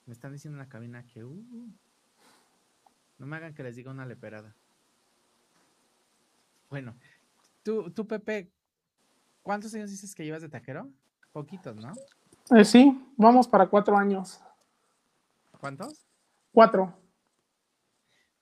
Me 0.06 0.14
están 0.14 0.34
diciendo 0.34 0.58
en 0.58 0.66
la 0.66 0.70
cabina 0.70 1.06
que 1.06 1.24
uh, 1.24 1.70
no 3.18 3.26
me 3.26 3.36
hagan 3.36 3.54
que 3.54 3.64
les 3.64 3.76
diga 3.76 3.92
una 3.92 4.06
leperada. 4.06 4.56
Bueno, 6.70 6.96
tú, 7.64 7.90
tú, 7.92 8.08
Pepe, 8.08 8.52
¿cuántos 9.42 9.74
años 9.74 9.90
dices 9.90 10.14
que 10.14 10.26
llevas 10.26 10.42
de 10.42 10.50
taquero? 10.50 10.90
Poquitos, 11.32 11.76
¿no? 11.76 11.94
Eh, 12.52 12.64
sí, 12.64 13.14
vamos 13.18 13.48
para 13.48 13.68
cuatro 13.68 13.98
años. 13.98 14.40
¿Cuántos? 15.60 16.06
Cuatro. 16.52 16.94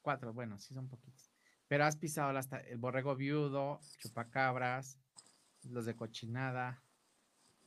Cuatro, 0.01 0.33
bueno, 0.33 0.59
sí 0.59 0.73
son 0.73 0.87
poquitos. 0.87 1.31
Pero 1.67 1.85
has 1.85 1.95
pisado 1.95 2.37
hasta 2.37 2.59
el 2.59 2.77
borrego 2.77 3.15
viudo, 3.15 3.79
chupacabras, 3.99 4.99
los 5.69 5.85
de 5.85 5.95
cochinada. 5.95 6.81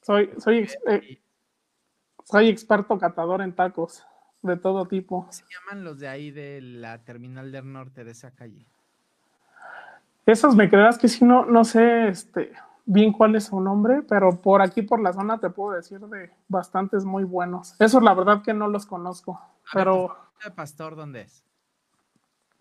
Soy, 0.02 0.30
soy, 0.38 0.68
eh, 0.86 1.20
soy 2.24 2.48
experto 2.48 2.98
catador 2.98 3.40
en 3.40 3.54
tacos 3.54 4.04
de 4.42 4.56
todo 4.56 4.86
tipo. 4.86 5.26
se 5.30 5.44
llaman 5.44 5.84
los 5.84 5.98
de 5.98 6.08
ahí 6.08 6.30
de 6.30 6.60
la 6.60 7.02
terminal 7.04 7.50
del 7.50 7.72
norte 7.72 8.04
de 8.04 8.12
esa 8.12 8.30
calle? 8.32 8.66
Esos 10.26 10.54
me 10.56 10.68
creerás 10.68 10.98
que 10.98 11.08
sí, 11.08 11.24
no, 11.24 11.46
no 11.46 11.64
sé 11.64 12.08
este, 12.08 12.52
bien 12.86 13.12
cuál 13.12 13.34
es 13.34 13.44
su 13.44 13.60
nombre, 13.60 14.02
pero 14.08 14.40
por 14.40 14.62
aquí, 14.62 14.82
por 14.82 15.00
la 15.00 15.12
zona, 15.12 15.38
te 15.38 15.50
puedo 15.50 15.76
decir 15.76 16.00
de 16.00 16.30
bastantes 16.48 17.04
muy 17.04 17.24
buenos. 17.24 17.78
Eso 17.80 18.00
la 18.00 18.14
verdad 18.14 18.42
que 18.42 18.54
no 18.54 18.68
los 18.68 18.86
conozco. 18.86 19.40
pero 19.72 20.16
¿De 20.42 20.50
pastor 20.50 20.96
dónde 20.96 21.22
es? 21.22 21.44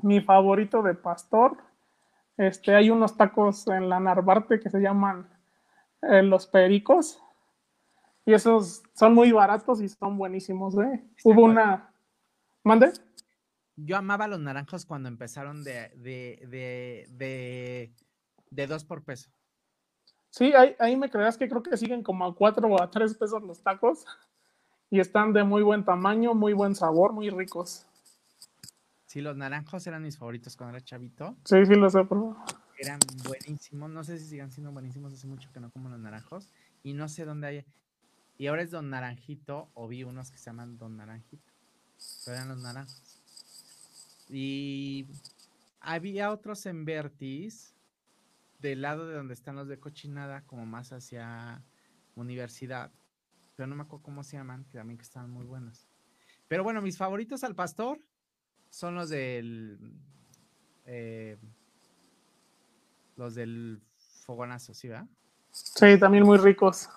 Mi 0.02 0.20
favorito 0.22 0.82
de 0.82 0.96
pastor, 0.96 1.58
este, 2.38 2.76
hay 2.76 2.90
unos 2.90 3.16
tacos 3.16 3.68
en 3.68 3.88
la 3.88 4.00
Narvarte 4.00 4.60
que 4.60 4.70
se 4.70 4.82
llaman 4.82 5.30
eh, 6.02 6.24
los 6.24 6.48
pericos. 6.48 7.22
Y 8.26 8.34
esos 8.34 8.82
son 8.96 9.14
muy 9.14 9.32
baratos 9.32 9.82
y 9.82 9.88
son 9.88 10.18
buenísimos, 10.18 10.76
¿eh? 10.80 11.06
Hubo 11.24 11.44
una... 11.44 11.94
¿Mande? 12.64 12.92
Yo 13.76 13.98
amaba 13.98 14.28
los 14.28 14.40
naranjos 14.40 14.86
cuando 14.86 15.08
empezaron 15.08 15.64
de, 15.64 15.90
de, 15.96 16.44
de, 16.50 17.08
de, 17.12 17.94
de 18.50 18.68
dos 18.68 18.84
por 18.84 19.04
peso. 19.04 19.30
Sí, 20.36 20.52
ahí, 20.54 20.76
ahí, 20.80 20.98
me 20.98 21.10
creas 21.10 21.38
que 21.38 21.48
creo 21.48 21.64
que 21.64 21.78
siguen 21.78 22.04
como 22.04 22.26
a 22.26 22.36
cuatro 22.36 22.68
o 22.68 22.82
a 22.82 22.92
tres 22.92 23.16
pesos 23.16 23.42
los 23.42 23.62
tacos. 23.62 24.06
Y 24.92 25.00
están 25.00 25.34
de 25.34 25.44
muy 25.44 25.64
buen 25.64 25.84
tamaño, 25.84 26.36
muy 26.36 26.54
buen 26.54 26.76
sabor, 26.76 27.12
muy 27.12 27.32
ricos. 27.32 27.88
Sí, 29.08 29.20
los 29.20 29.36
naranjos 29.36 29.86
eran 29.88 30.04
mis 30.04 30.18
favoritos 30.18 30.56
cuando 30.56 30.78
era 30.78 30.86
chavito. 30.86 31.36
Sí, 31.44 31.66
sí, 31.66 31.74
los 31.74 31.96
he 31.96 32.06
probado. 32.06 32.38
Eran 32.78 33.00
buenísimos. 33.26 33.90
No 33.90 34.04
sé 34.04 34.20
si 34.20 34.26
sigan 34.26 34.52
siendo 34.52 34.72
buenísimos. 34.72 35.12
Hace 35.12 35.26
mucho 35.26 35.50
que 35.52 35.60
no 35.60 35.72
como 35.72 35.90
los 35.90 36.00
naranjos. 36.00 36.48
Y 36.84 36.94
no 36.94 37.10
sé 37.10 37.26
dónde 37.26 37.48
hay. 37.48 37.66
Y 38.38 38.48
ahora 38.48 38.62
es 38.62 38.72
Don 38.72 38.92
Naranjito, 38.92 39.70
o 39.74 39.88
vi 39.88 40.04
unos 40.04 40.30
que 40.30 40.38
se 40.38 40.46
llaman 40.46 40.78
Don 40.78 40.96
Naranjito. 40.96 41.52
Pero 42.24 42.38
eran 42.38 42.50
los 42.50 42.62
naranjos. 42.62 43.22
Y 44.30 45.08
había 45.80 46.32
otros 46.32 46.66
en 46.68 46.86
Vertis, 46.86 47.75
del 48.70 48.82
lado 48.82 49.08
de 49.08 49.16
donde 49.16 49.34
están 49.34 49.56
los 49.56 49.68
de 49.68 49.80
cochinada, 49.80 50.46
como 50.46 50.66
más 50.66 50.92
hacia 50.92 51.64
universidad. 52.16 52.92
Pero 53.56 53.68
no 53.68 53.76
me 53.76 53.84
acuerdo 53.84 54.04
cómo 54.04 54.24
se 54.24 54.38
llaman, 54.38 54.66
que 54.66 54.78
también 54.78 54.98
que 54.98 55.04
estaban 55.04 55.30
muy 55.30 55.46
buenos. 55.46 55.88
Pero 56.48 56.64
bueno, 56.64 56.82
mis 56.82 56.98
favoritos 56.98 57.44
al 57.44 57.56
pastor 57.56 58.00
son 58.70 58.96
los 58.96 59.10
del. 59.10 59.80
Eh, 60.86 61.38
los 63.16 63.36
del 63.36 63.82
fogonazo, 64.26 64.74
¿sí, 64.74 64.90
verdad? 64.90 65.08
Sí, 65.52 65.98
también 65.98 66.26
muy 66.26 66.38
ricos 66.38 66.90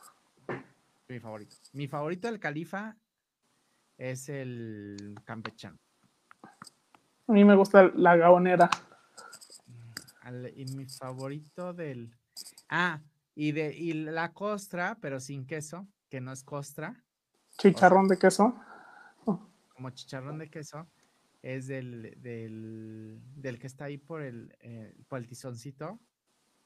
mi 1.09 1.21
favorito. 1.21 1.57
Mi 1.73 1.89
favorito 1.89 2.29
del 2.29 2.39
califa 2.39 2.97
es 3.97 4.29
el 4.29 5.19
campechano. 5.25 5.79
A 6.43 7.33
mí 7.33 7.45
me 7.45 7.57
gusta 7.57 7.91
la 7.95 8.17
gaonera. 8.17 8.71
Y 10.57 10.65
mi 10.75 10.87
favorito 10.87 11.73
del. 11.73 12.15
Ah, 12.69 13.01
y 13.35 13.53
de 13.53 13.77
y 13.77 13.93
la 13.93 14.33
costra, 14.33 14.99
pero 15.01 15.21
sin 15.21 15.47
queso, 15.47 15.87
que 16.09 16.21
no 16.21 16.33
es 16.33 16.43
costra. 16.43 17.03
Chicharrón 17.59 18.09
de 18.09 18.19
queso. 18.19 18.55
Como 19.25 19.91
chicharrón 19.91 20.39
de 20.39 20.51
queso. 20.51 20.87
Es 21.41 21.69
del, 21.69 22.21
del, 22.21 23.21
del 23.37 23.59
que 23.61 23.69
está 23.69 23.85
ahí 23.85 23.97
por 23.97 24.23
el, 24.23 24.57
eh, 24.61 24.93
por 25.07 25.21
el 25.21 25.29
tizoncito. 25.29 26.01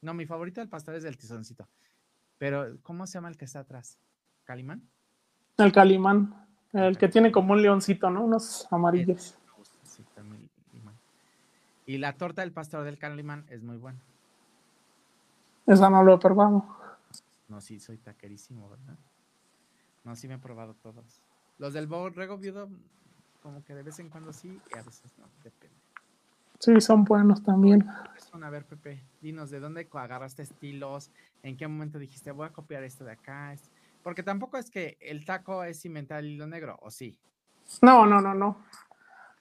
No, 0.00 0.14
mi 0.14 0.24
favorito 0.24 0.60
del 0.60 0.70
pastor 0.70 0.94
es 0.94 1.02
del 1.02 1.18
tizoncito. 1.18 1.68
Pero, 2.38 2.78
¿cómo 2.82 3.06
se 3.06 3.14
llama 3.14 3.28
el 3.28 3.36
que 3.36 3.44
está 3.44 3.60
atrás? 3.60 3.98
¿Calimán? 4.44 4.88
El 5.58 5.72
Calimán, 5.72 6.46
el 6.72 6.96
que 6.96 7.08
tiene 7.08 7.30
como 7.30 7.52
un 7.52 7.62
leoncito, 7.62 8.10
¿no? 8.10 8.24
Unos 8.24 8.66
amarillos. 8.70 9.36
Y 11.92 11.98
la 11.98 12.14
torta 12.14 12.40
del 12.40 12.52
pastor 12.52 12.84
del 12.84 12.96
Calimán 12.96 13.44
es 13.50 13.62
muy 13.62 13.76
buena. 13.76 14.00
Esa 15.66 15.90
no 15.90 16.02
lo 16.02 16.14
he 16.14 16.18
probado. 16.18 16.64
No, 17.48 17.60
sí, 17.60 17.80
soy 17.80 17.98
taquerísimo, 17.98 18.70
¿verdad? 18.70 18.96
No, 20.02 20.16
sí 20.16 20.26
me 20.26 20.36
he 20.36 20.38
probado 20.38 20.72
todos. 20.72 21.22
Los 21.58 21.74
del 21.74 21.86
borrego 21.86 22.38
viudo, 22.38 22.70
como 23.42 23.62
que 23.62 23.74
de 23.74 23.82
vez 23.82 23.98
en 23.98 24.08
cuando 24.08 24.32
sí, 24.32 24.58
y 24.74 24.78
a 24.78 24.82
veces 24.82 25.12
no, 25.18 25.26
depende. 25.44 25.76
Sí, 26.60 26.80
son 26.80 27.04
buenos 27.04 27.42
también. 27.42 27.86
A 27.86 28.48
ver, 28.48 28.64
Pepe, 28.64 29.04
dinos, 29.20 29.50
¿de 29.50 29.60
dónde 29.60 29.86
agarraste 29.92 30.44
estilos? 30.44 31.10
¿En 31.42 31.58
qué 31.58 31.68
momento 31.68 31.98
dijiste, 31.98 32.30
voy 32.30 32.46
a 32.46 32.54
copiar 32.54 32.84
esto 32.84 33.04
de 33.04 33.12
acá? 33.12 33.54
Porque 34.02 34.22
tampoco 34.22 34.56
es 34.56 34.70
que 34.70 34.96
el 34.98 35.26
taco 35.26 35.62
es 35.62 35.84
inventar 35.84 36.20
el 36.20 36.30
hilo 36.30 36.46
negro, 36.46 36.78
¿o 36.80 36.90
sí? 36.90 37.18
No, 37.82 38.06
no, 38.06 38.22
no, 38.22 38.32
no. 38.32 38.64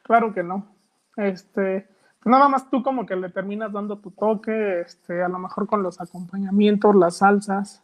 Claro 0.03 0.33
que 0.33 0.43
no. 0.43 0.75
Este, 1.15 1.87
nada 2.25 2.47
más 2.47 2.69
tú 2.69 2.83
como 2.83 3.05
que 3.05 3.15
le 3.15 3.29
terminas 3.29 3.71
dando 3.71 3.99
tu 3.99 4.11
toque, 4.11 4.81
este, 4.81 5.23
a 5.23 5.27
lo 5.27 5.39
mejor 5.39 5.67
con 5.67 5.81
los 5.81 5.99
acompañamientos, 5.99 6.95
las 6.95 7.17
salsas. 7.17 7.83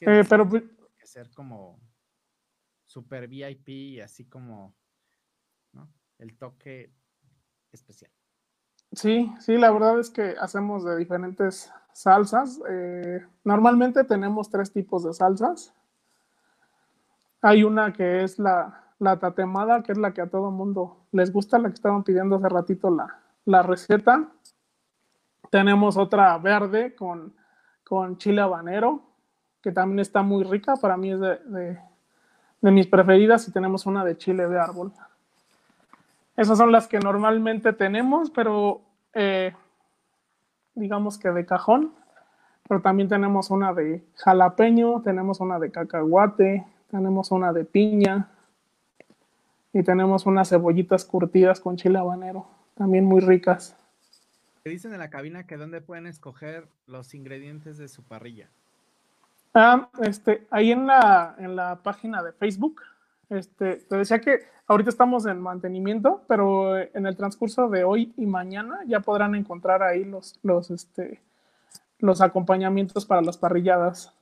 Eh, 0.00 0.24
pero 0.28 0.48
que 0.48 1.06
ser 1.06 1.30
como 1.30 1.78
super 2.84 3.28
VIP 3.28 3.68
y 3.68 4.00
así 4.00 4.24
como 4.24 4.74
¿no? 5.72 5.88
el 6.18 6.36
toque 6.36 6.92
especial. 7.72 8.10
Sí, 8.92 9.32
sí, 9.38 9.56
la 9.56 9.70
verdad 9.70 10.00
es 10.00 10.10
que 10.10 10.34
hacemos 10.40 10.84
de 10.84 10.96
diferentes 10.96 11.72
salsas. 11.92 12.60
Eh, 12.68 13.24
normalmente 13.44 14.04
tenemos 14.04 14.50
tres 14.50 14.72
tipos 14.72 15.04
de 15.04 15.12
salsas. 15.12 15.72
Hay 17.40 17.62
una 17.62 17.92
que 17.92 18.24
es 18.24 18.38
la, 18.38 18.92
la 18.98 19.18
tatemada, 19.18 19.82
que 19.82 19.92
es 19.92 19.98
la 19.98 20.12
que 20.12 20.20
a 20.20 20.28
todo 20.28 20.50
mundo 20.50 21.06
les 21.12 21.32
gusta, 21.32 21.58
la 21.58 21.68
que 21.68 21.74
estaban 21.74 22.02
pidiendo 22.02 22.36
hace 22.36 22.48
ratito 22.48 22.90
la, 22.90 23.19
la 23.44 23.62
receta. 23.62 24.28
Tenemos 25.50 25.96
otra 25.96 26.36
verde 26.38 26.94
con, 26.94 27.34
con 27.84 28.18
chile 28.18 28.40
habanero, 28.40 29.02
que 29.62 29.72
también 29.72 30.00
está 30.00 30.22
muy 30.22 30.44
rica. 30.44 30.76
Para 30.76 30.96
mí 30.96 31.12
es 31.12 31.20
de, 31.20 31.78
de, 32.60 32.70
mis 32.70 32.86
preferidas. 32.86 33.48
Y 33.48 33.52
tenemos 33.52 33.86
una 33.86 34.04
de 34.04 34.16
chile 34.16 34.48
de 34.48 34.58
árbol. 34.58 34.92
Esas 36.36 36.56
son 36.56 36.72
las 36.72 36.86
que 36.86 37.00
normalmente 37.00 37.72
tenemos, 37.72 38.30
pero 38.30 38.82
eh, 39.12 39.52
digamos 40.74 41.18
que 41.18 41.30
de 41.30 41.44
cajón. 41.44 41.92
Pero 42.68 42.80
también 42.80 43.08
tenemos 43.08 43.50
una 43.50 43.74
de 43.74 44.04
jalapeño, 44.14 45.02
tenemos 45.02 45.40
una 45.40 45.58
de 45.58 45.72
cacahuate, 45.72 46.64
tenemos 46.90 47.30
una 47.32 47.52
de 47.52 47.64
piña 47.64 48.28
y 49.72 49.82
tenemos 49.82 50.26
unas 50.26 50.48
cebollitas 50.48 51.04
curtidas 51.04 51.60
con 51.60 51.76
chile 51.76 51.98
habanero, 51.98 52.46
también 52.80 53.04
muy 53.04 53.20
ricas. 53.20 53.76
Te 54.62 54.70
dicen 54.70 54.94
en 54.94 55.00
la 55.00 55.10
cabina 55.10 55.46
que 55.46 55.58
dónde 55.58 55.82
pueden 55.82 56.06
escoger 56.06 56.66
los 56.86 57.12
ingredientes 57.12 57.76
de 57.76 57.88
su 57.88 58.02
parrilla. 58.02 58.48
Ah, 59.52 59.90
este, 60.00 60.46
ahí 60.50 60.72
en 60.72 60.86
la, 60.86 61.34
en 61.38 61.56
la 61.56 61.82
página 61.82 62.22
de 62.22 62.32
Facebook, 62.32 62.80
este, 63.28 63.76
te 63.76 63.96
decía 63.96 64.22
que 64.22 64.46
ahorita 64.66 64.88
estamos 64.88 65.26
en 65.26 65.42
mantenimiento, 65.42 66.24
pero 66.26 66.78
en 66.78 67.04
el 67.04 67.18
transcurso 67.18 67.68
de 67.68 67.84
hoy 67.84 68.14
y 68.16 68.24
mañana 68.24 68.78
ya 68.86 69.00
podrán 69.00 69.34
encontrar 69.34 69.82
ahí 69.82 70.04
los, 70.04 70.38
los, 70.42 70.70
este, 70.70 71.20
los 71.98 72.22
acompañamientos 72.22 73.04
para 73.04 73.20
las 73.20 73.36
parrilladas. 73.36 74.14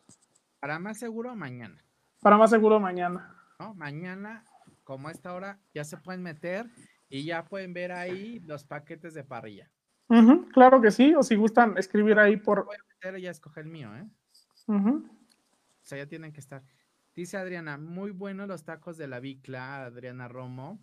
Para 0.58 0.80
más 0.80 0.98
seguro, 0.98 1.36
mañana. 1.36 1.80
Para 2.20 2.36
más 2.36 2.50
seguro, 2.50 2.80
mañana. 2.80 3.36
¿No? 3.60 3.72
Mañana, 3.74 4.42
como 4.82 5.06
a 5.06 5.12
esta 5.12 5.32
hora, 5.32 5.60
ya 5.74 5.84
se 5.84 5.96
pueden 5.96 6.24
meter 6.24 6.66
y 7.08 7.24
ya 7.24 7.44
pueden 7.44 7.72
ver 7.72 7.92
ahí 7.92 8.40
los 8.40 8.64
paquetes 8.64 9.14
de 9.14 9.24
parrilla. 9.24 9.70
Uh 10.08 10.16
-huh, 10.16 10.52
claro 10.52 10.80
que 10.80 10.90
sí, 10.90 11.14
o 11.14 11.22
si 11.22 11.36
gustan 11.36 11.76
escribir 11.76 12.18
ahí 12.18 12.36
por. 12.36 12.64
Voy 12.64 12.76
a 12.76 12.94
meter 12.94 13.18
y 13.18 13.22
ya 13.22 13.30
escoger 13.30 13.64
el 13.64 13.70
mío, 13.70 13.94
¿eh? 13.94 14.08
Uh 14.66 14.74
-huh. 14.74 15.10
O 15.10 15.84
sea, 15.84 15.98
ya 15.98 16.06
tienen 16.06 16.32
que 16.32 16.40
estar. 16.40 16.62
Dice 17.14 17.36
Adriana, 17.36 17.78
muy 17.78 18.12
buenos 18.12 18.46
los 18.46 18.64
tacos 18.64 18.96
de 18.96 19.08
la 19.08 19.20
Bicla, 19.20 19.84
Adriana 19.84 20.28
Romo. 20.28 20.78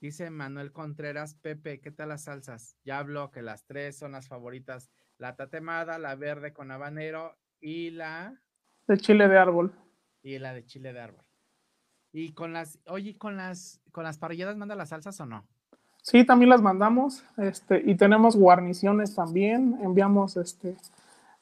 Dice 0.00 0.28
Manuel 0.28 0.72
Contreras, 0.72 1.34
Pepe, 1.34 1.80
¿qué 1.80 1.90
tal 1.90 2.10
las 2.10 2.24
salsas? 2.24 2.76
Ya 2.84 2.98
habló 2.98 3.30
que 3.30 3.40
las 3.40 3.64
tres 3.64 3.96
son 3.96 4.12
las 4.12 4.28
favoritas. 4.28 4.90
La 5.16 5.36
tatemada, 5.36 5.98
la 5.98 6.16
verde 6.16 6.52
con 6.52 6.70
habanero 6.70 7.38
y 7.60 7.90
la... 7.90 8.38
De 8.86 8.98
chile 8.98 9.28
de 9.28 9.38
árbol. 9.38 9.72
Y 10.22 10.38
la 10.38 10.52
de 10.52 10.66
chile 10.66 10.92
de 10.92 11.00
árbol. 11.00 11.23
Y 12.14 12.32
con 12.32 12.52
las, 12.52 12.78
oye, 12.86 13.18
con 13.18 13.36
las, 13.36 13.80
con 13.90 14.04
las 14.04 14.18
parrilladas 14.18 14.56
manda 14.56 14.76
las 14.76 14.90
salsas 14.90 15.20
o 15.20 15.26
no? 15.26 15.44
Sí, 16.00 16.24
también 16.24 16.48
las 16.48 16.62
mandamos, 16.62 17.24
este, 17.36 17.82
y 17.84 17.96
tenemos 17.96 18.36
guarniciones 18.36 19.16
también, 19.16 19.78
enviamos 19.82 20.36
este 20.36 20.76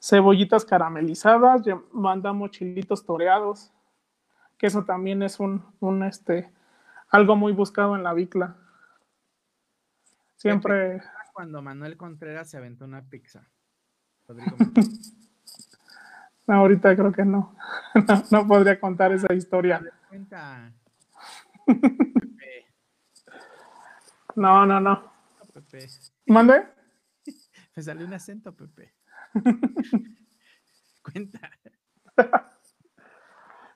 cebollitas 0.01 0.65
caramelizadas, 0.65 1.61
mandamos 1.91 2.51
chilitos 2.51 3.05
toreados, 3.05 3.71
que 4.57 4.65
eso 4.67 4.83
también 4.83 5.21
es 5.21 5.39
un, 5.39 5.63
un 5.79 6.03
este, 6.03 6.51
algo 7.09 7.35
muy 7.35 7.53
buscado 7.53 7.95
en 7.95 8.01
la 8.01 8.13
bicla. 8.13 8.55
Siempre. 10.37 11.03
Cuando 11.33 11.61
Manuel 11.61 11.97
Contreras 11.97 12.49
se 12.49 12.57
aventó 12.57 12.85
una 12.85 13.03
pizza. 13.03 13.43
no, 16.47 16.53
ahorita 16.53 16.95
creo 16.95 17.11
que 17.11 17.25
no. 17.25 17.55
no. 17.95 18.23
no. 18.31 18.47
podría 18.47 18.79
contar 18.79 19.11
esa 19.11 19.33
historia. 19.33 19.81
Cuenta. 20.13 20.71
no, 24.35 24.63
no, 24.63 24.79
no. 24.79 25.11
Pepe. 25.51 25.87
¿Mande? 26.27 26.67
Me 27.75 27.81
salió 27.81 28.05
un 28.05 28.13
acento, 28.13 28.55
Pepe. 28.55 28.93
Cuenta. 31.01 31.49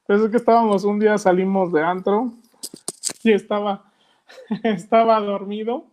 Pues 0.05 0.21
es 0.21 0.29
que 0.29 0.37
estábamos 0.37 0.83
un 0.83 0.99
día, 0.99 1.17
salimos 1.17 1.73
de 1.73 1.81
antro 1.81 2.31
y 3.23 3.31
estaba, 3.31 3.91
estaba 4.63 5.19
dormido, 5.19 5.87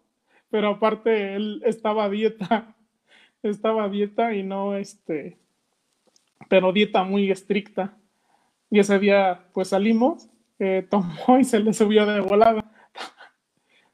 pero 0.50 0.72
aparte 0.72 1.36
él 1.36 1.62
estaba 1.64 2.04
a 2.04 2.10
dieta, 2.10 2.76
estaba 3.42 3.84
a 3.84 3.88
dieta 3.88 4.34
y 4.34 4.42
no 4.42 4.76
este, 4.76 5.38
pero 6.50 6.70
dieta 6.70 7.02
muy 7.02 7.30
estricta. 7.30 7.96
Y 8.68 8.80
ese 8.80 8.98
día 8.98 9.48
pues 9.54 9.68
salimos, 9.68 10.28
eh, 10.58 10.86
tomó 10.88 11.38
y 11.38 11.44
se 11.44 11.60
le 11.60 11.72
subió 11.72 12.06
de 12.06 12.20
volada. 12.20 12.64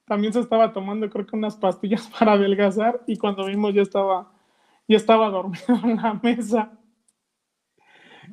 También 0.04 0.32
se 0.32 0.40
estaba 0.40 0.72
tomando 0.72 1.08
creo 1.08 1.26
que 1.26 1.36
unas 1.36 1.56
pastillas 1.56 2.08
para 2.18 2.32
adelgazar 2.32 3.02
y 3.06 3.16
cuando 3.16 3.46
vimos 3.46 3.74
ya 3.74 3.82
estaba, 3.82 4.32
ya 4.88 4.96
estaba 4.96 5.28
dormido 5.30 5.80
en 5.84 5.96
la 5.96 6.14
mesa. 6.22 6.72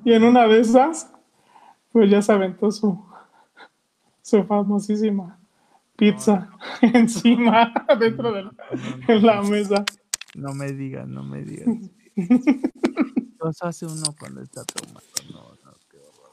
Y 0.04 0.14
en 0.14 0.24
una 0.24 0.48
de 0.48 0.60
esas 0.60 1.12
pues 1.92 2.10
ya 2.12 2.22
se 2.22 2.32
aventó 2.32 2.72
su, 2.72 3.04
su 4.22 4.44
famosísima 4.44 5.40
pizza 5.96 6.50
no, 6.82 6.90
no. 6.94 7.00
encima, 7.00 7.74
dentro 8.00 8.32
de 8.32 8.44
la, 8.44 8.54
en 9.08 9.26
la 9.26 9.42
mesa. 9.42 9.84
No 10.36 10.54
me 10.54 10.72
digas, 10.72 11.08
no 11.08 11.24
me 11.24 11.44
digas. 11.44 11.68
Eso 12.16 13.66
hace 13.66 13.86
uno 13.86 14.04
cuando 14.20 14.42
está 14.42 14.64
tomando. 14.64 15.02
No, 15.32 15.56
no, 15.66 15.78
qué 15.90 15.98
horror. 15.98 16.32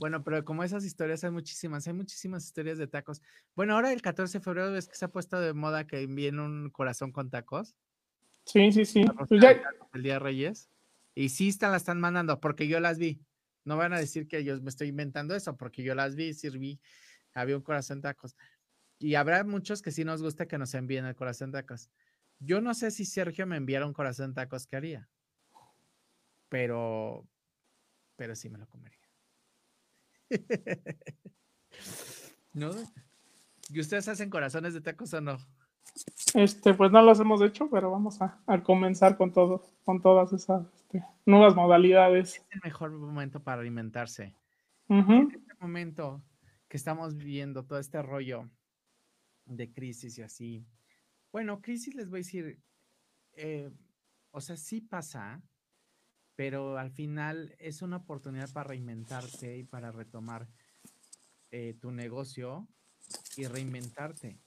Bueno, 0.00 0.24
pero 0.24 0.42
como 0.46 0.64
esas 0.64 0.82
historias 0.82 1.22
hay 1.24 1.30
muchísimas, 1.30 1.86
hay 1.86 1.92
muchísimas 1.92 2.46
historias 2.46 2.78
de 2.78 2.86
tacos. 2.86 3.20
Bueno, 3.54 3.74
ahora 3.74 3.92
el 3.92 4.00
14 4.00 4.38
de 4.38 4.42
febrero 4.42 4.74
es 4.74 4.88
que 4.88 4.96
se 4.96 5.04
ha 5.04 5.08
puesto 5.08 5.38
de 5.38 5.52
moda 5.52 5.86
que 5.86 6.00
envíen 6.00 6.40
un 6.40 6.70
corazón 6.70 7.12
con 7.12 7.28
tacos. 7.28 7.76
Sí, 8.46 8.72
sí, 8.72 8.86
sí. 8.86 9.04
Pues 9.28 9.42
ya... 9.42 9.60
El 9.92 10.02
día 10.02 10.14
de 10.14 10.18
Reyes. 10.20 10.70
Y 11.14 11.28
sí 11.28 11.50
están, 11.50 11.72
la 11.72 11.76
están 11.76 12.00
mandando, 12.00 12.40
porque 12.40 12.66
yo 12.66 12.80
las 12.80 12.96
vi. 12.96 13.20
No 13.66 13.76
van 13.76 13.92
a 13.92 13.98
decir 13.98 14.26
que 14.26 14.42
yo 14.42 14.58
me 14.62 14.70
estoy 14.70 14.88
inventando 14.88 15.34
eso, 15.34 15.58
porque 15.58 15.82
yo 15.82 15.94
las 15.94 16.14
vi, 16.14 16.32
sirví, 16.32 16.80
había 17.34 17.58
un 17.58 17.62
corazón 17.62 18.00
tacos. 18.00 18.38
Y 18.98 19.16
habrá 19.16 19.44
muchos 19.44 19.82
que 19.82 19.90
sí 19.90 20.02
nos 20.02 20.22
gusta 20.22 20.48
que 20.48 20.56
nos 20.56 20.72
envíen 20.72 21.04
el 21.04 21.14
corazón 21.14 21.52
tacos. 21.52 21.90
Yo 22.38 22.62
no 22.62 22.72
sé 22.72 22.90
si 22.90 23.04
Sergio 23.04 23.46
me 23.46 23.58
enviara 23.58 23.84
un 23.84 23.92
corazón 23.92 24.32
tacos, 24.32 24.66
¿qué 24.66 24.76
haría? 24.76 25.10
Pero, 26.48 27.28
pero 28.16 28.34
sí 28.34 28.48
me 28.48 28.56
lo 28.56 28.66
comería. 28.66 28.99
¿No? 32.52 32.70
¿Y 33.68 33.80
ustedes 33.80 34.08
hacen 34.08 34.30
corazones 34.30 34.74
de 34.74 34.80
tacos 34.80 35.14
o 35.14 35.20
no? 35.20 35.38
Este, 36.34 36.74
pues 36.74 36.90
no 36.90 37.02
los 37.02 37.20
hemos 37.20 37.42
hecho, 37.42 37.68
pero 37.70 37.90
vamos 37.90 38.20
a, 38.20 38.40
a 38.46 38.62
comenzar 38.62 39.16
con 39.16 39.32
todo, 39.32 39.64
con 39.84 40.00
todas 40.00 40.32
esas 40.32 40.66
este, 40.74 41.04
nuevas 41.26 41.54
modalidades. 41.54 42.36
Es 42.36 42.46
el 42.50 42.60
mejor 42.64 42.90
momento 42.90 43.42
para 43.42 43.60
alimentarse. 43.60 44.34
Uh 44.88 44.94
-huh. 44.96 45.20
En 45.20 45.30
este 45.30 45.54
momento 45.60 46.22
que 46.68 46.76
estamos 46.76 47.16
viviendo 47.16 47.64
todo 47.64 47.78
este 47.78 48.00
rollo 48.02 48.48
de 49.44 49.72
crisis 49.72 50.18
y 50.18 50.22
así. 50.22 50.66
Bueno, 51.32 51.60
crisis 51.60 51.94
les 51.94 52.08
voy 52.08 52.18
a 52.18 52.22
decir, 52.24 52.60
eh, 53.32 53.70
o 54.30 54.40
sea, 54.40 54.56
sí 54.56 54.80
pasa, 54.80 55.42
pero 56.40 56.78
al 56.78 56.90
final 56.90 57.54
es 57.58 57.82
una 57.82 57.98
oportunidad 57.98 58.50
para 58.50 58.68
reinventarte 58.68 59.58
y 59.58 59.64
para 59.64 59.92
retomar 59.92 60.48
eh, 61.50 61.74
tu 61.78 61.90
negocio 61.90 62.66
y 63.36 63.44
reinventarte 63.44 64.38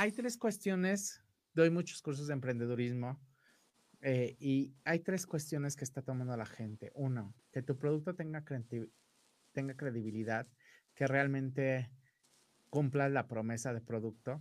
hay 0.00 0.12
tres 0.12 0.38
cuestiones, 0.38 1.22
doy 1.52 1.68
muchos 1.68 2.00
cursos 2.00 2.26
de 2.26 2.32
emprendedurismo 2.32 3.20
eh, 4.00 4.34
y 4.40 4.72
hay 4.84 5.00
tres 5.00 5.26
cuestiones 5.26 5.76
que 5.76 5.84
está 5.84 6.00
tomando 6.00 6.34
la 6.38 6.46
gente. 6.46 6.90
Uno, 6.94 7.34
que 7.52 7.60
tu 7.60 7.76
producto 7.76 8.14
tenga, 8.14 8.42
tenga 9.52 9.76
credibilidad, 9.76 10.48
que 10.94 11.06
realmente 11.06 11.90
cumpla 12.70 13.10
la 13.10 13.28
promesa 13.28 13.74
de 13.74 13.82
producto. 13.82 14.40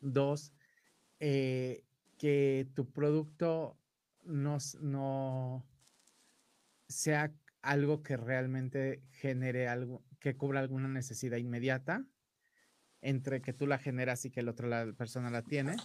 Dos, 0.00 0.54
eh, 1.18 1.84
que 2.16 2.70
tu 2.74 2.90
producto 2.90 3.76
no, 4.24 5.66
sea 6.88 7.32
algo 7.62 8.02
que 8.02 8.16
realmente 8.16 9.02
genere 9.10 9.68
algo, 9.68 10.02
que 10.18 10.36
cubra 10.36 10.60
alguna 10.60 10.88
necesidad 10.88 11.36
inmediata 11.36 12.04
entre 13.02 13.40
que 13.40 13.52
tú 13.52 13.66
la 13.66 13.78
generas 13.78 14.24
y 14.24 14.30
que 14.30 14.40
el 14.40 14.48
otro 14.48 14.68
persona 14.96 15.30
la 15.30 15.42
tiene. 15.42 15.76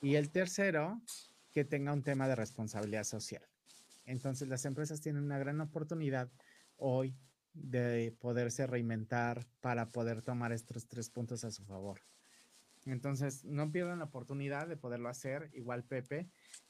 Y 0.00 0.14
el 0.16 0.30
tercero, 0.30 1.00
que 1.50 1.64
tenga 1.64 1.92
un 1.92 2.02
tema 2.02 2.28
de 2.28 2.36
responsabilidad 2.36 3.04
social. 3.04 3.42
Entonces 4.04 4.48
las 4.48 4.64
empresas 4.64 5.00
tienen 5.00 5.24
una 5.24 5.38
gran 5.38 5.60
oportunidad 5.60 6.30
hoy 6.76 7.16
de 7.52 8.14
poderse 8.20 8.66
reinventar 8.66 9.46
para 9.60 9.90
poder 9.90 10.22
tomar 10.22 10.52
estos 10.52 10.86
tres 10.86 11.10
puntos 11.10 11.44
a 11.44 11.50
su 11.50 11.64
favor. 11.64 12.00
Entonces, 12.92 13.44
no 13.44 13.70
pierdan 13.70 13.98
la 13.98 14.06
oportunidad 14.06 14.66
de 14.66 14.76
poderlo 14.76 15.08
hacer. 15.08 15.50
Igual, 15.52 15.84
Pepe, 15.84 16.28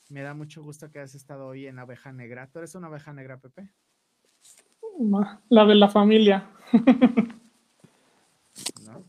me 0.08 0.22
da 0.22 0.34
mucho 0.34 0.62
gusto 0.62 0.90
que 0.90 0.98
hayas 0.98 1.14
estado 1.14 1.46
hoy 1.46 1.66
en 1.66 1.78
Abeja 1.78 2.12
Negra. 2.12 2.50
¿Tú 2.50 2.58
eres 2.58 2.74
una 2.74 2.88
abeja 2.88 3.12
negra, 3.12 3.38
Pepe? 3.40 3.70
La 5.48 5.64
de 5.64 5.74
la 5.74 5.88
familia. 5.88 6.50
¿No? 8.84 9.04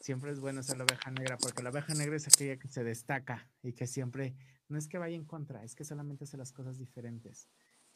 Siempre 0.00 0.30
es 0.30 0.40
bueno 0.40 0.62
ser 0.62 0.76
la 0.76 0.84
abeja 0.84 1.10
negra, 1.10 1.38
porque 1.38 1.62
la 1.62 1.70
abeja 1.70 1.94
negra 1.94 2.16
es 2.16 2.28
aquella 2.28 2.58
que 2.58 2.68
se 2.68 2.84
destaca 2.84 3.48
y 3.62 3.72
que 3.72 3.86
siempre, 3.86 4.36
no 4.68 4.78
es 4.78 4.88
que 4.88 4.98
vaya 4.98 5.16
en 5.16 5.24
contra, 5.24 5.64
es 5.64 5.74
que 5.74 5.84
solamente 5.84 6.24
hace 6.24 6.36
las 6.36 6.52
cosas 6.52 6.78
diferentes 6.78 7.48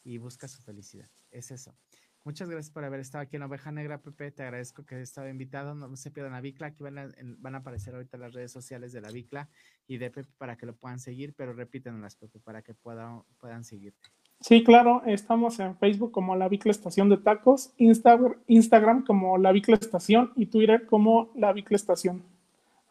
y 0.02 0.18
busca 0.18 0.48
su 0.48 0.62
felicidad. 0.62 1.10
Es 1.30 1.50
eso. 1.50 1.76
Muchas 2.22 2.50
gracias 2.50 2.70
por 2.70 2.84
haber 2.84 3.00
estado 3.00 3.22
aquí 3.22 3.36
en 3.36 3.42
Oveja 3.42 3.72
Negra, 3.72 3.98
Pepe. 3.98 4.30
Te 4.30 4.42
agradezco 4.42 4.84
que 4.84 4.94
hayas 4.94 5.08
estado 5.08 5.28
invitado. 5.30 5.74
No 5.74 5.96
se 5.96 6.10
pierdan 6.10 6.34
a 6.34 6.42
Vicla. 6.42 6.66
Aquí 6.66 6.82
van 6.82 7.54
a, 7.54 7.58
aparecer 7.58 7.94
ahorita 7.94 8.18
las 8.18 8.34
redes 8.34 8.52
sociales 8.52 8.92
de 8.92 9.00
la 9.00 9.10
Vicla 9.10 9.48
y 9.88 9.96
de 9.96 10.10
Pepe 10.10 10.28
para 10.36 10.56
que 10.56 10.66
lo 10.66 10.74
puedan 10.74 10.98
seguir, 10.98 11.32
pero 11.34 11.54
repítanlas, 11.54 12.16
Pepe, 12.16 12.38
para 12.38 12.60
que 12.60 12.74
puedan, 12.74 13.22
puedan 13.38 13.64
seguirte. 13.64 14.10
Sí, 14.40 14.62
claro. 14.62 15.02
Estamos 15.06 15.60
en 15.60 15.76
Facebook 15.76 16.12
como 16.12 16.36
La 16.36 16.48
Vicla 16.48 16.70
Estación 16.72 17.08
de 17.08 17.16
Tacos, 17.16 17.72
Instagram, 17.78 18.34
Instagram 18.48 19.04
como 19.04 19.38
La 19.38 19.52
Vicla 19.52 19.76
Estación 19.76 20.32
y 20.36 20.46
Twitter 20.46 20.86
como 20.86 21.30
La 21.34 21.54
Vicla 21.54 21.76
Estación. 21.76 22.22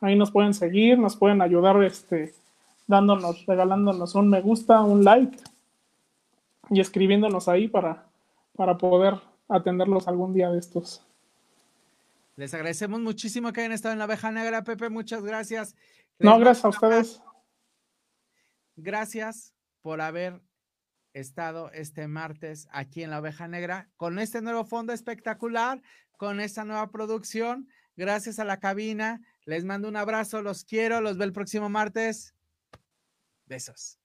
Ahí 0.01 0.15
nos 0.15 0.32
pueden 0.32 0.55
seguir, 0.55 0.97
nos 0.97 1.15
pueden 1.15 1.41
ayudar 1.43 1.84
este, 1.84 2.34
dándonos, 2.88 3.45
regalándonos 3.45 4.15
un 4.15 4.30
me 4.30 4.41
gusta, 4.41 4.82
un 4.82 5.03
like 5.03 5.38
y 6.71 6.80
escribiéndonos 6.80 7.47
ahí 7.47 7.67
para 7.67 8.09
para 8.60 8.78
poder 8.78 9.14
atenderlos 9.47 10.10
algún 10.10 10.34
día 10.34 10.51
de 10.51 10.60
estos. 10.60 11.01
Les 12.36 12.53
agradecemos 12.53 12.99
muchísimo 12.99 13.53
que 13.53 13.62
hayan 13.62 13.72
estado 13.72 13.93
en 13.93 13.99
la 13.99 14.03
abeja 14.03 14.32
negra, 14.32 14.66
Pepe. 14.66 14.89
Muchas 14.89 15.24
gracias. 15.24 15.78
no, 16.18 16.38
gracias 16.38 16.66
a 16.66 16.68
ustedes. 16.68 17.22
Gracias 18.76 19.55
por 19.82 20.01
haber 20.01 20.41
estado 21.14 21.72
este 21.72 22.10
martes 22.10 22.68
aquí 22.74 23.01
en 23.01 23.12
la 23.12 23.20
oveja 23.20 23.47
negra 23.47 23.88
con 23.95 24.20
este 24.20 24.41
nuevo 24.41 24.66
fondo 24.66 24.91
espectacular, 24.91 25.82
con 26.18 26.41
esta 26.41 26.66
nueva 26.66 26.91
producción. 26.91 27.70
Gracias 27.95 28.39
a 28.39 28.43
la 28.43 28.60
cabina. 28.60 29.22
Les 29.45 29.64
mando 29.64 29.88
un 29.88 29.95
abrazo, 29.95 30.41
los 30.41 30.66
quiero, 30.66 30.99
los 30.99 31.18
veo 31.18 31.28
el 31.28 31.34
próximo 31.34 31.70
martes. 31.70 32.36
Besos. 33.45 33.99